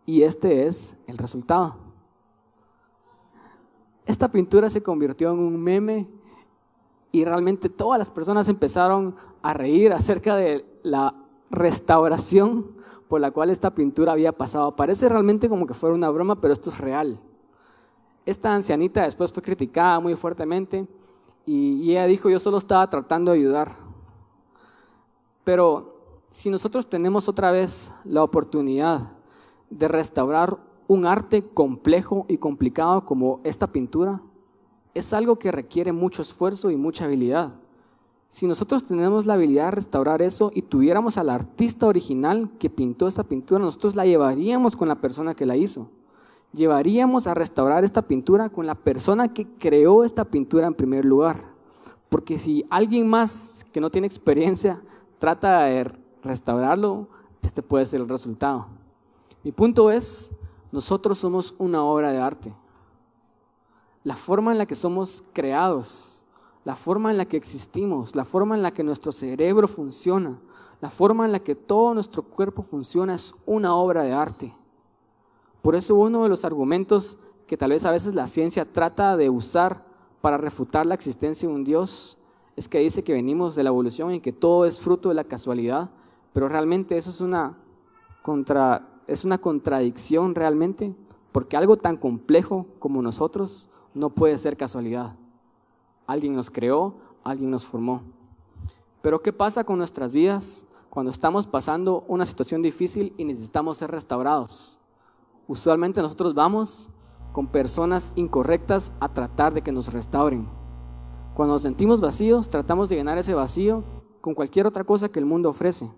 y 0.05 0.21
este 0.21 0.67
es 0.67 0.95
el 1.07 1.17
resultado. 1.17 1.88
Esta 4.09 4.31
pintura 4.31 4.71
se 4.71 4.81
convirtió 4.81 5.31
en 5.31 5.37
un 5.37 5.61
meme 5.61 6.07
y 7.11 7.23
realmente 7.25 7.69
todas 7.69 7.99
las 7.99 8.09
personas 8.09 8.47
empezaron 8.47 9.15
a 9.43 9.53
reír 9.53 9.93
acerca 9.93 10.35
de 10.35 10.65
la 10.81 11.13
restauración 11.51 12.71
por 13.07 13.21
la 13.21 13.29
cual 13.29 13.51
esta 13.51 13.75
pintura 13.75 14.13
había 14.13 14.31
pasado. 14.31 14.75
Parece 14.75 15.09
realmente 15.09 15.47
como 15.47 15.67
que 15.67 15.75
fuera 15.75 15.93
una 15.93 16.09
broma, 16.09 16.41
pero 16.41 16.51
esto 16.51 16.71
es 16.71 16.79
real. 16.79 17.19
Esta 18.25 18.51
ancianita 18.51 19.03
después 19.03 19.31
fue 19.31 19.43
criticada 19.43 19.99
muy 19.99 20.15
fuertemente 20.15 20.87
y, 21.45 21.91
ella 21.91 22.07
dijo, 22.07 22.31
yo 22.31 22.39
solo 22.39 22.57
estaba 22.57 22.89
tratando 22.89 23.29
de 23.31 23.37
ayudar. 23.37 23.75
Pero 25.43 26.23
si 26.31 26.49
nosotros 26.49 26.89
tenemos 26.89 27.29
otra 27.29 27.51
vez 27.51 27.93
la 28.05 28.23
oportunidad 28.23 29.11
de 29.69 29.87
restaurar 29.87 30.67
un 30.89 31.05
arte 31.05 31.43
complejo 31.43 32.25
y 32.27 32.39
complicado 32.39 33.05
como 33.05 33.41
esta 33.43 33.71
pintura 33.71 34.23
es 34.95 35.13
algo 35.13 35.37
que 35.37 35.51
requiere 35.51 35.93
mucho 35.93 36.23
esfuerzo 36.23 36.71
y 36.71 36.77
mucha 36.77 37.05
habilidad. 37.05 37.53
Si 38.27 38.47
nosotros 38.47 38.83
tenemos 38.85 39.27
la 39.27 39.35
habilidad 39.35 39.65
de 39.65 39.71
restaurar 39.71 40.23
eso 40.23 40.51
y 40.51 40.63
tuviéramos 40.63 41.19
al 41.19 41.29
artista 41.29 41.85
original 41.85 42.49
que 42.57 42.71
pintó 42.71 43.07
esta 43.07 43.23
pintura, 43.23 43.63
nosotros 43.63 43.95
la 43.95 44.07
llevaríamos 44.07 44.75
con 44.75 44.87
la 44.87 44.99
persona 44.99 45.35
que 45.35 45.45
la 45.45 45.55
hizo. 45.55 45.91
Llevaríamos 46.53 47.27
a 47.27 47.35
restaurar 47.35 47.83
esta 47.83 48.01
pintura 48.01 48.49
con 48.49 48.65
la 48.65 48.73
persona 48.73 49.31
que 49.31 49.45
creó 49.45 50.03
esta 50.03 50.25
pintura 50.25 50.65
en 50.65 50.73
primer 50.73 51.05
lugar. 51.05 51.37
Porque 52.09 52.39
si 52.39 52.65
alguien 52.71 53.07
más 53.07 53.63
que 53.71 53.79
no 53.79 53.91
tiene 53.91 54.07
experiencia 54.07 54.81
trata 55.19 55.65
de 55.65 55.91
restaurarlo, 56.23 57.07
este 57.43 57.61
puede 57.61 57.85
ser 57.85 58.01
el 58.01 58.09
resultado. 58.09 58.65
Mi 59.43 59.51
punto 59.51 59.91
es, 59.91 60.31
nosotros 60.71 61.17
somos 61.17 61.55
una 61.57 61.83
obra 61.83 62.11
de 62.11 62.19
arte. 62.19 62.53
La 64.03 64.15
forma 64.15 64.51
en 64.51 64.57
la 64.57 64.65
que 64.65 64.75
somos 64.75 65.23
creados, 65.33 66.23
la 66.63 66.75
forma 66.75 67.11
en 67.11 67.17
la 67.17 67.25
que 67.25 67.37
existimos, 67.37 68.15
la 68.15 68.25
forma 68.25 68.55
en 68.55 68.61
la 68.61 68.71
que 68.71 68.83
nuestro 68.83 69.11
cerebro 69.11 69.67
funciona, 69.67 70.39
la 70.81 70.89
forma 70.89 71.25
en 71.25 71.31
la 71.31 71.39
que 71.39 71.55
todo 71.55 71.93
nuestro 71.93 72.23
cuerpo 72.23 72.63
funciona 72.63 73.13
es 73.13 73.33
una 73.45 73.75
obra 73.75 74.03
de 74.03 74.13
arte. 74.13 74.55
Por 75.61 75.75
eso 75.75 75.95
uno 75.95 76.23
de 76.23 76.29
los 76.29 76.45
argumentos 76.45 77.17
que 77.47 77.57
tal 77.57 77.71
vez 77.71 77.83
a 77.83 77.91
veces 77.91 78.13
la 78.13 78.27
ciencia 78.27 78.71
trata 78.71 79.17
de 79.17 79.29
usar 79.29 79.83
para 80.21 80.37
refutar 80.37 80.85
la 80.85 80.95
existencia 80.95 81.47
de 81.47 81.55
un 81.55 81.63
Dios 81.63 82.17
es 82.55 82.67
que 82.67 82.79
dice 82.79 83.03
que 83.03 83.13
venimos 83.13 83.55
de 83.55 83.63
la 83.63 83.69
evolución 83.69 84.13
y 84.13 84.19
que 84.19 84.33
todo 84.33 84.65
es 84.65 84.79
fruto 84.79 85.09
de 85.09 85.15
la 85.15 85.23
casualidad, 85.23 85.89
pero 86.33 86.49
realmente 86.49 86.97
eso 86.97 87.09
es 87.09 87.21
una 87.21 87.57
contra 88.21 88.88
es 89.09 89.25
una 89.25 89.39
contradicción 89.39 90.35
realmente, 90.35 90.95
porque 91.31 91.57
algo 91.57 91.77
tan 91.77 91.97
complejo 91.97 92.67
como 92.79 93.01
nosotros 93.01 93.69
no 93.93 94.11
puede 94.11 94.37
ser 94.37 94.55
casualidad. 94.55 95.15
Alguien 96.05 96.35
nos 96.35 96.49
creó, 96.49 96.95
alguien 97.23 97.51
nos 97.51 97.65
formó. 97.65 98.01
Pero 99.01 99.21
¿qué 99.21 99.33
pasa 99.33 99.63
con 99.63 99.77
nuestras 99.77 100.11
vidas 100.11 100.67
cuando 100.89 101.11
estamos 101.11 101.47
pasando 101.47 102.03
una 102.07 102.25
situación 102.25 102.61
difícil 102.61 103.13
y 103.17 103.23
necesitamos 103.23 103.77
ser 103.77 103.91
restaurados? 103.91 104.79
Usualmente 105.47 106.01
nosotros 106.01 106.33
vamos 106.33 106.91
con 107.31 107.47
personas 107.47 108.11
incorrectas 108.15 108.91
a 108.99 109.13
tratar 109.13 109.53
de 109.53 109.61
que 109.61 109.71
nos 109.71 109.91
restauren. 109.93 110.47
Cuando 111.35 111.53
nos 111.53 111.61
sentimos 111.61 112.01
vacíos, 112.01 112.49
tratamos 112.49 112.89
de 112.89 112.95
llenar 112.95 113.17
ese 113.17 113.33
vacío 113.33 113.83
con 114.21 114.35
cualquier 114.35 114.67
otra 114.67 114.83
cosa 114.83 115.09
que 115.09 115.19
el 115.19 115.25
mundo 115.25 115.49
ofrece. 115.49 115.89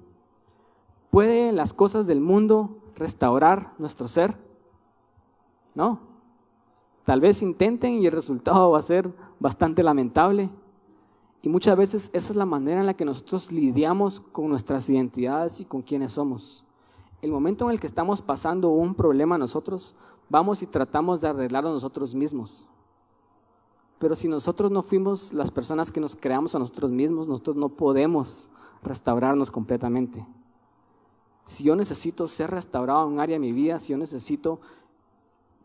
¿Puede 1.09 1.51
las 1.51 1.73
cosas 1.73 2.07
del 2.07 2.21
mundo 2.21 2.80
restaurar 2.95 3.73
nuestro 3.77 4.07
ser? 4.07 4.37
No. 5.73 5.99
Tal 7.05 7.19
vez 7.19 7.41
intenten 7.41 7.95
y 7.95 8.05
el 8.05 8.11
resultado 8.11 8.71
va 8.71 8.79
a 8.79 8.83
ser 8.83 9.11
bastante 9.39 9.83
lamentable. 9.83 10.49
Y 11.41 11.49
muchas 11.49 11.75
veces 11.75 12.11
esa 12.13 12.31
es 12.31 12.35
la 12.35 12.45
manera 12.45 12.81
en 12.81 12.85
la 12.85 12.93
que 12.93 13.05
nosotros 13.05 13.51
lidiamos 13.51 14.19
con 14.19 14.49
nuestras 14.49 14.87
identidades 14.89 15.59
y 15.59 15.65
con 15.65 15.81
quienes 15.81 16.13
somos. 16.13 16.63
El 17.21 17.31
momento 17.31 17.65
en 17.65 17.71
el 17.71 17.79
que 17.79 17.87
estamos 17.87 18.21
pasando 18.21 18.69
un 18.69 18.93
problema 18.95 19.37
nosotros, 19.37 19.95
vamos 20.29 20.61
y 20.61 20.67
tratamos 20.67 21.21
de 21.21 21.27
arreglarlo 21.27 21.71
nosotros 21.71 22.13
mismos. 22.15 22.67
Pero 23.99 24.15
si 24.15 24.27
nosotros 24.27 24.71
no 24.71 24.81
fuimos 24.81 25.31
las 25.33 25.51
personas 25.51 25.91
que 25.91 25.99
nos 25.99 26.15
creamos 26.15 26.55
a 26.55 26.59
nosotros 26.59 26.89
mismos, 26.91 27.27
nosotros 27.27 27.55
no 27.55 27.69
podemos 27.69 28.49
restaurarnos 28.81 29.51
completamente. 29.51 30.25
Si 31.45 31.63
yo 31.63 31.75
necesito 31.75 32.27
ser 32.27 32.51
restaurado 32.51 33.07
en 33.07 33.13
un 33.13 33.19
área 33.19 33.35
de 33.35 33.39
mi 33.39 33.51
vida, 33.51 33.79
si 33.79 33.91
yo 33.91 33.97
necesito, 33.97 34.59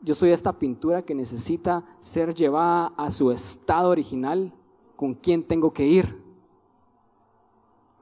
yo 0.03 0.15
soy 0.15 0.31
esta 0.31 0.53
pintura 0.53 1.03
que 1.03 1.15
necesita 1.15 1.85
ser 2.01 2.35
llevada 2.35 2.93
a 2.97 3.11
su 3.11 3.31
estado 3.31 3.91
original, 3.91 4.53
¿con 4.97 5.15
quién 5.15 5.43
tengo 5.43 5.73
que 5.73 5.87
ir? 5.87 6.21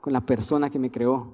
Con 0.01 0.13
la 0.13 0.21
persona 0.21 0.71
que 0.71 0.79
me 0.79 0.91
creó, 0.91 1.29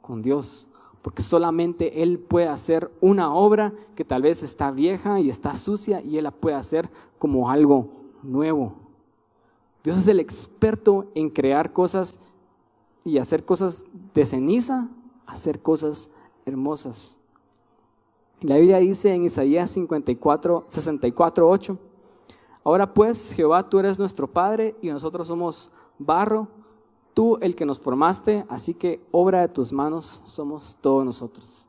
con 0.00 0.22
Dios 0.22 0.68
porque 1.04 1.22
solamente 1.22 2.02
Él 2.02 2.18
puede 2.18 2.48
hacer 2.48 2.90
una 3.02 3.34
obra 3.34 3.74
que 3.94 4.06
tal 4.06 4.22
vez 4.22 4.42
está 4.42 4.70
vieja 4.70 5.20
y 5.20 5.28
está 5.28 5.54
sucia 5.54 6.00
y 6.00 6.16
Él 6.16 6.24
la 6.24 6.30
puede 6.30 6.56
hacer 6.56 6.88
como 7.18 7.50
algo 7.50 7.90
nuevo. 8.22 8.72
Dios 9.84 9.98
es 9.98 10.08
el 10.08 10.18
experto 10.18 11.10
en 11.14 11.28
crear 11.28 11.74
cosas 11.74 12.18
y 13.04 13.18
hacer 13.18 13.44
cosas 13.44 13.84
de 14.14 14.24
ceniza, 14.24 14.88
hacer 15.26 15.60
cosas 15.60 16.10
hermosas. 16.46 17.18
La 18.40 18.56
Biblia 18.56 18.78
dice 18.78 19.14
en 19.14 19.24
Isaías 19.24 19.70
54, 19.70 20.66
64, 20.68 21.48
8, 21.48 21.78
Ahora 22.64 22.94
pues, 22.94 23.32
Jehová, 23.32 23.68
tú 23.68 23.78
eres 23.78 23.98
nuestro 23.98 24.26
Padre 24.26 24.74
y 24.80 24.88
nosotros 24.88 25.28
somos 25.28 25.70
barro 25.98 26.48
tú 27.12 27.38
el 27.42 27.54
que 27.54 27.66
nos 27.66 27.78
formaste, 27.78 28.46
así 28.48 28.74
que 28.74 29.06
obra 29.12 29.42
de 29.42 29.48
tus 29.48 29.72
manos 29.72 30.22
somos 30.24 30.76
todos 30.80 31.04
nosotros. 31.04 31.68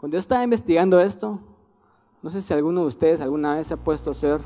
Cuando 0.00 0.16
yo 0.16 0.18
estaba 0.18 0.42
investigando 0.42 0.98
esto, 0.98 1.38
no 2.22 2.30
sé 2.30 2.40
si 2.40 2.52
alguno 2.54 2.80
de 2.80 2.86
ustedes 2.88 3.20
alguna 3.20 3.54
vez 3.54 3.68
se 3.68 3.74
ha 3.74 3.76
puesto 3.76 4.10
a 4.10 4.12
hacer 4.12 4.40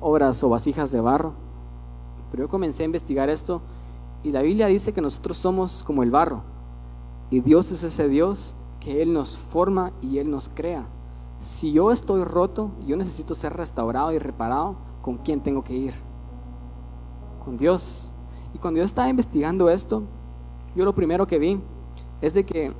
obras 0.00 0.42
o 0.44 0.48
vasijas 0.48 0.92
de 0.92 1.00
barro, 1.00 1.34
pero 2.30 2.44
yo 2.44 2.48
comencé 2.48 2.84
a 2.84 2.86
investigar 2.86 3.28
esto 3.28 3.62
y 4.22 4.30
la 4.30 4.42
Biblia 4.42 4.68
dice 4.68 4.94
que 4.94 5.00
nosotros 5.00 5.36
somos 5.36 5.82
como 5.82 6.02
el 6.02 6.10
barro 6.10 6.53
y 7.30 7.40
Dios 7.40 7.72
es 7.72 7.82
ese 7.82 8.08
Dios 8.08 8.56
que 8.80 9.02
Él 9.02 9.12
nos 9.12 9.36
forma 9.36 9.92
y 10.00 10.18
Él 10.18 10.30
nos 10.30 10.48
crea. 10.48 10.86
Si 11.40 11.72
yo 11.72 11.90
estoy 11.92 12.24
roto, 12.24 12.70
yo 12.86 12.96
necesito 12.96 13.34
ser 13.34 13.54
restaurado 13.54 14.12
y 14.12 14.18
reparado, 14.18 14.76
¿con 15.02 15.18
quién 15.18 15.42
tengo 15.42 15.64
que 15.64 15.74
ir? 15.74 15.94
Con 17.44 17.56
Dios. 17.56 18.12
Y 18.54 18.58
cuando 18.58 18.78
yo 18.78 18.84
estaba 18.84 19.08
investigando 19.08 19.68
esto, 19.68 20.04
yo 20.76 20.84
lo 20.84 20.94
primero 20.94 21.26
que 21.26 21.38
vi 21.38 21.60
es 22.20 22.34
de 22.34 22.44
que 22.44 22.72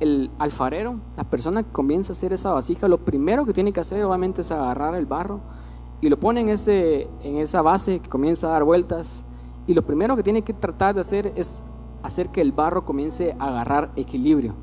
el 0.00 0.30
alfarero, 0.38 1.00
la 1.16 1.24
persona 1.24 1.62
que 1.62 1.70
comienza 1.70 2.12
a 2.12 2.16
hacer 2.16 2.32
esa 2.32 2.52
vasija, 2.52 2.88
lo 2.88 3.04
primero 3.04 3.44
que 3.44 3.52
tiene 3.52 3.72
que 3.72 3.80
hacer 3.80 4.02
obviamente 4.04 4.40
es 4.40 4.50
agarrar 4.50 4.94
el 4.94 5.06
barro 5.06 5.40
y 6.00 6.08
lo 6.08 6.18
pone 6.18 6.40
en, 6.40 6.48
ese, 6.48 7.08
en 7.22 7.36
esa 7.36 7.60
base 7.62 8.00
que 8.00 8.08
comienza 8.08 8.48
a 8.48 8.52
dar 8.52 8.64
vueltas. 8.64 9.26
Y 9.66 9.74
lo 9.74 9.82
primero 9.82 10.16
que 10.16 10.22
tiene 10.22 10.42
que 10.42 10.54
tratar 10.54 10.94
de 10.94 11.02
hacer 11.02 11.32
es 11.36 11.62
hacer 12.02 12.30
que 12.30 12.40
el 12.40 12.52
barro 12.52 12.84
comience 12.84 13.36
a 13.38 13.48
agarrar 13.48 13.92
equilibrio. 13.96 14.54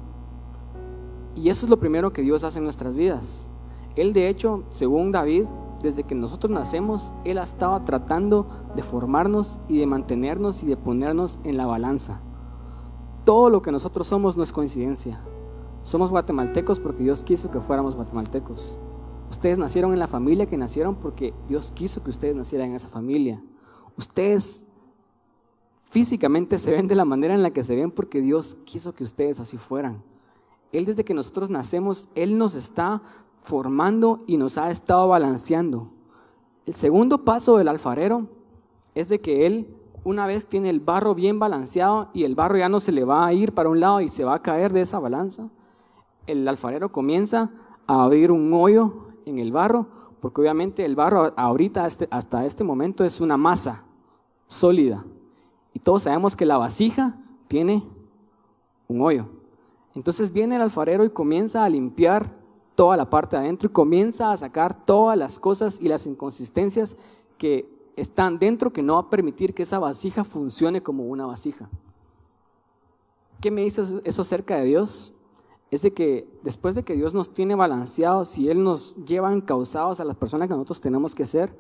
Y 1.36 1.50
eso 1.50 1.66
es 1.66 1.70
lo 1.70 1.80
primero 1.80 2.14
que 2.14 2.22
Dios 2.22 2.44
hace 2.44 2.58
en 2.58 2.64
nuestras 2.64 2.96
vidas. 2.96 3.50
Él 3.96 4.14
de 4.14 4.28
hecho, 4.30 4.64
según 4.70 5.12
David, 5.12 5.46
desde 5.82 6.04
que 6.04 6.16
nosotros 6.16 6.52
nacemos, 6.52 7.14
Él 7.24 7.38
estaba 7.38 7.86
tratando 7.86 8.48
de 8.76 8.84
formarnos 8.84 9.60
y 9.68 9.78
de 9.78 9.86
mantenernos 9.86 10.64
y 10.64 10.68
de 10.68 10.78
ponernos 10.78 11.40
en 11.44 11.58
la 11.58 11.66
balanza. 11.66 12.22
Todo 13.24 13.50
lo 13.50 13.62
que 13.62 13.72
nosotros 13.72 14.08
somos 14.08 14.38
no 14.38 14.44
es 14.44 14.52
coincidencia. 14.52 15.22
Somos 15.84 16.12
guatemaltecos 16.12 16.80
porque 16.80 17.04
Dios 17.04 17.24
quiso 17.24 17.52
que 17.52 17.60
fuéramos 17.60 17.96
guatemaltecos. 17.96 18.80
Ustedes 19.30 19.60
nacieron 19.60 19.94
en 19.94 20.00
la 20.00 20.08
familia 20.08 20.46
que 20.46 20.58
nacieron 20.58 20.96
porque 20.96 21.34
Dios 21.48 21.72
quiso 21.74 22.04
que 22.04 22.10
ustedes 22.10 22.36
nacieran 22.36 22.70
en 22.70 22.76
esa 22.76 22.88
familia. 22.88 23.44
Ustedes 23.98 24.67
físicamente 25.90 26.58
se 26.58 26.72
ven 26.72 26.88
de 26.88 26.96
la 26.96 27.06
manera 27.06 27.34
en 27.34 27.44
la 27.44 27.52
que 27.52 27.64
se 27.64 27.76
ven 27.76 27.92
porque 27.92 28.22
Dios 28.22 28.58
quiso 28.66 28.94
que 28.94 29.04
ustedes 29.04 29.40
así 29.40 29.58
fueran. 29.58 30.04
Él 30.72 30.86
desde 30.86 31.06
que 31.06 31.14
nosotros 31.14 31.50
nacemos, 31.50 32.10
Él 32.16 32.38
nos 32.38 32.56
está 32.56 33.02
formando 33.42 34.24
y 34.28 34.38
nos 34.38 34.58
ha 34.58 34.70
estado 34.70 35.08
balanceando. 35.08 35.90
El 36.66 36.74
segundo 36.74 37.24
paso 37.24 37.58
del 37.58 37.70
alfarero 37.70 38.28
es 38.94 39.08
de 39.08 39.22
que 39.22 39.46
él 39.46 39.74
una 40.04 40.28
vez 40.28 40.48
tiene 40.48 40.70
el 40.70 40.82
barro 40.82 41.16
bien 41.16 41.40
balanceado 41.40 42.10
y 42.14 42.24
el 42.24 42.36
barro 42.36 42.58
ya 42.58 42.68
no 42.68 42.80
se 42.80 42.92
le 42.92 43.06
va 43.06 43.26
a 43.26 43.34
ir 43.34 43.54
para 43.54 43.70
un 43.70 43.80
lado 43.80 44.02
y 44.02 44.10
se 44.10 44.26
va 44.26 44.36
a 44.36 44.42
caer 44.42 44.74
de 44.74 44.82
esa 44.82 45.00
balanza, 45.00 45.50
el 46.28 46.48
alfarero 46.48 46.92
comienza 46.92 47.52
a 47.88 48.04
abrir 48.04 48.32
un 48.32 48.52
hoyo 48.54 49.08
en 49.26 49.40
el 49.40 49.52
barro, 49.52 49.88
porque 50.20 50.42
obviamente 50.42 50.84
el 50.84 50.96
barro 50.96 51.34
ahorita 51.38 51.86
hasta 51.86 52.46
este 52.46 52.64
momento 52.64 53.06
es 53.06 53.22
una 53.22 53.38
masa 53.38 53.86
sólida. 54.48 55.06
Y 55.78 55.80
todos 55.80 56.02
sabemos 56.02 56.36
que 56.36 56.48
la 56.48 56.58
vasija 56.58 57.20
tiene 57.48 57.84
un 58.88 59.00
hoyo. 59.00 59.28
Entonces 59.94 60.34
viene 60.34 60.56
el 60.56 60.64
alfarero 60.64 61.06
y 61.06 61.12
comienza 61.12 61.64
a 61.64 61.70
limpiar 61.70 62.34
toda 62.74 62.98
la 62.98 63.12
parte 63.12 63.36
de 63.36 63.44
adentro 63.44 63.70
y 63.70 63.72
comienza 63.74 64.32
a 64.32 64.38
sacar 64.38 64.88
todas 64.88 65.16
las 65.16 65.38
cosas 65.38 65.80
y 65.80 65.88
las 65.88 66.08
inconsistencias 66.08 66.98
que 67.38 67.70
están 67.96 68.40
dentro 68.40 68.74
que 68.74 68.82
no 68.82 68.96
va 68.96 69.02
a 69.02 69.10
permitir 69.12 69.54
que 69.54 69.62
esa 69.62 69.78
vasija 69.78 70.24
funcione 70.24 70.82
como 70.82 71.04
una 71.04 71.28
vasija. 71.28 71.70
¿Qué 73.40 73.52
me 73.52 73.62
dice 73.62 73.84
eso 74.04 74.24
acerca 74.24 74.58
de 74.58 74.66
Dios? 74.66 75.14
Es 75.70 75.84
de 75.84 75.94
que 75.94 76.28
después 76.42 76.74
de 76.74 76.82
que 76.82 76.96
Dios 76.96 77.14
nos 77.14 77.36
tiene 77.36 77.54
balanceados 77.54 78.36
y 78.40 78.50
Él 78.50 78.64
nos 78.64 78.96
lleva 79.06 79.32
encausados 79.32 80.00
a 80.00 80.06
las 80.06 80.18
personas 80.18 80.48
que 80.48 80.56
nosotros 80.56 80.82
tenemos 80.82 81.14
que 81.14 81.28
ser, 81.28 81.56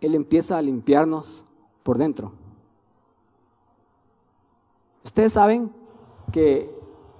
Él 0.00 0.14
empieza 0.14 0.56
a 0.56 0.62
limpiarnos 0.62 1.46
por 1.82 1.98
dentro. 1.98 2.45
Ustedes 5.06 5.34
saben 5.34 5.70
que 6.32 6.76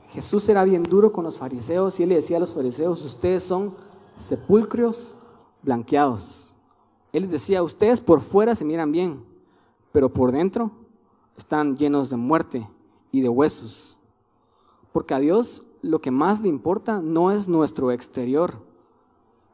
Jesús 0.09 0.49
era 0.49 0.65
bien 0.65 0.83
duro 0.83 1.13
con 1.13 1.23
los 1.23 1.39
fariseos 1.39 2.01
y 2.01 2.03
él 2.03 2.09
le 2.09 2.17
decía 2.17 2.37
a 2.37 2.41
los 2.41 2.53
fariseos, 2.53 3.05
ustedes 3.05 3.45
son 3.45 3.77
sepulcros 4.17 5.15
blanqueados. 5.63 6.57
Él 7.13 7.23
les 7.23 7.31
decía, 7.31 7.63
ustedes 7.63 8.01
por 8.01 8.23
fuera 8.23 8.57
se 8.57 8.65
miran 8.65 8.91
bien, 8.91 9.25
pero 9.93 10.13
por 10.13 10.33
dentro 10.33 10.73
están 11.37 11.77
llenos 11.77 12.11
de 12.11 12.17
muerte 12.17 12.69
y 13.13 13.21
de 13.21 13.29
huesos. 13.29 14.01
Porque 14.93 15.15
a 15.15 15.21
Dios 15.21 15.69
lo 15.81 16.01
que 16.01 16.11
más 16.11 16.41
le 16.41 16.49
importa 16.49 17.01
no 17.01 17.31
es 17.31 17.47
nuestro 17.47 17.93
exterior. 17.93 18.65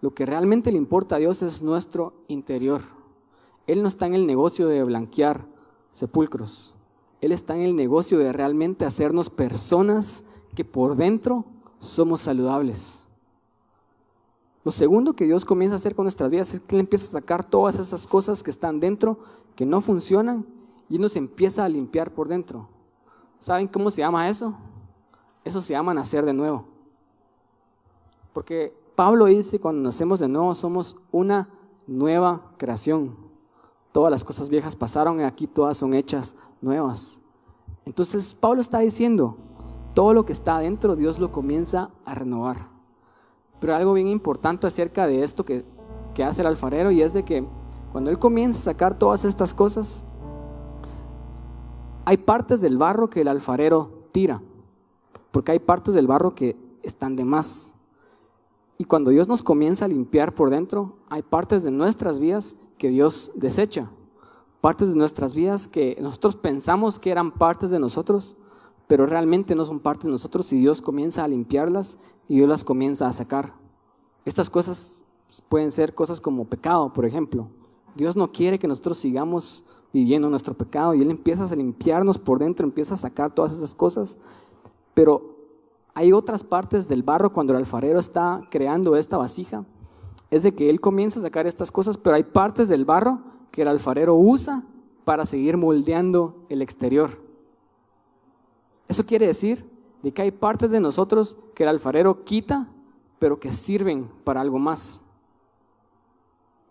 Lo 0.01 0.15
que 0.15 0.25
realmente 0.25 0.73
le 0.73 0.79
importa 0.79 1.17
a 1.17 1.19
Dios 1.19 1.43
es 1.43 1.63
nuestro 1.63 2.15
interior. 2.29 2.81
Él 3.67 3.83
no 3.83 3.89
está 3.89 4.07
en 4.07 4.15
el 4.15 4.27
negocio 4.27 4.69
de 4.69 4.83
blanquear 4.85 5.45
sepulcros. 5.91 6.75
Él 7.23 7.31
está 7.31 7.55
en 7.55 7.63
el 7.63 7.77
negocio 7.77 8.19
de 8.19 8.33
realmente 8.33 8.85
hacernos 8.85 9.31
personas 9.31 10.25
que 10.57 10.65
por 10.65 10.97
dentro 10.97 11.45
somos 11.79 12.21
saludables. 12.21 13.07
Lo 14.65 14.73
segundo 14.73 15.15
que 15.15 15.25
Dios 15.25 15.45
comienza 15.45 15.75
a 15.75 15.77
hacer 15.77 15.95
con 15.95 16.05
nuestras 16.05 16.31
vidas 16.31 16.53
es 16.53 16.61
que 16.61 16.75
Él 16.75 16.81
empieza 16.81 17.07
a 17.07 17.21
sacar 17.21 17.45
todas 17.45 17.79
esas 17.79 18.09
cosas 18.09 18.43
que 18.43 18.51
están 18.51 18.81
dentro, 18.81 19.21
que 19.55 19.65
no 19.65 19.81
funcionan, 19.81 20.45
y 20.89 20.99
nos 20.99 21.15
empieza 21.15 21.65
a 21.65 21.69
limpiar 21.69 22.13
por 22.13 22.29
dentro. 22.29 22.69
¿Saben 23.39 23.69
cómo 23.69 23.91
se 23.91 24.03
llama 24.03 24.29
eso? 24.29 24.55
Eso 25.45 25.63
se 25.63 25.73
llama 25.73 25.95
nacer 25.95 26.25
de 26.25 26.33
nuevo. 26.33 26.65
Porque 28.33 28.75
Pablo 28.97 29.27
dice, 29.27 29.61
cuando 29.61 29.81
nacemos 29.81 30.19
de 30.19 30.29
nuevo 30.29 30.55
somos 30.57 30.97
una 31.13 31.49
nueva 31.87 32.53
creación. 32.57 33.17
Todas 33.93 34.11
las 34.11 34.25
cosas 34.25 34.49
viejas 34.49 34.75
pasaron 34.75 35.21
y 35.21 35.23
aquí 35.23 35.47
todas 35.47 35.77
son 35.77 35.95
hechas 35.95 36.37
nuevas. 36.63 37.21
Entonces 37.85 38.35
Pablo 38.35 38.61
está 38.61 38.79
diciendo, 38.79 39.37
todo 39.95 40.15
lo 40.15 40.25
que 40.25 40.33
está 40.33 40.57
adentro 40.57 40.97
Dios 40.97 41.19
lo 41.19 41.33
comienza 41.33 41.91
a 42.05 42.15
renovar. 42.15 42.69
Pero 43.61 43.75
algo 43.75 43.93
bien 43.93 44.09
importante 44.09 44.67
acerca 44.67 45.07
de 45.07 45.23
esto 45.23 45.45
que, 45.45 45.65
que 46.15 46.25
hace 46.25 46.41
el 46.41 46.49
alfarero 46.49 46.91
y 46.91 47.03
es 47.03 47.13
de 47.13 47.25
que 47.25 47.47
cuando 47.93 48.11
Él 48.11 48.19
comienza 48.19 48.59
a 48.59 48.73
sacar 48.73 48.99
todas 48.99 49.25
estas 49.25 49.53
cosas, 49.53 50.07
hay 52.05 52.17
partes 52.17 52.61
del 52.61 52.79
barro 52.79 53.11
que 53.11 53.21
el 53.21 53.29
alfarero 53.29 54.09
tira, 54.13 54.43
porque 55.31 55.53
hay 55.53 55.59
partes 55.59 55.95
del 55.95 56.07
barro 56.07 56.35
que 56.35 56.57
están 56.83 57.17
de 57.17 57.25
más. 57.25 57.75
Y 58.79 58.85
cuando 58.85 59.11
Dios 59.11 59.29
nos 59.29 59.43
comienza 59.43 59.85
a 59.85 59.89
limpiar 59.89 60.35
por 60.35 60.51
dentro, 60.51 60.97
hay 61.09 61.23
partes 61.23 61.63
de 61.63 61.71
nuestras 61.71 62.19
vidas 62.19 62.57
que 62.79 62.89
Dios 62.89 63.31
desecha, 63.37 63.91
partes 64.63 64.91
de 64.91 64.95
nuestras 64.95 65.35
vidas 65.35 65.67
que 65.67 65.99
nosotros 66.01 66.37
pensamos 66.37 67.01
que 67.01 67.11
eran 67.11 67.33
partes 67.33 67.71
de 67.71 67.81
nosotros, 67.81 68.37
pero 68.87 69.07
realmente 69.07 69.57
no 69.57 69.65
son 69.65 69.81
parte 69.81 70.07
de 70.07 70.13
nosotros 70.13 70.53
y 70.53 70.59
Dios 70.59 70.81
comienza 70.81 71.25
a 71.25 71.29
limpiarlas 71.29 71.99
y 72.29 72.37
Dios 72.37 72.49
las 72.49 72.63
comienza 72.63 73.09
a 73.09 73.13
sacar. 73.13 73.55
Estas 74.25 74.49
cosas 74.49 75.05
pueden 75.49 75.73
ser 75.73 75.95
cosas 75.97 76.21
como 76.21 76.45
pecado, 76.45 76.93
por 76.93 77.05
ejemplo. 77.05 77.49
Dios 77.97 78.15
no 78.15 78.31
quiere 78.31 78.61
que 78.61 78.69
nosotros 78.69 78.99
sigamos 78.99 79.65
viviendo 79.93 80.31
nuestro 80.31 80.55
pecado 80.55 80.95
y 80.95 81.03
Él 81.03 81.11
empieza 81.11 81.43
a 81.43 81.57
limpiarnos 81.57 82.17
por 82.17 82.39
dentro, 82.39 82.65
empieza 82.65 82.95
a 82.95 82.99
sacar 82.99 83.33
todas 83.33 83.53
esas 83.53 83.75
cosas, 83.75 84.17
pero 84.95 85.39
hay 85.93 86.13
otras 86.13 86.45
partes 86.45 86.87
del 86.87 87.03
barro 87.03 87.33
cuando 87.33 87.53
el 87.53 87.59
alfarero 87.59 87.99
está 87.99 88.47
creando 88.49 88.95
esta 88.95 89.17
vasija, 89.17 89.65
es 90.31 90.45
de 90.45 90.55
que 90.55 90.71
él 90.71 90.81
comienza 90.81 91.19
a 91.19 91.23
sacar 91.23 91.49
estas 91.49 91.73
cosas, 91.73 91.99
pero 91.99 92.15
hay 92.15 92.23
partes 92.23 92.69
del 92.69 92.85
barro 92.85 93.32
que 93.53 93.63
el 93.63 93.69
alfarero 93.69 94.17
usa 94.17 94.65
para 95.05 95.25
seguir 95.25 95.57
moldeando 95.57 96.45
el 96.49 96.63
exterior. 96.63 97.11
Eso 98.89 99.07
quiere 99.07 99.27
decir 99.29 99.65
de 100.03 100.13
que 100.13 100.23
hay 100.23 100.33
partes 100.33 100.71
de 100.71 100.81
nosotros 100.81 101.39
que 101.55 101.63
el 101.63 101.69
alfarero 101.69 102.25
quita, 102.25 102.69
pero 103.21 103.39
que 103.39 103.53
sirven 103.53 104.11
para 104.25 104.41
algo 104.41 104.59
más. 104.59 105.05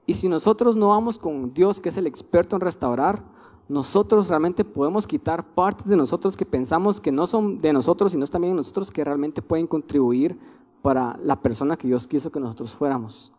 Y 0.06 0.16
si 0.16 0.28
nosotros 0.28 0.76
no 0.76 0.90
vamos 0.90 1.18
con 1.18 1.54
Dios, 1.54 1.80
que 1.80 1.90
es 1.90 1.98
el 1.98 2.08
experto 2.08 2.56
en 2.56 2.62
restaurar, 2.62 3.24
nosotros 3.70 4.28
realmente 4.28 4.66
podemos 4.66 5.08
quitar 5.08 5.54
partes 5.54 5.86
de 5.86 5.96
nosotros 5.96 6.36
que 6.36 6.46
pensamos 6.46 7.00
que 7.00 7.12
no 7.12 7.26
son 7.26 7.60
de 7.60 7.72
nosotros, 7.72 8.12
sino 8.12 8.28
también 8.28 8.54
de 8.54 8.58
nosotros 8.58 8.92
que 8.92 9.06
realmente 9.06 9.42
pueden 9.42 9.68
contribuir 9.68 10.38
para 10.82 11.16
la 11.24 11.42
persona 11.42 11.78
que 11.78 11.88
Dios 11.88 12.08
quiso 12.08 12.32
que 12.32 12.40
nosotros 12.40 12.74
fuéramos. 12.74 13.32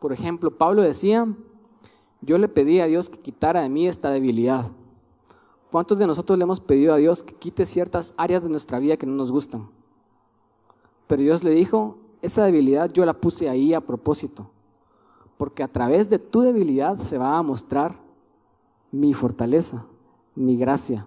Por 0.00 0.12
ejemplo, 0.12 0.50
Pablo 0.50 0.82
decía, 0.82 1.28
yo 2.20 2.38
le 2.38 2.48
pedí 2.48 2.80
a 2.80 2.86
Dios 2.86 3.08
que 3.08 3.18
quitara 3.18 3.62
de 3.62 3.68
mí 3.68 3.86
esta 3.86 4.10
debilidad. 4.10 4.70
¿Cuántos 5.70 5.98
de 5.98 6.06
nosotros 6.06 6.38
le 6.38 6.44
hemos 6.44 6.60
pedido 6.60 6.94
a 6.94 6.96
Dios 6.96 7.22
que 7.22 7.34
quite 7.34 7.66
ciertas 7.66 8.14
áreas 8.16 8.42
de 8.42 8.48
nuestra 8.48 8.78
vida 8.78 8.96
que 8.96 9.06
no 9.06 9.14
nos 9.14 9.30
gustan? 9.30 9.68
Pero 11.06 11.22
Dios 11.22 11.44
le 11.44 11.50
dijo, 11.50 11.98
esa 12.22 12.44
debilidad 12.44 12.90
yo 12.92 13.04
la 13.04 13.14
puse 13.14 13.48
ahí 13.48 13.74
a 13.74 13.80
propósito, 13.80 14.50
porque 15.36 15.62
a 15.62 15.68
través 15.68 16.08
de 16.08 16.18
tu 16.18 16.40
debilidad 16.40 16.98
se 16.98 17.18
va 17.18 17.36
a 17.36 17.42
mostrar 17.42 17.98
mi 18.90 19.12
fortaleza, 19.14 19.86
mi 20.34 20.56
gracia. 20.56 21.06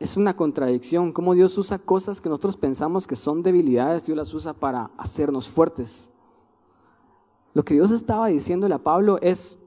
Es 0.00 0.16
una 0.16 0.36
contradicción, 0.36 1.12
cómo 1.12 1.34
Dios 1.34 1.56
usa 1.58 1.78
cosas 1.78 2.20
que 2.20 2.28
nosotros 2.28 2.56
pensamos 2.56 3.06
que 3.06 3.16
son 3.16 3.42
debilidades, 3.42 4.04
Dios 4.04 4.16
las 4.16 4.32
usa 4.34 4.52
para 4.52 4.90
hacernos 4.96 5.48
fuertes. 5.48 6.12
Lo 7.58 7.64
que 7.64 7.74
Dios 7.74 7.90
estaba 7.90 8.28
diciéndole 8.28 8.76
a 8.76 8.84
Pablo 8.84 9.18
es, 9.20 9.58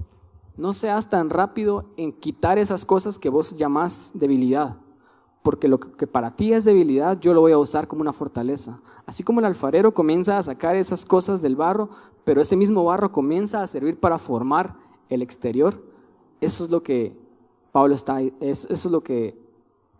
no 0.55 0.71
seas 0.71 1.09
tan 1.09 1.29
rápido 1.29 1.87
en 1.97 2.13
quitar 2.13 2.57
esas 2.57 2.85
cosas 2.85 3.19
que 3.19 3.27
vos 3.27 3.57
llamás 3.57 4.11
debilidad, 4.13 4.77
porque 5.43 5.67
lo 5.67 5.77
que 5.77 6.07
para 6.07 6.37
ti 6.37 6.53
es 6.53 6.63
debilidad, 6.63 7.19
yo 7.19 7.33
lo 7.33 7.41
voy 7.41 7.51
a 7.51 7.57
usar 7.57 7.89
como 7.89 7.99
una 7.99 8.13
fortaleza. 8.13 8.79
Así 9.05 9.23
como 9.23 9.41
el 9.41 9.45
alfarero 9.45 9.93
comienza 9.93 10.37
a 10.37 10.43
sacar 10.43 10.77
esas 10.77 11.03
cosas 11.03 11.41
del 11.41 11.57
barro, 11.57 11.89
pero 12.23 12.39
ese 12.39 12.55
mismo 12.55 12.85
barro 12.85 13.11
comienza 13.11 13.61
a 13.61 13.67
servir 13.67 13.99
para 13.99 14.17
formar 14.17 14.77
el 15.09 15.21
exterior, 15.21 15.83
eso 16.39 16.63
es 16.63 16.69
lo 16.69 16.83
que 16.83 17.19
Pablo 17.73 17.93
está, 17.93 18.21
eso 18.21 18.67
es 18.69 18.85
lo 18.85 19.03
que 19.03 19.37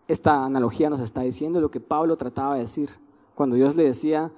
esta 0.08 0.46
analogía 0.46 0.88
nos 0.88 1.00
está 1.00 1.20
diciendo, 1.20 1.60
lo 1.60 1.70
que 1.70 1.80
Pablo 1.80 2.16
trataba 2.16 2.54
de 2.54 2.60
decir. 2.60 2.88
Cuando 3.34 3.54
Dios 3.54 3.76
le 3.76 3.84
decía, 3.84 4.32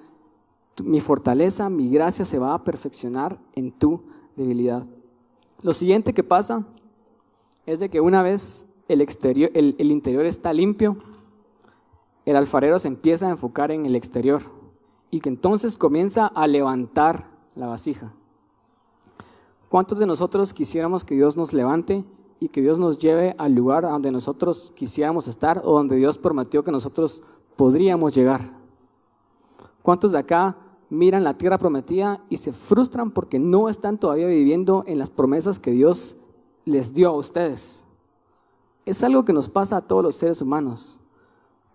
mi 0.83 0.99
fortaleza, 0.99 1.69
mi 1.69 1.89
gracia 1.89 2.25
se 2.25 2.39
va 2.39 2.53
a 2.53 2.63
perfeccionar 2.63 3.39
en 3.53 3.71
tu 3.71 4.01
debilidad. 4.35 4.85
Lo 5.61 5.73
siguiente 5.73 6.13
que 6.13 6.23
pasa 6.23 6.65
es 7.65 7.79
de 7.79 7.89
que 7.89 8.01
una 8.01 8.21
vez 8.21 8.73
el, 8.87 9.01
exterior, 9.01 9.49
el, 9.53 9.75
el 9.79 9.91
interior 9.91 10.25
está 10.25 10.53
limpio, 10.53 10.97
el 12.25 12.35
alfarero 12.35 12.79
se 12.79 12.87
empieza 12.87 13.27
a 13.27 13.31
enfocar 13.31 13.71
en 13.71 13.85
el 13.85 13.95
exterior 13.95 14.41
y 15.11 15.21
que 15.21 15.29
entonces 15.29 15.77
comienza 15.77 16.27
a 16.27 16.47
levantar 16.47 17.29
la 17.55 17.67
vasija. 17.67 18.13
¿Cuántos 19.69 19.97
de 19.99 20.05
nosotros 20.05 20.53
quisiéramos 20.53 21.03
que 21.03 21.15
Dios 21.15 21.37
nos 21.37 21.53
levante 21.53 22.03
y 22.39 22.49
que 22.49 22.61
Dios 22.61 22.79
nos 22.79 22.97
lleve 22.97 23.35
al 23.37 23.53
lugar 23.53 23.83
donde 23.83 24.11
nosotros 24.11 24.71
quisiéramos 24.75 25.27
estar 25.27 25.61
o 25.63 25.73
donde 25.73 25.95
Dios 25.95 26.17
prometió 26.17 26.63
que 26.63 26.71
nosotros 26.71 27.23
podríamos 27.55 28.13
llegar? 28.13 28.51
¿Cuántos 29.81 30.11
de 30.11 30.19
acá 30.19 30.57
miran 30.89 31.23
la 31.23 31.37
tierra 31.37 31.57
prometida 31.57 32.23
y 32.29 32.37
se 32.37 32.53
frustran 32.53 33.11
porque 33.11 33.39
no 33.39 33.69
están 33.69 33.97
todavía 33.97 34.27
viviendo 34.27 34.83
en 34.87 34.99
las 34.99 35.09
promesas 35.09 35.59
que 35.59 35.71
Dios 35.71 36.17
les 36.65 36.93
dio 36.93 37.09
a 37.09 37.17
ustedes? 37.17 37.85
Es 38.85 39.03
algo 39.03 39.25
que 39.25 39.33
nos 39.33 39.49
pasa 39.49 39.77
a 39.77 39.81
todos 39.81 40.03
los 40.03 40.15
seres 40.15 40.41
humanos. 40.41 41.01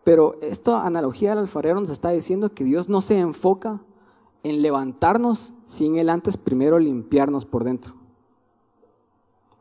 Pero 0.05 0.37
esta 0.41 0.87
analogía 0.87 1.31
del 1.31 1.41
alfarero 1.41 1.81
nos 1.81 1.91
está 1.91 2.11
diciendo 2.11 2.55
que 2.55 2.65
Dios 2.65 2.89
no 2.89 3.01
se 3.01 3.19
enfoca 3.19 3.81
en 4.43 4.63
levantarnos 4.63 5.55
sin 5.67 5.97
Él 5.97 6.09
antes 6.09 6.37
primero 6.37 6.79
limpiarnos 6.79 7.45
por 7.45 7.65
dentro. 7.65 7.95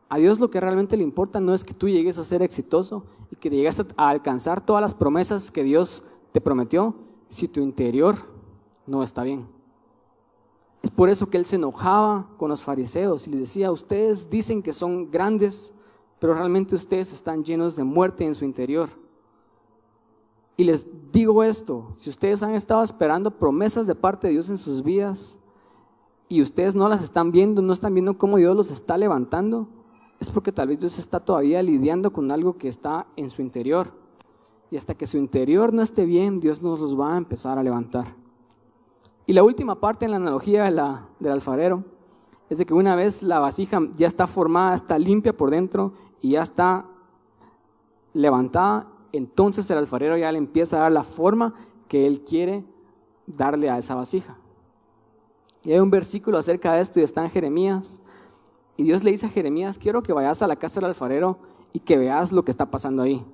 A 0.08 0.18
Dios 0.18 0.40
lo 0.40 0.50
que 0.50 0.60
realmente 0.60 0.96
le 0.96 1.04
importa 1.04 1.38
no 1.38 1.54
es 1.54 1.62
que 1.62 1.74
tú 1.74 1.88
llegues 1.88 2.18
a 2.18 2.24
ser 2.24 2.42
exitoso 2.42 3.04
y 3.30 3.36
que 3.36 3.50
llegues 3.50 3.80
a 3.96 4.08
alcanzar 4.08 4.64
todas 4.64 4.82
las 4.82 4.94
promesas 4.94 5.50
que 5.50 5.62
Dios 5.62 6.04
te 6.32 6.40
prometió 6.40 6.94
si 7.28 7.46
tu 7.46 7.60
interior 7.60 8.16
no 8.86 9.02
está 9.02 9.22
bien. 9.22 9.46
Es 10.82 10.90
por 10.90 11.10
eso 11.10 11.28
que 11.28 11.36
Él 11.36 11.44
se 11.44 11.56
enojaba 11.56 12.28
con 12.38 12.48
los 12.48 12.62
fariseos 12.62 13.26
y 13.26 13.30
les 13.30 13.40
decía, 13.40 13.70
ustedes 13.70 14.30
dicen 14.30 14.62
que 14.62 14.72
son 14.72 15.10
grandes, 15.10 15.74
pero 16.18 16.34
realmente 16.34 16.74
ustedes 16.74 17.12
están 17.12 17.44
llenos 17.44 17.76
de 17.76 17.84
muerte 17.84 18.24
en 18.24 18.34
su 18.34 18.44
interior. 18.44 18.88
Y 20.56 20.64
les 20.64 20.86
digo 21.12 21.42
esto, 21.42 21.88
si 21.96 22.10
ustedes 22.10 22.42
han 22.42 22.54
estado 22.54 22.82
esperando 22.82 23.30
promesas 23.30 23.86
de 23.86 23.94
parte 23.94 24.26
de 24.26 24.34
Dios 24.34 24.50
en 24.50 24.58
sus 24.58 24.82
vidas 24.82 25.38
y 26.28 26.42
ustedes 26.42 26.74
no 26.74 26.88
las 26.88 27.02
están 27.02 27.32
viendo, 27.32 27.62
no 27.62 27.72
están 27.72 27.94
viendo 27.94 28.18
cómo 28.18 28.36
Dios 28.36 28.54
los 28.54 28.70
está 28.70 28.98
levantando, 28.98 29.68
es 30.18 30.28
porque 30.28 30.52
tal 30.52 30.68
vez 30.68 30.78
Dios 30.78 30.98
está 30.98 31.20
todavía 31.20 31.62
lidiando 31.62 32.12
con 32.12 32.30
algo 32.30 32.58
que 32.58 32.68
está 32.68 33.06
en 33.16 33.30
su 33.30 33.40
interior. 33.40 33.90
Y 34.70 34.76
hasta 34.76 34.94
que 34.94 35.06
su 35.06 35.16
interior 35.16 35.72
no 35.72 35.82
esté 35.82 36.04
bien, 36.04 36.40
Dios 36.40 36.62
nos 36.62 36.78
los 36.78 36.98
va 36.98 37.14
a 37.14 37.18
empezar 37.18 37.58
a 37.58 37.62
levantar. 37.62 38.19
Y 39.26 39.32
la 39.32 39.42
última 39.44 39.78
parte 39.78 40.04
en 40.04 40.10
la 40.10 40.16
analogía 40.16 40.64
de 40.64 40.70
la, 40.70 41.08
del 41.18 41.32
alfarero 41.32 41.84
es 42.48 42.58
de 42.58 42.66
que 42.66 42.74
una 42.74 42.96
vez 42.96 43.22
la 43.22 43.38
vasija 43.38 43.80
ya 43.96 44.06
está 44.06 44.26
formada, 44.26 44.74
está 44.74 44.98
limpia 44.98 45.36
por 45.36 45.50
dentro 45.50 45.92
y 46.20 46.30
ya 46.30 46.42
está 46.42 46.86
levantada, 48.12 48.88
entonces 49.12 49.70
el 49.70 49.78
alfarero 49.78 50.16
ya 50.16 50.32
le 50.32 50.38
empieza 50.38 50.76
a 50.76 50.80
dar 50.80 50.92
la 50.92 51.04
forma 51.04 51.54
que 51.88 52.06
él 52.06 52.22
quiere 52.22 52.64
darle 53.26 53.70
a 53.70 53.78
esa 53.78 53.94
vasija. 53.94 54.36
Y 55.62 55.72
hay 55.72 55.78
un 55.78 55.90
versículo 55.90 56.38
acerca 56.38 56.72
de 56.72 56.80
esto 56.80 57.00
y 57.00 57.02
está 57.02 57.22
en 57.22 57.30
Jeremías. 57.30 58.02
Y 58.76 58.84
Dios 58.84 59.04
le 59.04 59.10
dice 59.10 59.26
a 59.26 59.30
Jeremías, 59.30 59.78
quiero 59.78 60.02
que 60.02 60.12
vayas 60.12 60.42
a 60.42 60.46
la 60.46 60.56
casa 60.56 60.80
del 60.80 60.88
alfarero 60.88 61.38
y 61.72 61.80
que 61.80 61.98
veas 61.98 62.32
lo 62.32 62.44
que 62.44 62.50
está 62.50 62.70
pasando 62.70 63.02
ahí. 63.02 63.24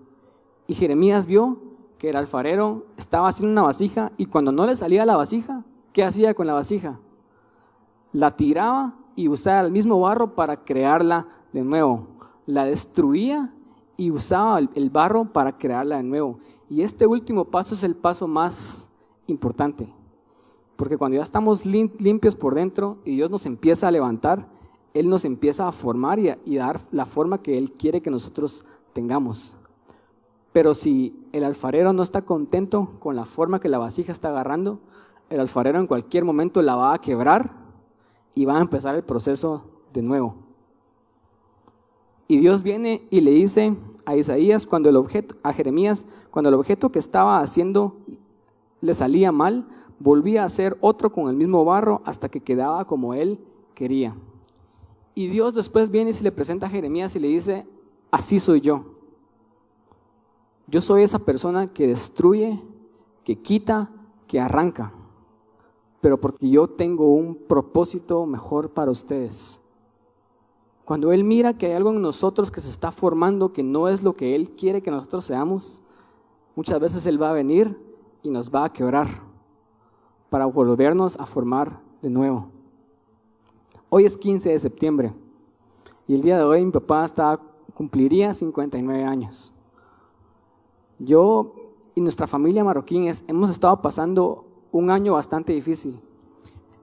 Y 0.66 0.74
Jeremías 0.74 1.26
vio 1.26 1.58
que 1.98 2.10
el 2.10 2.16
alfarero 2.16 2.86
estaba 2.96 3.28
haciendo 3.28 3.52
una 3.52 3.62
vasija 3.62 4.12
y 4.16 4.26
cuando 4.26 4.52
no 4.52 4.66
le 4.66 4.76
salía 4.76 5.06
la 5.06 5.16
vasija, 5.16 5.64
¿qué 5.96 6.04
hacía 6.04 6.34
con 6.34 6.46
la 6.46 6.52
vasija? 6.52 7.00
La 8.12 8.36
tiraba 8.36 8.98
y 9.14 9.28
usaba 9.28 9.62
el 9.62 9.72
mismo 9.72 9.98
barro 9.98 10.34
para 10.34 10.62
crearla 10.62 11.26
de 11.54 11.62
nuevo. 11.62 12.08
La 12.44 12.66
destruía 12.66 13.54
y 13.96 14.10
usaba 14.10 14.58
el 14.58 14.90
barro 14.90 15.32
para 15.32 15.56
crearla 15.56 15.96
de 15.96 16.02
nuevo. 16.02 16.38
Y 16.68 16.82
este 16.82 17.06
último 17.06 17.46
paso 17.46 17.72
es 17.72 17.82
el 17.82 17.94
paso 17.96 18.28
más 18.28 18.90
importante. 19.26 19.90
Porque 20.76 20.98
cuando 20.98 21.16
ya 21.16 21.22
estamos 21.22 21.64
limpios 21.64 22.36
por 22.36 22.54
dentro 22.54 22.98
y 23.06 23.16
Dios 23.16 23.30
nos 23.30 23.46
empieza 23.46 23.88
a 23.88 23.90
levantar, 23.90 24.46
Él 24.92 25.08
nos 25.08 25.24
empieza 25.24 25.66
a 25.66 25.72
formar 25.72 26.18
y, 26.18 26.28
a, 26.28 26.38
dar 26.58 26.78
la 26.92 27.06
forma 27.06 27.40
que 27.40 27.56
Él 27.56 27.72
quiere 27.72 28.02
que 28.02 28.10
nosotros 28.10 28.66
tengamos. 28.92 29.56
Pero 30.52 30.74
si 30.74 31.18
el 31.32 31.42
alfarero 31.42 31.94
no 31.94 32.02
está 32.02 32.20
contento 32.20 32.98
con 32.98 33.16
la 33.16 33.24
forma 33.24 33.60
que 33.60 33.70
la 33.70 33.78
vasija 33.78 34.12
está 34.12 34.28
agarrando, 34.28 34.80
el 35.30 35.40
alfarero 35.40 35.78
en 35.78 35.86
cualquier 35.86 36.24
momento 36.24 36.62
la 36.62 36.76
va 36.76 36.94
a 36.94 37.00
quebrar 37.00 37.50
y 38.34 38.44
va 38.44 38.58
a 38.58 38.60
empezar 38.60 38.94
el 38.94 39.02
proceso 39.02 39.64
de 39.92 40.02
nuevo. 40.02 40.36
Y 42.28 42.38
Dios 42.38 42.62
viene 42.62 43.06
y 43.10 43.20
le 43.20 43.30
dice 43.30 43.76
a 44.04 44.16
Isaías 44.16 44.66
cuando 44.66 44.88
el 44.88 44.96
objeto, 44.96 45.36
a 45.42 45.52
Jeremías, 45.52 46.06
cuando 46.30 46.48
el 46.48 46.54
objeto 46.54 46.90
que 46.90 46.98
estaba 46.98 47.40
haciendo 47.40 47.96
le 48.80 48.94
salía 48.94 49.32
mal, 49.32 49.66
volvía 49.98 50.42
a 50.42 50.46
hacer 50.46 50.76
otro 50.80 51.10
con 51.10 51.28
el 51.28 51.36
mismo 51.36 51.64
barro 51.64 52.02
hasta 52.04 52.28
que 52.28 52.40
quedaba 52.40 52.84
como 52.84 53.14
él 53.14 53.38
quería. 53.74 54.14
Y 55.14 55.28
Dios 55.28 55.54
después 55.54 55.90
viene 55.90 56.10
y 56.10 56.12
se 56.12 56.24
le 56.24 56.32
presenta 56.32 56.66
a 56.66 56.70
Jeremías 56.70 57.16
y 57.16 57.20
le 57.20 57.28
dice, 57.28 57.66
así 58.10 58.38
soy 58.38 58.60
yo. 58.60 58.84
Yo 60.66 60.80
soy 60.80 61.04
esa 61.04 61.20
persona 61.20 61.68
que 61.68 61.86
destruye, 61.86 62.60
que 63.24 63.36
quita, 63.36 63.90
que 64.26 64.40
arranca, 64.40 64.92
pero 66.06 66.20
porque 66.20 66.48
yo 66.48 66.68
tengo 66.68 67.12
un 67.12 67.34
propósito 67.34 68.26
mejor 68.26 68.70
para 68.70 68.92
ustedes. 68.92 69.60
Cuando 70.84 71.10
Él 71.10 71.24
mira 71.24 71.58
que 71.58 71.66
hay 71.66 71.72
algo 71.72 71.90
en 71.90 72.00
nosotros 72.00 72.48
que 72.48 72.60
se 72.60 72.70
está 72.70 72.92
formando 72.92 73.52
que 73.52 73.64
no 73.64 73.88
es 73.88 74.04
lo 74.04 74.12
que 74.14 74.36
Él 74.36 74.50
quiere 74.50 74.82
que 74.82 74.92
nosotros 74.92 75.24
seamos, 75.24 75.82
muchas 76.54 76.78
veces 76.78 77.06
Él 77.06 77.20
va 77.20 77.30
a 77.30 77.32
venir 77.32 77.76
y 78.22 78.30
nos 78.30 78.54
va 78.54 78.66
a 78.66 78.72
quebrar 78.72 79.08
para 80.30 80.46
volvernos 80.46 81.18
a 81.18 81.26
formar 81.26 81.80
de 82.00 82.10
nuevo. 82.10 82.50
Hoy 83.88 84.04
es 84.04 84.16
15 84.16 84.48
de 84.50 84.58
septiembre 84.60 85.12
y 86.06 86.14
el 86.14 86.22
día 86.22 86.38
de 86.38 86.44
hoy 86.44 86.64
mi 86.64 86.70
papá 86.70 87.04
está, 87.04 87.40
cumpliría 87.74 88.32
59 88.32 89.02
años. 89.02 89.52
Yo 91.00 91.52
y 91.96 92.00
nuestra 92.00 92.28
familia 92.28 92.62
marroquín 92.62 93.10
hemos 93.26 93.50
estado 93.50 93.82
pasando 93.82 94.45
un 94.76 94.90
año 94.90 95.14
bastante 95.14 95.52
difícil. 95.52 95.98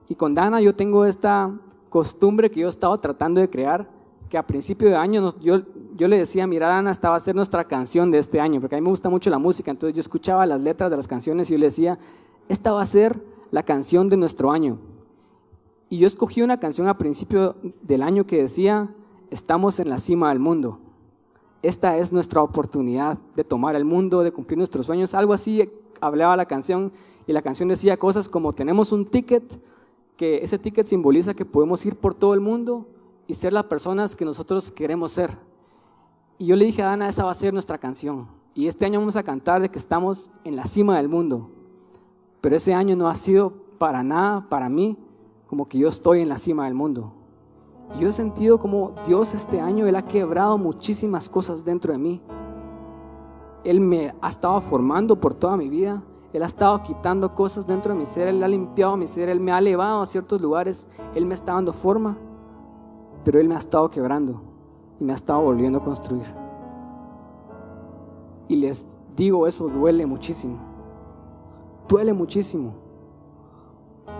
Y 0.08 0.14
con 0.14 0.34
Dana 0.34 0.60
yo 0.60 0.74
tengo 0.74 1.04
esta 1.04 1.52
costumbre 1.88 2.50
que 2.50 2.60
yo 2.60 2.66
he 2.66 2.70
estado 2.70 2.96
tratando 2.98 3.40
de 3.40 3.48
crear, 3.48 3.88
que 4.28 4.36
a 4.36 4.46
principio 4.46 4.88
de 4.88 4.96
año 4.96 5.34
yo, 5.40 5.62
yo 5.96 6.08
le 6.08 6.18
decía, 6.18 6.46
mira 6.46 6.68
Dana, 6.68 6.90
esta 6.90 7.10
va 7.10 7.16
a 7.16 7.20
ser 7.20 7.34
nuestra 7.34 7.64
canción 7.64 8.10
de 8.10 8.18
este 8.18 8.40
año, 8.40 8.60
porque 8.60 8.76
a 8.76 8.78
mí 8.78 8.82
me 8.82 8.90
gusta 8.90 9.08
mucho 9.08 9.30
la 9.30 9.38
música, 9.38 9.70
entonces 9.70 9.94
yo 9.94 10.00
escuchaba 10.00 10.44
las 10.44 10.60
letras 10.60 10.90
de 10.90 10.96
las 10.96 11.08
canciones 11.08 11.48
y 11.48 11.52
yo 11.52 11.58
le 11.58 11.66
decía, 11.66 11.98
esta 12.48 12.72
va 12.72 12.82
a 12.82 12.86
ser 12.86 13.22
la 13.50 13.62
canción 13.62 14.08
de 14.08 14.16
nuestro 14.16 14.50
año. 14.50 14.78
Y 15.88 15.98
yo 15.98 16.06
escogí 16.06 16.42
una 16.42 16.58
canción 16.58 16.88
a 16.88 16.98
principio 16.98 17.54
del 17.82 18.02
año 18.02 18.26
que 18.26 18.38
decía, 18.38 18.92
estamos 19.30 19.78
en 19.78 19.88
la 19.88 19.98
cima 19.98 20.30
del 20.30 20.40
mundo. 20.40 20.80
Esta 21.62 21.96
es 21.96 22.12
nuestra 22.12 22.42
oportunidad 22.42 23.18
de 23.36 23.44
tomar 23.44 23.76
el 23.76 23.84
mundo, 23.84 24.22
de 24.22 24.32
cumplir 24.32 24.58
nuestros 24.58 24.86
sueños. 24.86 25.14
Algo 25.14 25.32
así 25.32 25.70
hablaba 26.00 26.36
la 26.36 26.46
canción 26.46 26.92
y 27.26 27.32
la 27.32 27.42
canción 27.42 27.68
decía 27.68 27.96
cosas 27.96 28.28
como 28.28 28.52
tenemos 28.52 28.92
un 28.92 29.04
ticket, 29.04 29.60
que 30.16 30.36
ese 30.42 30.58
ticket 30.58 30.86
simboliza 30.86 31.34
que 31.34 31.44
podemos 31.44 31.84
ir 31.86 31.96
por 31.96 32.14
todo 32.14 32.34
el 32.34 32.40
mundo 32.40 32.86
y 33.26 33.34
ser 33.34 33.52
las 33.52 33.64
personas 33.64 34.14
que 34.16 34.24
nosotros 34.24 34.70
queremos 34.70 35.12
ser. 35.12 35.36
Y 36.38 36.46
yo 36.46 36.56
le 36.56 36.64
dije 36.64 36.82
a 36.82 36.92
Ana, 36.92 37.08
esta 37.08 37.24
va 37.24 37.30
a 37.30 37.34
ser 37.34 37.52
nuestra 37.52 37.78
canción. 37.78 38.28
Y 38.54 38.66
este 38.66 38.84
año 38.84 39.00
vamos 39.00 39.16
a 39.16 39.22
cantar 39.22 39.62
de 39.62 39.68
que 39.68 39.78
estamos 39.78 40.30
en 40.44 40.56
la 40.56 40.66
cima 40.66 40.96
del 40.96 41.08
mundo. 41.08 41.50
Pero 42.40 42.56
ese 42.56 42.74
año 42.74 42.94
no 42.94 43.08
ha 43.08 43.14
sido 43.16 43.52
para 43.78 44.02
nada, 44.02 44.48
para 44.48 44.68
mí, 44.68 44.96
como 45.46 45.68
que 45.68 45.78
yo 45.78 45.88
estoy 45.88 46.20
en 46.20 46.28
la 46.28 46.38
cima 46.38 46.64
del 46.64 46.74
mundo. 46.74 47.12
Y 47.96 48.02
yo 48.02 48.08
he 48.08 48.12
sentido 48.12 48.58
como 48.58 48.94
Dios 49.06 49.34
este 49.34 49.60
año, 49.60 49.86
Él 49.86 49.96
ha 49.96 50.06
quebrado 50.06 50.58
muchísimas 50.58 51.28
cosas 51.28 51.64
dentro 51.64 51.92
de 51.92 51.98
mí. 51.98 52.20
Él 53.64 53.80
me 53.80 54.14
ha 54.20 54.28
estado 54.28 54.60
formando 54.60 55.18
por 55.18 55.34
toda 55.34 55.56
mi 55.56 55.68
vida. 55.68 56.02
Él 56.34 56.42
ha 56.42 56.46
estado 56.46 56.82
quitando 56.82 57.32
cosas 57.32 57.64
dentro 57.64 57.92
de 57.92 57.98
mi 58.00 58.06
ser. 58.06 58.26
Él 58.26 58.42
ha 58.42 58.48
limpiado 58.48 58.96
mi 58.96 59.06
ser. 59.06 59.28
Él 59.28 59.38
me 59.38 59.52
ha 59.52 59.58
elevado 59.58 60.02
a 60.02 60.06
ciertos 60.06 60.40
lugares. 60.40 60.88
Él 61.14 61.26
me 61.26 61.34
está 61.34 61.52
dando 61.52 61.72
forma. 61.72 62.18
Pero 63.22 63.38
Él 63.38 63.48
me 63.48 63.54
ha 63.54 63.58
estado 63.58 63.88
quebrando 63.88 64.42
y 64.98 65.04
me 65.04 65.12
ha 65.12 65.14
estado 65.14 65.40
volviendo 65.42 65.78
a 65.78 65.84
construir. 65.84 66.26
Y 68.48 68.56
les 68.56 68.84
digo, 69.16 69.46
eso 69.46 69.68
duele 69.68 70.06
muchísimo. 70.06 70.58
Duele 71.88 72.12
muchísimo. 72.12 72.74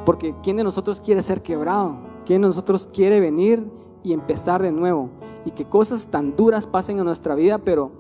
Porque 0.07 0.37
¿quién 0.41 0.57
de 0.57 0.63
nosotros 0.63 1.01
quiere 1.01 1.21
ser 1.21 1.43
quebrado? 1.43 1.97
¿Quién 2.25 2.43
de 2.43 2.47
nosotros 2.47 2.89
quiere 2.93 3.19
venir 3.19 3.69
y 4.05 4.13
empezar 4.13 4.63
de 4.63 4.71
nuevo? 4.71 5.11
Y 5.45 5.51
que 5.51 5.65
cosas 5.65 6.07
tan 6.07 6.37
duras 6.37 6.69
pasen 6.69 7.01
en 7.01 7.07
nuestra 7.07 7.35
vida, 7.35 7.59
pero 7.59 7.91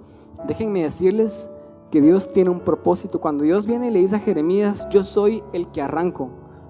déjenme 0.46 0.84
decirles 0.84 1.50
que 1.94 2.00
Dios 2.00 2.32
tiene 2.32 2.50
un 2.50 2.58
propósito. 2.58 3.20
Cuando 3.20 3.44
Dios 3.44 3.66
viene 3.66 3.86
y 3.86 3.90
le 3.92 4.00
dice 4.00 4.16
a 4.16 4.18
Jeremías, 4.18 4.88
yo 4.90 5.04
soy 5.04 5.44
el 5.52 5.68
que 5.68 5.80
arranco, 5.80 6.28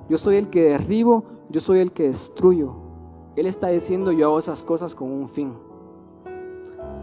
yo 0.08 0.18
soy 0.18 0.36
el 0.36 0.50
que 0.50 0.62
derribo, 0.62 1.24
yo 1.48 1.60
soy 1.60 1.78
el 1.78 1.92
que 1.92 2.08
destruyo. 2.08 2.74
Él 3.34 3.46
está 3.46 3.68
diciendo, 3.68 4.12
yo 4.12 4.26
hago 4.26 4.38
esas 4.38 4.62
cosas 4.62 4.94
con 4.94 5.10
un 5.10 5.28
fin. 5.28 5.54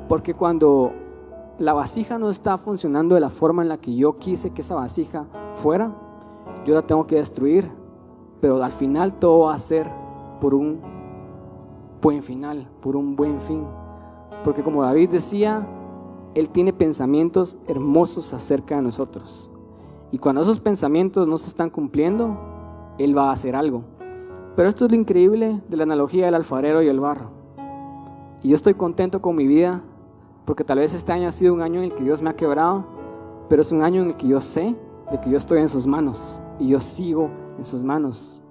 Porque 0.08 0.36
cuando 0.36 0.94
la 1.58 1.74
vasija 1.74 2.20
no 2.20 2.30
está 2.30 2.58
funcionando 2.58 3.16
de 3.16 3.22
la 3.22 3.30
forma 3.30 3.64
en 3.64 3.70
la 3.70 3.78
que 3.78 3.96
yo 3.96 4.16
quise 4.16 4.52
que 4.52 4.62
esa 4.62 4.76
vasija 4.76 5.26
fuera, 5.56 5.92
yo 6.64 6.76
la 6.76 6.86
tengo 6.86 7.08
que 7.08 7.16
destruir 7.16 7.82
pero 8.42 8.62
al 8.62 8.72
final 8.72 9.14
todo 9.14 9.46
va 9.46 9.54
a 9.54 9.60
ser 9.60 9.90
por 10.42 10.56
un 10.56 10.82
buen 12.02 12.24
final, 12.24 12.68
por 12.82 12.96
un 12.96 13.16
buen 13.16 13.40
fin. 13.40 13.64
Porque 14.44 14.64
como 14.64 14.82
David 14.82 15.12
decía, 15.12 15.66
Él 16.34 16.50
tiene 16.50 16.72
pensamientos 16.72 17.58
hermosos 17.68 18.34
acerca 18.34 18.76
de 18.76 18.82
nosotros. 18.82 19.52
Y 20.12 20.18
cuando 20.18 20.42
esos 20.42 20.60
pensamientos 20.60 21.28
no 21.28 21.38
se 21.38 21.48
están 21.48 21.70
cumpliendo, 21.70 22.38
Él 22.98 23.18
va 23.18 23.30
a 23.30 23.34
hacer 23.34 23.56
algo. 23.56 23.84
Pero 24.56 24.70
esto 24.70 24.86
es 24.86 24.92
lo 24.92 24.98
increíble 24.98 25.62
de 25.68 25.78
la 25.78 25.84
analogía 25.84 26.26
del 26.26 26.36
alfarero 26.36 26.82
y 26.82 26.88
el 26.88 27.00
barro. 27.00 27.30
Y 28.42 28.50
yo 28.50 28.56
estoy 28.56 28.74
contento 28.74 29.22
con 29.22 29.36
mi 29.36 29.48
vida, 29.48 29.82
porque 30.46 30.64
tal 30.64 30.80
vez 30.80 30.94
este 30.94 31.12
año 31.12 31.28
ha 31.28 31.32
sido 31.32 31.54
un 31.54 31.62
año 31.62 31.80
en 31.80 31.86
el 31.86 31.94
que 31.94 32.04
Dios 32.04 32.22
me 32.22 32.30
ha 32.30 32.36
quebrado, 32.36 32.86
pero 33.50 33.62
es 33.62 33.72
un 33.72 33.82
año 33.82 34.02
en 34.02 34.10
el 34.10 34.16
que 34.16 34.28
yo 34.28 34.40
sé 34.40 34.76
de 35.12 35.20
que 35.20 35.30
yo 35.30 35.38
estoy 35.38 35.60
en 35.60 35.70
sus 35.70 35.86
manos 35.86 36.42
y 36.58 36.70
yo 36.70 36.80
sigo 36.80 37.30
en 37.58 37.66
sus 37.66 37.84
manos. 37.84 38.42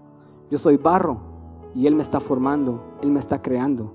Yo 0.50 0.58
soy 0.58 0.76
barro 0.76 1.18
y 1.74 1.86
Él 1.86 1.94
me 1.94 2.02
está 2.02 2.20
formando, 2.20 2.82
Él 3.02 3.10
me 3.10 3.20
está 3.20 3.40
creando. 3.40 3.92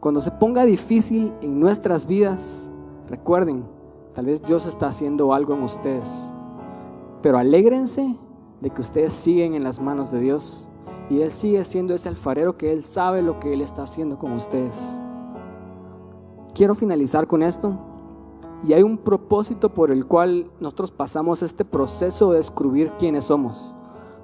Cuando 0.00 0.20
se 0.20 0.30
ponga 0.30 0.64
difícil 0.64 1.32
en 1.40 1.58
nuestras 1.58 2.06
vidas, 2.06 2.72
recuerden, 3.08 3.64
tal 4.14 4.26
vez 4.26 4.42
Dios 4.42 4.66
está 4.66 4.86
haciendo 4.86 5.32
algo 5.32 5.54
en 5.54 5.62
ustedes, 5.62 6.32
pero 7.22 7.38
alégrense 7.38 8.14
de 8.60 8.70
que 8.70 8.82
ustedes 8.82 9.12
siguen 9.12 9.54
en 9.54 9.64
las 9.64 9.80
manos 9.80 10.10
de 10.10 10.20
Dios 10.20 10.68
y 11.10 11.20
Él 11.22 11.30
sigue 11.30 11.64
siendo 11.64 11.94
ese 11.94 12.08
alfarero 12.08 12.56
que 12.56 12.72
Él 12.72 12.84
sabe 12.84 13.22
lo 13.22 13.40
que 13.40 13.52
Él 13.52 13.62
está 13.62 13.82
haciendo 13.82 14.18
con 14.18 14.32
ustedes. 14.32 15.00
Quiero 16.54 16.74
finalizar 16.74 17.26
con 17.26 17.42
esto 17.42 17.78
y 18.66 18.72
hay 18.72 18.82
un 18.82 18.98
propósito 18.98 19.72
por 19.72 19.90
el 19.90 20.06
cual 20.06 20.50
nosotros 20.60 20.90
pasamos 20.90 21.42
este 21.42 21.64
proceso 21.64 22.32
de 22.32 22.38
descubrir 22.38 22.92
quiénes 22.98 23.26
somos. 23.26 23.74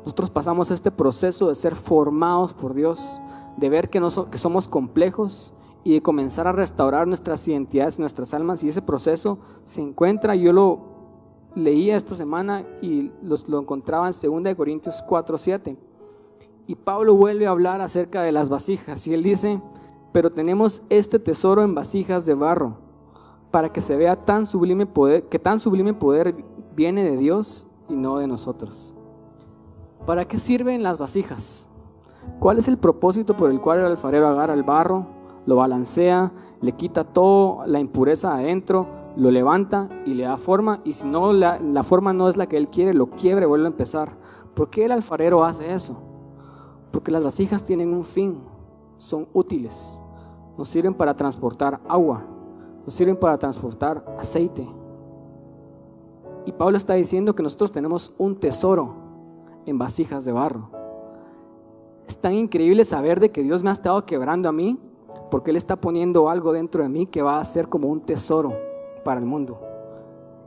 Nosotros 0.00 0.28
pasamos 0.30 0.70
este 0.70 0.90
proceso 0.90 1.48
de 1.48 1.54
ser 1.54 1.74
formados 1.74 2.52
por 2.52 2.74
Dios, 2.74 3.22
de 3.56 3.68
ver 3.70 3.88
que, 3.88 4.00
no 4.00 4.08
que 4.30 4.38
somos 4.38 4.68
complejos 4.68 5.54
y 5.84 5.92
de 5.92 6.02
comenzar 6.02 6.48
a 6.48 6.52
restaurar 6.52 7.06
nuestras 7.06 7.46
identidades, 7.46 7.98
nuestras 7.98 8.32
almas. 8.32 8.64
Y 8.64 8.68
ese 8.68 8.82
proceso 8.82 9.38
se 9.64 9.82
encuentra, 9.82 10.34
yo 10.34 10.52
lo 10.52 10.80
leía 11.54 11.96
esta 11.96 12.14
semana 12.14 12.64
y 12.80 13.12
lo 13.22 13.60
encontraba 13.60 14.08
en 14.08 14.44
2 14.44 14.54
Corintios 14.56 15.04
4, 15.06 15.38
7. 15.38 15.76
Y 16.66 16.74
Pablo 16.74 17.14
vuelve 17.14 17.46
a 17.46 17.50
hablar 17.50 17.82
acerca 17.82 18.22
de 18.22 18.32
las 18.32 18.48
vasijas 18.48 19.06
y 19.06 19.12
él 19.12 19.22
dice, 19.22 19.60
pero 20.12 20.32
tenemos 20.32 20.82
este 20.88 21.18
tesoro 21.18 21.62
en 21.62 21.74
vasijas 21.74 22.24
de 22.24 22.34
barro, 22.34 22.78
para 23.50 23.70
que 23.70 23.82
se 23.82 23.96
vea 23.96 24.24
tan 24.24 24.46
sublime 24.46 24.86
poder, 24.86 25.28
que 25.28 25.38
tan 25.38 25.60
sublime 25.60 25.92
poder 25.92 26.34
viene 26.74 27.04
de 27.04 27.18
Dios 27.18 27.70
y 27.88 27.94
no 27.94 28.18
de 28.18 28.26
nosotros. 28.26 28.94
¿Para 30.06 30.26
qué 30.26 30.38
sirven 30.38 30.82
las 30.82 30.98
vasijas? 30.98 31.68
¿Cuál 32.40 32.58
es 32.58 32.68
el 32.68 32.78
propósito 32.78 33.36
por 33.36 33.50
el 33.50 33.60
cual 33.60 33.80
el 33.80 33.86
alfarero 33.86 34.28
agarra 34.28 34.54
el 34.54 34.62
barro, 34.62 35.06
lo 35.46 35.56
balancea, 35.56 36.32
le 36.60 36.72
quita 36.72 37.04
toda 37.04 37.66
la 37.66 37.80
impureza 37.80 38.34
adentro, 38.34 38.86
lo 39.16 39.30
levanta 39.30 39.88
y 40.06 40.14
le 40.14 40.24
da 40.24 40.36
forma? 40.36 40.80
Y 40.84 40.94
si 40.94 41.06
no, 41.06 41.32
la, 41.32 41.58
la 41.60 41.82
forma 41.82 42.12
no 42.12 42.28
es 42.28 42.36
la 42.36 42.46
que 42.46 42.56
él 42.56 42.68
quiere, 42.68 42.94
lo 42.94 43.06
quiebra 43.06 43.44
y 43.44 43.48
vuelve 43.48 43.66
a 43.66 43.70
empezar. 43.70 44.16
¿Por 44.54 44.70
qué 44.70 44.84
el 44.84 44.92
alfarero 44.92 45.44
hace 45.44 45.72
eso? 45.72 46.02
Porque 46.90 47.10
las 47.10 47.24
vasijas 47.24 47.64
tienen 47.64 47.92
un 47.92 48.04
fin, 48.04 48.38
son 48.98 49.26
útiles. 49.32 50.00
Nos 50.56 50.68
sirven 50.68 50.94
para 50.94 51.14
transportar 51.14 51.80
agua, 51.88 52.22
nos 52.84 52.94
sirven 52.94 53.16
para 53.16 53.36
transportar 53.38 54.04
aceite. 54.18 54.66
Y 56.46 56.52
Pablo 56.52 56.76
está 56.76 56.94
diciendo 56.94 57.34
que 57.34 57.42
nosotros 57.42 57.72
tenemos 57.72 58.14
un 58.18 58.36
tesoro 58.36 58.94
en 59.66 59.78
vasijas 59.78 60.24
de 60.24 60.32
barro. 60.32 60.70
Es 62.06 62.18
tan 62.18 62.34
increíble 62.34 62.84
saber 62.84 63.18
de 63.18 63.30
que 63.30 63.42
Dios 63.42 63.62
me 63.62 63.70
ha 63.70 63.72
estado 63.72 64.04
quebrando 64.04 64.48
a 64.48 64.52
mí 64.52 64.78
porque 65.30 65.50
Él 65.50 65.56
está 65.56 65.76
poniendo 65.76 66.28
algo 66.28 66.52
dentro 66.52 66.82
de 66.82 66.88
mí 66.88 67.06
que 67.06 67.22
va 67.22 67.38
a 67.38 67.44
ser 67.44 67.68
como 67.68 67.88
un 67.88 68.00
tesoro 68.00 68.52
para 69.04 69.20
el 69.20 69.26
mundo. 69.26 69.60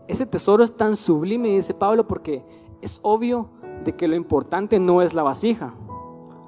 Ese 0.08 0.26
tesoro 0.26 0.64
es 0.64 0.76
tan 0.76 0.96
sublime, 0.96 1.50
dice 1.50 1.74
Pablo, 1.74 2.08
porque 2.08 2.44
es 2.82 3.00
obvio 3.04 3.50
de 3.84 3.96
que 3.96 4.08
lo 4.08 4.16
importante 4.16 4.80
no 4.80 5.02
es 5.02 5.14
la 5.14 5.24
vasija. 5.24 5.74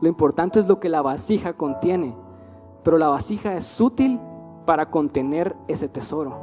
Lo 0.02 0.08
importante 0.08 0.60
es 0.60 0.68
lo 0.68 0.80
que 0.80 0.90
la 0.90 1.02
vasija 1.02 1.54
contiene. 1.54 2.16
Pero 2.84 2.98
la 2.98 3.10
vasija 3.10 3.56
es 3.56 3.82
útil 3.82 4.20
para 4.66 4.90
contener 4.90 5.56
ese 5.68 5.90
tesoro. 5.90 6.38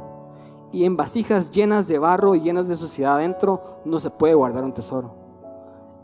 Y 0.71 0.83
en 0.83 0.97
vasijas 0.97 1.49
llenas 1.49 1.87
de 1.87 1.97
barro 1.97 2.35
y 2.35 2.41
llenas 2.41 2.67
de 2.67 2.75
suciedad 2.75 3.15
adentro 3.15 3.61
no 3.85 3.97
se 3.99 4.11
puede 4.11 4.35
guardar 4.35 4.63
un 4.63 4.73
tesoro 4.73 5.27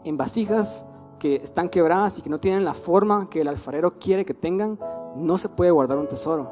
en 0.03 0.17
vasijas 0.17 0.85
que 1.23 1.35
están 1.35 1.69
quebradas 1.69 2.19
y 2.19 2.21
que 2.21 2.29
no 2.29 2.41
tienen 2.41 2.65
la 2.65 2.73
forma 2.73 3.29
que 3.29 3.39
el 3.39 3.47
alfarero 3.47 3.91
quiere 3.91 4.25
que 4.25 4.33
tengan, 4.33 4.77
no 5.15 5.37
se 5.37 5.47
puede 5.47 5.71
guardar 5.71 5.97
un 5.97 6.09
tesoro. 6.09 6.51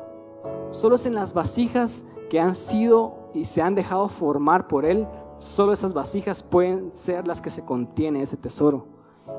Solo 0.70 0.96
es 0.96 1.06
en 1.06 1.14
las 1.14 1.34
vasijas 1.34 2.06
que 2.30 2.40
han 2.40 2.56
sido 2.56 3.30
y 3.34 3.44
se 3.44 3.62
han 3.62 3.76
dejado 3.76 4.08
formar 4.08 4.70
por 4.70 4.86
él, 4.86 5.10
solo 5.40 5.74
esas 5.74 5.94
vasijas 5.94 6.42
pueden 6.42 6.94
ser 6.94 7.28
las 7.28 7.42
que 7.42 7.50
se 7.50 7.66
contiene 7.66 8.22
ese 8.22 8.38
tesoro. 8.38 8.86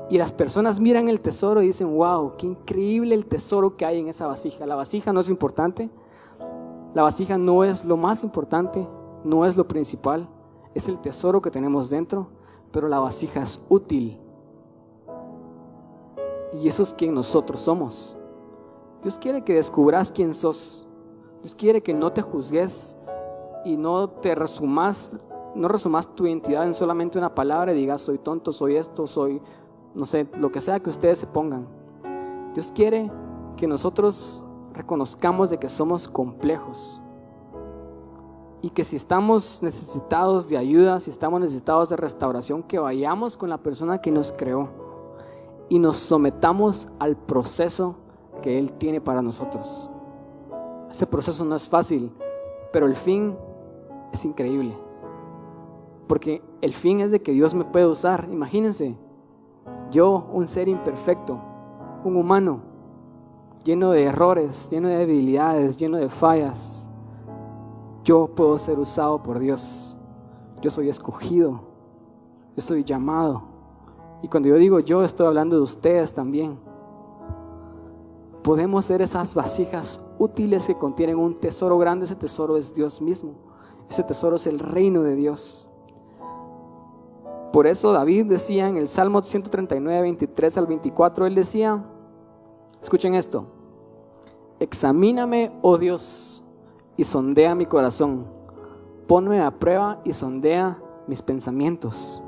Y 0.07 0.19
las 0.19 0.31
personas 0.31 0.79
miran 0.79 1.09
el 1.09 1.19
tesoro 1.19 1.63
y 1.63 1.65
dicen, 1.65 1.97
wow, 1.97 2.33
qué 2.37 2.45
increíble 2.45 3.15
el 3.15 3.25
tesoro 3.25 3.75
que 3.75 3.87
hay 3.87 3.99
en 3.99 4.09
esa 4.09 4.27
vasija. 4.27 4.67
La 4.67 4.75
vasija 4.75 5.13
no 5.13 5.21
es 5.21 5.29
importante, 5.29 5.89
la 6.93 7.01
vasija 7.01 7.39
no 7.39 7.63
es 7.63 7.85
lo 7.85 7.97
más 7.97 8.23
importante, 8.23 8.87
no 9.23 9.47
es 9.47 9.57
lo 9.57 9.67
principal, 9.67 10.29
es 10.75 10.87
el 10.87 10.99
tesoro 10.99 11.41
que 11.41 11.49
tenemos 11.49 11.89
dentro 11.89 12.29
pero 12.73 12.87
la 12.87 12.99
vasija 12.99 13.41
es 13.41 13.63
útil. 13.69 14.19
Y 16.61 16.67
eso 16.67 16.83
es 16.83 16.93
quien 16.93 17.13
nosotros 17.13 17.61
somos. 17.61 18.17
Dios 19.01 19.17
quiere 19.17 19.43
que 19.43 19.53
descubras 19.53 20.11
quién 20.11 20.33
sos. 20.33 20.85
Dios 21.41 21.55
quiere 21.55 21.81
que 21.81 21.93
no 21.93 22.13
te 22.13 22.21
juzgues 22.21 22.97
y 23.65 23.75
no 23.75 24.09
te 24.09 24.35
resumas, 24.35 25.25
no 25.55 25.67
resumas 25.67 26.15
tu 26.15 26.25
identidad 26.25 26.65
en 26.65 26.73
solamente 26.73 27.17
una 27.17 27.33
palabra 27.33 27.73
y 27.73 27.75
digas 27.75 28.01
soy 28.01 28.17
tonto, 28.17 28.53
soy 28.53 28.75
esto, 28.75 29.07
soy 29.07 29.41
no 29.93 30.05
sé, 30.05 30.27
lo 30.37 30.51
que 30.51 30.61
sea 30.61 30.79
que 30.79 30.89
ustedes 30.89 31.19
se 31.19 31.27
pongan. 31.27 31.67
Dios 32.53 32.71
quiere 32.73 33.11
que 33.57 33.67
nosotros 33.67 34.45
reconozcamos 34.73 35.49
de 35.49 35.57
que 35.57 35.69
somos 35.69 36.07
complejos 36.07 37.01
y 38.61 38.69
que 38.69 38.83
si 38.83 38.95
estamos 38.95 39.61
necesitados 39.61 40.49
de 40.49 40.57
ayuda, 40.57 40.99
si 40.99 41.11
estamos 41.11 41.41
necesitados 41.41 41.89
de 41.89 41.97
restauración, 41.97 42.63
que 42.63 42.79
vayamos 42.79 43.37
con 43.37 43.49
la 43.49 43.57
persona 43.57 43.99
que 43.99 44.11
nos 44.11 44.31
creó 44.31 44.82
y 45.73 45.79
nos 45.79 45.97
sometamos 45.97 46.87
al 46.99 47.17
proceso 47.17 47.95
que 48.43 48.59
Él 48.59 48.73
tiene 48.73 49.01
para 49.01 49.23
nosotros. 49.23 49.89
Ese 50.91 51.07
proceso 51.07 51.43
no 51.45 51.55
es 51.55 51.67
fácil, 51.67 52.11
pero 52.71 52.85
el 52.85 52.93
fin 52.93 53.35
es 54.11 54.23
increíble. 54.23 54.77
Porque 56.07 56.43
el 56.61 56.73
fin 56.73 56.99
es 56.99 57.09
de 57.09 57.23
que 57.23 57.31
Dios 57.31 57.55
me 57.55 57.65
puede 57.65 57.87
usar. 57.87 58.29
Imagínense, 58.31 58.95
yo, 59.89 60.27
un 60.31 60.47
ser 60.47 60.67
imperfecto, 60.67 61.41
un 62.03 62.17
humano, 62.17 62.59
lleno 63.63 63.89
de 63.89 64.03
errores, 64.03 64.69
lleno 64.69 64.89
de 64.89 64.97
debilidades, 64.97 65.75
lleno 65.77 65.97
de 65.97 66.09
fallas, 66.09 66.87
yo 68.03 68.27
puedo 68.27 68.59
ser 68.59 68.77
usado 68.77 69.23
por 69.23 69.39
Dios. 69.39 69.97
Yo 70.61 70.69
soy 70.69 70.87
escogido, 70.87 71.51
yo 71.51 72.57
estoy 72.57 72.83
llamado. 72.83 73.52
Y 74.23 74.29
cuando 74.29 74.49
yo 74.49 74.55
digo 74.55 74.79
yo, 74.79 75.03
estoy 75.03 75.27
hablando 75.27 75.57
de 75.57 75.61
ustedes 75.61 76.13
también. 76.13 76.57
Podemos 78.41 78.85
ser 78.85 79.01
esas 79.01 79.35
vasijas 79.35 80.01
útiles 80.17 80.65
que 80.65 80.77
contienen 80.77 81.19
un 81.19 81.35
tesoro 81.35 81.77
grande. 81.77 82.05
Ese 82.05 82.15
tesoro 82.15 82.55
es 82.55 82.73
Dios 82.73 83.01
mismo. 83.01 83.33
Ese 83.89 84.01
tesoro 84.01 84.37
es 84.37 84.47
el 84.47 84.59
reino 84.59 85.03
de 85.03 85.17
Dios. 85.17 85.69
Por 87.51 87.67
eso 87.67 87.91
David 87.91 88.25
decía 88.27 88.67
en 88.67 88.77
el 88.77 88.87
Salmo 88.87 89.21
139, 89.21 90.01
23 90.01 90.57
al 90.57 90.67
24, 90.67 91.27
él 91.27 91.35
decía, 91.35 91.83
escuchen 92.81 93.13
esto, 93.13 93.45
examíname, 94.59 95.51
oh 95.61 95.77
Dios, 95.77 96.43
y 96.97 97.03
sondea 97.03 97.53
mi 97.53 97.67
corazón, 97.67 98.25
ponme 99.05 99.39
a 99.39 99.51
prueba 99.51 100.01
y 100.03 100.13
sondea 100.13 100.81
mis 101.05 101.21
pensamientos. 101.21 102.23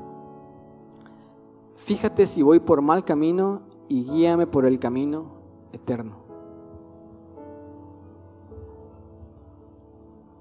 Fíjate 1.86 2.26
si 2.26 2.42
voy 2.42 2.58
por 2.58 2.82
mal 2.82 3.04
camino 3.04 3.62
y 3.88 4.02
guíame 4.02 4.48
por 4.48 4.66
el 4.66 4.80
camino 4.80 5.26
eterno. 5.72 6.16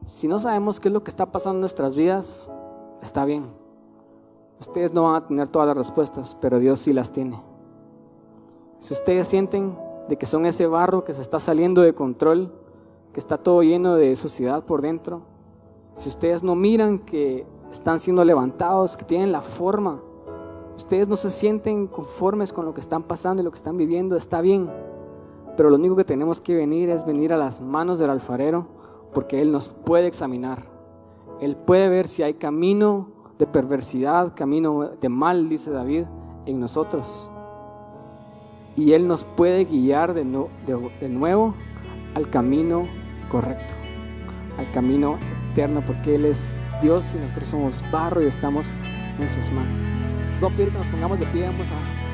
Si 0.06 0.28
no 0.28 0.40
sabemos 0.40 0.80
qué 0.80 0.88
es 0.88 0.94
lo 0.96 1.04
que 1.04 1.12
está 1.12 1.32
pasando 1.32 1.58
en 1.58 1.60
nuestras 1.60 1.96
vidas, 1.96 2.52
está 3.00 3.26
bien 3.26 3.54
Ustedes 4.60 4.92
no 4.92 5.04
van 5.04 5.16
a 5.16 5.28
tener 5.28 5.50
todas 5.50 5.68
las 5.68 5.78
respuestas, 5.78 6.36
pero 6.42 6.58
Dios 6.58 6.80
sí 6.80 6.94
las 6.94 7.12
tiene. 7.12 7.40
Si 8.80 8.94
ustedes 8.94 9.28
sienten 9.28 9.78
de 10.10 10.18
que 10.18 10.26
son 10.26 10.48
ese 10.48 10.66
barro 10.66 11.04
que 11.04 11.14
se 11.14 11.22
está 11.22 11.40
saliendo 11.40 11.84
de 11.84 11.94
control, 11.94 12.52
que 13.14 13.20
está 13.20 13.38
todo 13.38 13.62
lleno 13.62 13.94
de 13.94 14.16
suciedad 14.16 14.66
por 14.66 14.82
dentro, 14.82 15.22
si 15.94 16.10
ustedes 16.10 16.42
no 16.42 16.56
miran 16.56 16.98
que 16.98 17.46
están 17.72 18.00
siendo 18.00 18.26
levantados, 18.26 18.98
que 18.98 19.06
tienen 19.06 19.32
la 19.32 19.42
forma, 19.42 20.02
ustedes 20.76 21.08
no 21.08 21.16
se 21.16 21.30
sienten 21.30 21.88
conformes 21.88 22.52
con 22.52 22.66
lo 22.66 22.74
que 22.74 22.82
están 22.82 23.04
pasando 23.04 23.42
y 23.42 23.46
lo 23.46 23.52
que 23.52 23.58
están 23.58 23.78
viviendo, 23.78 24.16
está 24.16 24.42
bien. 24.42 24.70
Pero 25.58 25.70
lo 25.70 25.78
único 25.78 25.96
que 25.96 26.04
tenemos 26.04 26.42
que 26.42 26.56
venir 26.56 26.90
es 26.90 27.06
venir 27.06 27.34
a 27.34 27.38
las 27.38 27.62
manos 27.62 28.00
del 28.00 28.10
alfarero 28.10 28.68
porque 29.14 29.42
Él 29.42 29.52
nos 29.52 29.70
puede 29.70 30.08
examinar. 30.08 30.64
Él 31.40 31.56
puede 31.56 31.90
ver 31.90 32.08
si 32.08 32.24
hay 32.24 32.36
camino 32.36 33.10
de 33.40 33.46
perversidad, 33.46 34.34
camino 34.36 34.90
de 35.00 35.10
mal, 35.10 35.50
dice 35.50 35.72
David, 35.72 36.06
en 36.46 36.60
nosotros. 36.60 37.32
Y 38.76 38.92
Él 38.92 39.08
nos 39.08 39.24
puede 39.24 39.66
guiar 39.66 40.14
de, 40.14 40.26
de, 40.66 41.10
nuevo 41.10 41.54
al 42.14 42.30
camino 42.30 42.84
correcto, 43.32 43.74
al 44.58 44.70
camino 44.72 45.18
eterno, 45.52 45.82
porque 45.86 46.16
Él 46.16 46.26
es 46.26 46.60
Dios 46.82 47.14
y 47.14 47.18
nosotros 47.18 47.48
somos 47.48 47.84
barro 47.92 48.22
y 48.22 48.26
estamos 48.26 48.74
en 49.20 49.30
sus 49.30 49.52
manos. 49.52 49.84
A 50.42 50.50
pedir 50.50 50.70
que 50.70 50.78
nos 50.78 50.88
pongamos 50.88 51.20
de 51.20 51.26
pie, 51.28 51.48
vamos 51.48 51.68
a. 51.70 52.05